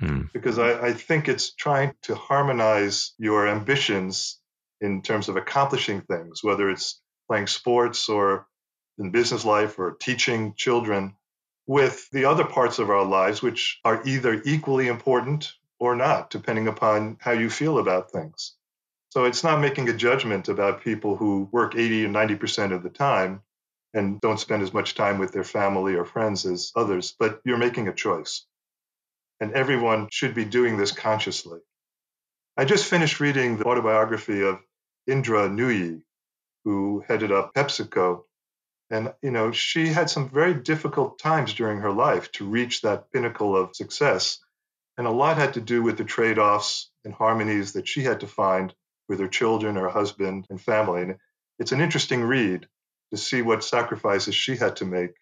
mm. 0.00 0.30
because 0.32 0.60
I, 0.60 0.88
I 0.88 0.92
think 0.92 1.28
it's 1.28 1.52
trying 1.52 1.94
to 2.02 2.14
harmonize 2.14 3.14
your 3.18 3.48
ambitions 3.48 4.38
in 4.80 5.02
terms 5.02 5.28
of 5.28 5.36
accomplishing 5.36 6.02
things, 6.02 6.44
whether 6.44 6.70
it's 6.70 7.00
playing 7.30 7.46
sports 7.46 8.08
or 8.08 8.48
in 8.98 9.10
business 9.12 9.44
life 9.44 9.78
or 9.78 9.92
teaching 9.92 10.52
children 10.56 11.14
with 11.68 12.10
the 12.10 12.24
other 12.24 12.44
parts 12.44 12.80
of 12.80 12.90
our 12.90 13.04
lives, 13.04 13.40
which 13.40 13.78
are 13.84 14.02
either 14.04 14.42
equally 14.44 14.88
important 14.88 15.52
or 15.78 15.94
not, 15.94 16.28
depending 16.30 16.66
upon 16.66 17.16
how 17.20 17.30
you 17.30 17.48
feel 17.48 17.78
about 17.78 18.10
things. 18.10 18.56
So 19.10 19.26
it's 19.26 19.44
not 19.44 19.60
making 19.60 19.88
a 19.88 19.96
judgment 19.96 20.48
about 20.48 20.82
people 20.82 21.14
who 21.14 21.48
work 21.52 21.76
80 21.76 22.06
or 22.06 22.08
90% 22.08 22.72
of 22.72 22.82
the 22.82 22.90
time 22.90 23.42
and 23.94 24.20
don't 24.20 24.40
spend 24.40 24.62
as 24.62 24.74
much 24.74 24.96
time 24.96 25.18
with 25.18 25.32
their 25.32 25.44
family 25.44 25.94
or 25.94 26.04
friends 26.04 26.44
as 26.44 26.72
others, 26.74 27.14
but 27.16 27.40
you're 27.44 27.58
making 27.58 27.86
a 27.86 27.94
choice. 27.94 28.44
And 29.40 29.52
everyone 29.52 30.08
should 30.10 30.34
be 30.34 30.44
doing 30.44 30.76
this 30.76 30.90
consciously. 30.90 31.60
I 32.56 32.64
just 32.64 32.86
finished 32.86 33.20
reading 33.20 33.56
the 33.56 33.66
autobiography 33.66 34.42
of 34.42 34.58
Indra 35.06 35.48
Nooyi, 35.48 36.02
who 36.64 37.04
headed 37.06 37.32
up 37.32 37.54
PepsiCo. 37.54 38.22
And, 38.90 39.14
you 39.22 39.30
know, 39.30 39.52
she 39.52 39.86
had 39.88 40.10
some 40.10 40.28
very 40.28 40.54
difficult 40.54 41.18
times 41.18 41.54
during 41.54 41.78
her 41.80 41.92
life 41.92 42.32
to 42.32 42.48
reach 42.48 42.82
that 42.82 43.10
pinnacle 43.12 43.56
of 43.56 43.76
success. 43.76 44.38
And 44.98 45.06
a 45.06 45.10
lot 45.10 45.38
had 45.38 45.54
to 45.54 45.60
do 45.60 45.82
with 45.82 45.96
the 45.96 46.04
trade 46.04 46.38
offs 46.38 46.90
and 47.04 47.14
harmonies 47.14 47.72
that 47.74 47.88
she 47.88 48.02
had 48.02 48.20
to 48.20 48.26
find 48.26 48.74
with 49.08 49.20
her 49.20 49.28
children, 49.28 49.76
her 49.76 49.88
husband, 49.88 50.46
and 50.50 50.60
family. 50.60 51.02
And 51.02 51.16
it's 51.58 51.72
an 51.72 51.80
interesting 51.80 52.22
read 52.22 52.66
to 53.10 53.16
see 53.16 53.42
what 53.42 53.64
sacrifices 53.64 54.34
she 54.34 54.56
had 54.56 54.76
to 54.76 54.84
make 54.84 55.14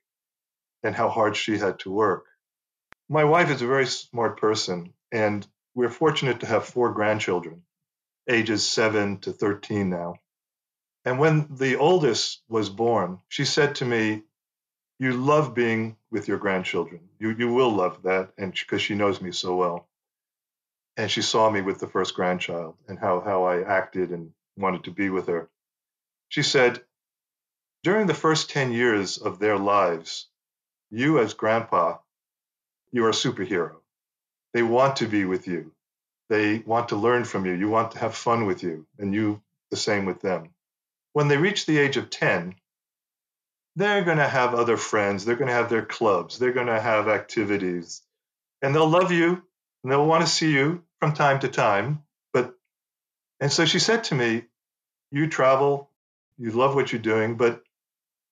and 0.83 0.95
how 0.95 1.09
hard 1.09 1.37
she 1.37 1.59
had 1.59 1.79
to 1.81 1.91
work. 1.91 2.27
My 3.09 3.25
wife 3.25 3.51
is 3.51 3.63
a 3.63 3.67
very 3.67 3.87
smart 3.87 4.39
person, 4.39 4.93
and 5.11 5.47
we're 5.75 5.91
fortunate 5.91 6.41
to 6.41 6.47
have 6.47 6.67
four 6.67 6.93
grandchildren, 6.93 7.63
ages 8.29 8.67
seven 8.67 9.19
to 9.21 9.33
13 9.33 9.89
now. 9.89 10.17
And 11.09 11.19
when 11.19 11.49
the 11.57 11.77
oldest 11.77 12.43
was 12.51 12.69
born, 12.69 13.21
she 13.31 13.47
said 13.47 13.77
to 13.77 13.87
me, 13.87 14.25
You 14.99 15.15
love 15.15 15.55
being 15.55 15.97
with 16.11 16.29
your 16.29 16.37
grandchildren. 16.37 17.01
You, 17.19 17.31
you 17.31 17.51
will 17.51 17.71
love 17.71 18.03
that. 18.03 18.33
And 18.37 18.53
because 18.53 18.83
she 18.83 18.95
knows 18.95 19.23
me 19.23 19.33
so 19.33 19.57
well. 19.57 19.89
And 20.99 21.11
she 21.11 21.23
saw 21.23 21.49
me 21.49 21.63
with 21.63 21.79
the 21.79 21.89
first 21.89 22.15
grandchild 22.15 22.75
and 22.89 22.99
how, 22.99 23.21
how 23.21 23.45
I 23.45 23.63
acted 23.63 24.11
and 24.11 24.33
wanted 24.59 24.85
to 24.85 24.91
be 24.91 25.09
with 25.09 25.29
her. 25.29 25.49
She 26.29 26.43
said, 26.43 26.85
During 27.85 28.07
the 28.07 28.13
first 28.13 28.51
10 28.51 28.73
years 28.73 29.17
of 29.17 29.39
their 29.39 29.57
lives, 29.57 30.27
you 30.91 31.21
as 31.21 31.33
grandpa, 31.33 31.97
you 32.93 33.07
are 33.07 33.11
a 33.11 33.13
superhero. 33.13 33.77
They 34.53 34.63
want 34.63 34.97
to 34.97 35.09
be 35.09 35.25
with 35.25 35.49
you. 35.49 35.73
They 36.29 36.59
want 36.59 36.91
to 36.91 36.97
learn 36.97 37.25
from 37.25 37.47
you. 37.47 37.55
You 37.55 37.71
want 37.71 37.93
to 37.93 37.99
have 37.99 38.15
fun 38.15 38.45
with 38.45 38.63
you, 38.63 38.87
and 38.99 39.15
you 39.15 39.41
the 39.71 39.79
same 39.79 40.05
with 40.05 40.21
them. 40.21 40.51
When 41.19 41.27
they 41.27 41.37
reach 41.37 41.67
the 41.67 41.79
age 41.79 41.97
of 41.97 42.11
10, 42.11 42.55
they're 43.75 44.05
going 44.05 44.19
to 44.19 44.29
have 44.29 44.55
other 44.55 44.77
friends. 44.77 45.25
They're 45.25 45.35
going 45.35 45.49
to 45.49 45.53
have 45.53 45.69
their 45.69 45.85
clubs. 45.85 46.39
They're 46.39 46.53
going 46.53 46.69
to 46.69 46.81
have 46.81 47.09
activities. 47.09 48.03
And 48.63 48.73
they'll 48.73 48.89
love 48.89 49.11
you 49.11 49.43
and 49.83 49.91
they'll 49.91 50.07
want 50.07 50.25
to 50.25 50.31
see 50.31 50.53
you 50.53 50.85
from 51.01 51.15
time 51.15 51.41
to 51.41 51.49
time. 51.49 52.05
But, 52.33 52.55
and 53.41 53.51
so 53.51 53.65
she 53.65 53.81
said 53.81 54.05
to 54.05 54.15
me, 54.15 54.45
You 55.11 55.27
travel, 55.27 55.91
you 56.37 56.53
love 56.53 56.77
what 56.77 56.93
you're 56.93 57.03
doing, 57.03 57.37
but 57.37 57.65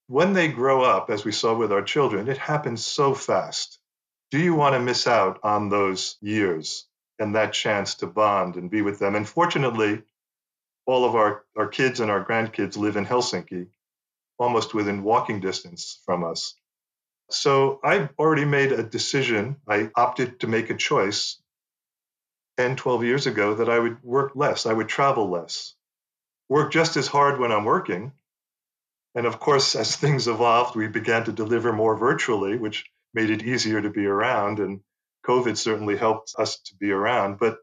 when 0.07 0.33
they 0.33 0.47
grow 0.47 0.83
up, 0.83 1.11
as 1.11 1.25
we 1.25 1.33
saw 1.33 1.57
with 1.57 1.73
our 1.73 1.83
children, 1.83 2.29
it 2.29 2.39
happens 2.39 2.85
so 2.85 3.15
fast. 3.15 3.81
Do 4.31 4.39
you 4.39 4.55
want 4.55 4.75
to 4.75 4.81
miss 4.81 5.09
out 5.09 5.41
on 5.43 5.71
those 5.71 6.19
years 6.21 6.87
and 7.19 7.35
that 7.35 7.53
chance 7.53 7.97
to 7.97 8.07
bond 8.07 8.55
and 8.55 8.71
be 8.71 8.81
with 8.81 9.01
them? 9.01 9.17
And 9.17 9.29
fortunately, 9.29 10.05
all 10.87 11.05
of 11.05 11.15
our, 11.15 11.45
our 11.57 11.69
kids 11.69 12.01
and 12.01 12.11
our 12.11 12.25
grandkids 12.25 12.77
live 12.77 12.97
in 12.97 13.07
Helsinki, 13.07 13.69
almost 14.39 14.75
within 14.75 15.03
walking 15.03 15.41
distance 15.41 16.01
from 16.05 16.25
us. 16.25 16.55
So 17.31 17.81
I've 17.83 18.11
already 18.19 18.45
made 18.45 18.73
a 18.73 18.83
decision. 18.83 19.57
I 19.69 19.91
opted 19.97 20.41
to 20.41 20.47
make 20.47 20.71
a 20.71 20.77
choice 20.77 21.41
10, 22.59 22.77
12 22.77 23.05
years 23.05 23.27
ago 23.27 23.55
that 23.55 23.69
I 23.69 23.79
would 23.79 24.03
work 24.03 24.33
less, 24.35 24.65
I 24.65 24.73
would 24.73 24.89
travel 24.89 25.29
less, 25.29 25.75
work 26.49 26.73
just 26.73 26.97
as 26.97 27.07
hard 27.07 27.39
when 27.39 27.53
I'm 27.53 27.65
working, 27.65 28.13
and 29.17 29.27
of 29.27 29.41
course, 29.41 29.75
as 29.75 29.97
things 30.05 30.29
evolved, 30.29 30.77
we 30.77 30.87
began 30.87 31.25
to 31.25 31.33
deliver 31.33 31.73
more 31.73 31.97
virtually, 31.97 32.57
which 32.57 32.85
made 33.15 33.31
it 33.31 33.43
easier 33.43 33.81
to 33.81 33.91
be 33.91 34.07
around. 34.07 34.61
And 34.61 34.83
COVID 35.27 35.57
certainly 35.57 35.97
helped 35.97 36.35
us 36.39 36.61
to 36.61 36.77
be 36.77 36.93
around. 36.93 37.39
But 37.39 37.59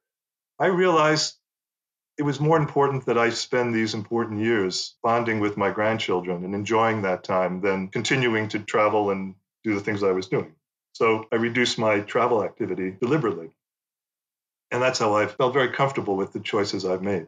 I 0.60 0.66
realized 0.66 1.36
it 2.18 2.24
was 2.24 2.40
more 2.40 2.58
important 2.58 3.06
that 3.06 3.18
I 3.18 3.30
spend 3.30 3.74
these 3.74 3.94
important 3.94 4.40
years 4.40 4.96
bonding 5.02 5.40
with 5.40 5.58
my 5.58 5.72
grandchildren 5.72 6.44
and 6.46 6.54
enjoying 6.54 7.02
that 7.02 7.24
time 7.24 7.62
than 7.62 7.88
continuing 7.88 8.48
to 8.50 8.60
travel 8.60 9.10
and 9.10 9.36
do 9.64 9.74
the 9.74 9.80
things 9.80 10.04
I 10.04 10.12
was 10.12 10.28
doing. 10.28 10.54
So 10.94 11.26
I 11.32 11.38
reduced 11.38 11.80
my 11.80 12.02
travel 12.02 12.44
activity 12.44 12.96
deliberately. 13.02 13.50
And 14.70 14.82
that's 14.82 15.00
how 15.00 15.16
I 15.16 15.26
felt 15.26 15.54
very 15.54 15.70
comfortable 15.70 16.16
with 16.16 16.34
the 16.34 16.40
choices 16.40 16.86
I've 16.86 17.02
made. 17.02 17.28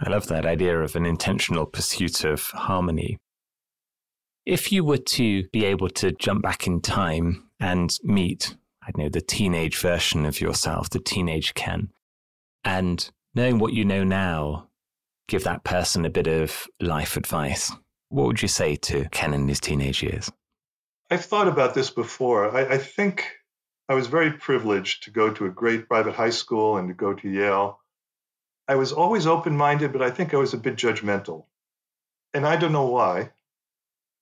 I 0.00 0.10
love 0.10 0.28
that 0.28 0.46
idea 0.46 0.78
of 0.78 0.94
an 0.94 1.06
intentional 1.06 1.66
pursuit 1.66 2.24
of 2.24 2.42
harmony. 2.50 3.18
If 4.44 4.70
you 4.70 4.84
were 4.84 4.98
to 4.98 5.48
be 5.48 5.64
able 5.64 5.88
to 5.90 6.12
jump 6.12 6.42
back 6.42 6.66
in 6.66 6.80
time 6.80 7.50
and 7.58 7.90
meet, 8.02 8.56
I 8.82 8.90
know, 8.96 9.08
the 9.08 9.20
teenage 9.20 9.78
version 9.78 10.24
of 10.24 10.40
yourself, 10.40 10.90
the 10.90 11.00
teenage 11.00 11.54
Ken, 11.54 11.88
and 12.64 13.10
knowing 13.34 13.58
what 13.58 13.72
you 13.72 13.84
know 13.84 14.04
now, 14.04 14.68
give 15.28 15.44
that 15.44 15.64
person 15.64 16.04
a 16.04 16.10
bit 16.10 16.26
of 16.26 16.66
life 16.80 17.16
advice, 17.16 17.72
what 18.08 18.26
would 18.26 18.42
you 18.42 18.48
say 18.48 18.76
to 18.76 19.08
Ken 19.10 19.34
in 19.34 19.48
his 19.48 19.60
teenage 19.60 20.02
years? 20.02 20.30
I've 21.10 21.24
thought 21.24 21.48
about 21.48 21.74
this 21.74 21.90
before. 21.90 22.54
I, 22.54 22.74
I 22.74 22.78
think 22.78 23.26
I 23.88 23.94
was 23.94 24.06
very 24.06 24.32
privileged 24.32 25.04
to 25.04 25.10
go 25.10 25.30
to 25.32 25.46
a 25.46 25.50
great 25.50 25.88
private 25.88 26.14
high 26.14 26.30
school 26.30 26.76
and 26.76 26.88
to 26.88 26.94
go 26.94 27.14
to 27.14 27.28
Yale. 27.28 27.80
I 28.66 28.74
was 28.74 28.92
always 28.92 29.26
open 29.26 29.56
minded, 29.56 29.92
but 29.92 30.02
I 30.02 30.10
think 30.10 30.34
I 30.34 30.36
was 30.36 30.52
a 30.52 30.58
bit 30.58 30.76
judgmental. 30.76 31.44
And 32.34 32.46
I 32.46 32.56
don't 32.56 32.72
know 32.72 32.86
why, 32.86 33.30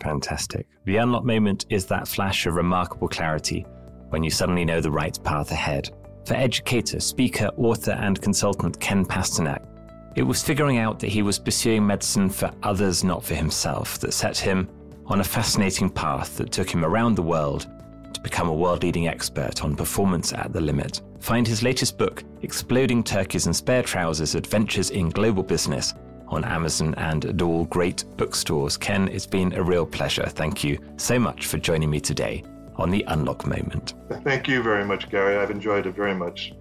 Fantastic. 0.00 0.66
The 0.84 0.96
unlock 0.98 1.24
moment 1.24 1.66
is 1.70 1.86
that 1.86 2.06
flash 2.06 2.46
of 2.46 2.54
remarkable 2.54 3.08
clarity 3.08 3.64
when 4.10 4.22
you 4.22 4.30
suddenly 4.30 4.64
know 4.64 4.80
the 4.80 4.90
right 4.90 5.16
path 5.24 5.50
ahead. 5.50 5.90
For 6.26 6.34
educator, 6.34 7.00
speaker, 7.00 7.46
author, 7.56 7.92
and 7.92 8.20
consultant 8.20 8.78
Ken 8.80 9.04
Pasternak, 9.04 9.66
it 10.14 10.22
was 10.22 10.42
figuring 10.42 10.78
out 10.78 10.98
that 11.00 11.08
he 11.08 11.22
was 11.22 11.38
pursuing 11.38 11.86
medicine 11.86 12.28
for 12.28 12.50
others, 12.62 13.02
not 13.02 13.24
for 13.24 13.34
himself, 13.34 13.98
that 14.00 14.12
set 14.12 14.36
him 14.36 14.68
on 15.06 15.20
a 15.20 15.24
fascinating 15.24 15.90
path 15.90 16.36
that 16.36 16.52
took 16.52 16.70
him 16.70 16.84
around 16.84 17.14
the 17.14 17.22
world 17.22 17.66
to 18.12 18.20
become 18.20 18.48
a 18.48 18.54
world 18.54 18.82
leading 18.82 19.08
expert 19.08 19.64
on 19.64 19.74
performance 19.74 20.32
at 20.32 20.52
the 20.52 20.60
limit. 20.60 21.00
Find 21.20 21.46
his 21.46 21.62
latest 21.62 21.98
book, 21.98 22.24
Exploding 22.42 23.02
Turkeys 23.02 23.46
and 23.46 23.54
Spare 23.54 23.82
Trousers 23.82 24.34
Adventures 24.34 24.90
in 24.90 25.08
Global 25.08 25.42
Business, 25.42 25.94
on 26.28 26.44
Amazon 26.44 26.94
and 26.96 27.24
at 27.26 27.42
all 27.42 27.66
great 27.66 28.04
bookstores. 28.16 28.76
Ken, 28.76 29.08
it's 29.08 29.26
been 29.26 29.52
a 29.52 29.62
real 29.62 29.86
pleasure. 29.86 30.26
Thank 30.26 30.64
you 30.64 30.78
so 30.96 31.18
much 31.18 31.46
for 31.46 31.58
joining 31.58 31.90
me 31.90 32.00
today 32.00 32.42
on 32.76 32.90
the 32.90 33.04
Unlock 33.08 33.46
Moment. 33.46 33.94
Thank 34.24 34.48
you 34.48 34.62
very 34.62 34.84
much, 34.84 35.10
Gary. 35.10 35.36
I've 35.36 35.50
enjoyed 35.50 35.86
it 35.86 35.94
very 35.94 36.14
much. 36.14 36.54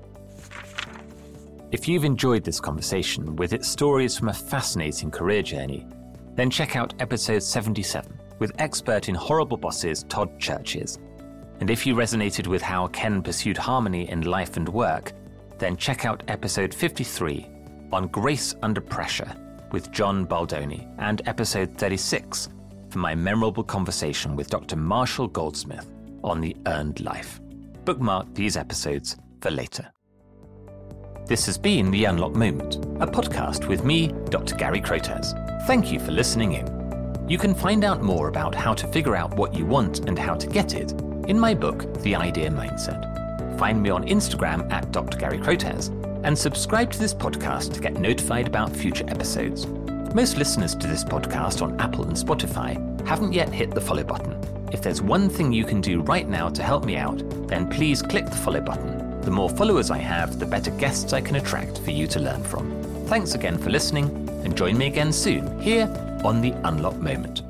If 1.72 1.88
you've 1.88 2.04
enjoyed 2.04 2.44
this 2.44 2.60
conversation 2.60 3.38
with 3.38 3.54
its 3.54 3.66
stories 3.66 4.18
from 4.18 4.28
a 4.28 4.34
fascinating 4.34 5.10
career 5.10 5.42
journey, 5.42 5.88
then 6.36 6.50
check 6.50 6.76
out 6.76 6.94
episode 7.00 7.42
77 7.42 8.20
with 8.40 8.52
expert 8.60 9.08
in 9.08 9.16
horrible 9.16 9.56
bosses 9.56 10.04
Todd 10.10 10.38
Churches. 10.38 11.00
And 11.62 11.70
if 11.70 11.88
you 11.88 11.96
resonated 11.96 12.48
with 12.48 12.62
how 12.62 12.88
Ken 12.88 13.22
pursued 13.22 13.58
harmony 13.58 14.10
in 14.10 14.24
life 14.24 14.58
and 14.58 14.68
work, 14.68 15.14
then 15.60 15.78
check 15.78 16.04
out 16.04 16.24
episode 16.28 16.74
53 16.74 17.50
on 17.94 18.10
Grace 18.10 18.54
Under 18.62 18.82
Pressure 18.82 19.34
with 19.72 19.92
John 19.92 20.26
Baldoni 20.26 20.90
and 20.98 21.22
episode 21.26 21.78
36 21.78 22.50
for 22.90 23.00
my 23.00 23.16
memorable 23.16 23.64
conversation 23.64 24.36
with 24.36 24.50
Dr. 24.50 24.76
Marshall 24.76 25.30
Goldsmith 25.30 25.90
on 26.22 26.42
the 26.42 26.54
earned 26.66 27.00
life. 27.00 27.40
Bookmark 27.86 28.34
these 28.34 28.58
episodes 28.58 29.16
for 29.40 29.52
later. 29.52 29.90
This 31.26 31.46
has 31.46 31.58
been 31.58 31.92
The 31.92 32.06
Unlock 32.06 32.34
Moment, 32.34 32.76
a 33.02 33.08
podcast 33.08 33.68
with 33.68 33.84
me, 33.86 34.14
Dr. 34.30 34.56
Gary 34.56 34.82
Crotaz. 34.82 35.34
Thank 35.66 35.92
you 35.92 36.00
for 36.00 36.12
listening 36.12 36.54
in. 36.54 37.26
You 37.30 37.38
can 37.38 37.56
find 37.56 37.84
out 37.86 38.02
more 38.02 38.28
about 38.28 38.54
how 38.54 38.74
to 38.74 38.88
figure 38.88 39.16
out 39.16 39.34
what 39.36 39.54
you 39.54 39.66
want 39.66 40.00
and 40.10 40.20
how 40.20 40.36
to 40.36 40.48
get 40.48 40.74
it 40.76 40.92
in 41.28 41.40
my 41.40 41.54
book, 41.54 41.86
The 42.02 42.16
Idea 42.16 42.50
Mindset. 42.50 43.08
find 43.58 43.82
me 43.82 43.92
on 43.92 44.08
Instagram 44.08 44.70
at 44.72 44.92
Dr. 44.92 45.18
Gary 45.18 45.38
Crotaz, 45.38 45.90
and 46.26 46.38
subscribe 46.38 46.92
to 46.92 47.00
this 47.00 47.14
podcast 47.14 47.74
to 47.74 47.80
get 47.80 47.94
notified 47.94 48.48
about 48.48 48.76
future 48.76 49.06
episodes. 49.08 49.68
Most 50.16 50.36
listeners 50.38 50.76
to 50.76 50.88
this 50.88 51.04
podcast 51.04 51.62
on 51.62 51.80
Apple 51.80 52.04
and 52.06 52.18
Spotify 52.18 52.76
haven't 53.08 53.34
yet 53.34 53.50
hit 53.54 53.72
the 53.72 53.80
follow 53.82 54.04
button. 54.04 54.36
If 54.74 54.82
there's 54.82 55.02
one 55.02 55.30
thing 55.30 55.54
you 55.54 55.64
can 55.64 55.80
do 55.80 56.02
right 56.02 56.28
now 56.28 56.50
to 56.50 56.64
help 56.64 56.86
me 56.86 56.98
out, 56.98 57.22
then 57.48 57.70
please 57.70 58.02
click 58.02 58.26
the 58.26 58.36
follow 58.36 58.62
button. 58.62 59.01
The 59.22 59.32
more 59.32 59.50
followers 59.50 59.92
I 59.92 60.00
have, 60.00 60.40
the 60.40 60.48
better 60.48 60.72
guests 60.72 61.14
I 61.14 61.22
can 61.22 61.36
attract 61.36 61.78
for 61.80 61.92
you 61.92 62.08
to 62.08 62.20
learn 62.20 62.44
from. 62.44 62.84
Thanks 63.06 63.36
again 63.36 63.58
for 63.58 63.70
listening, 63.70 64.06
and 64.44 64.58
join 64.58 64.78
me 64.78 64.88
again 64.88 65.14
soon 65.14 65.60
here 65.62 65.88
on 66.24 66.42
The 66.42 66.54
Unlock 66.64 66.98
Moment. 66.98 67.44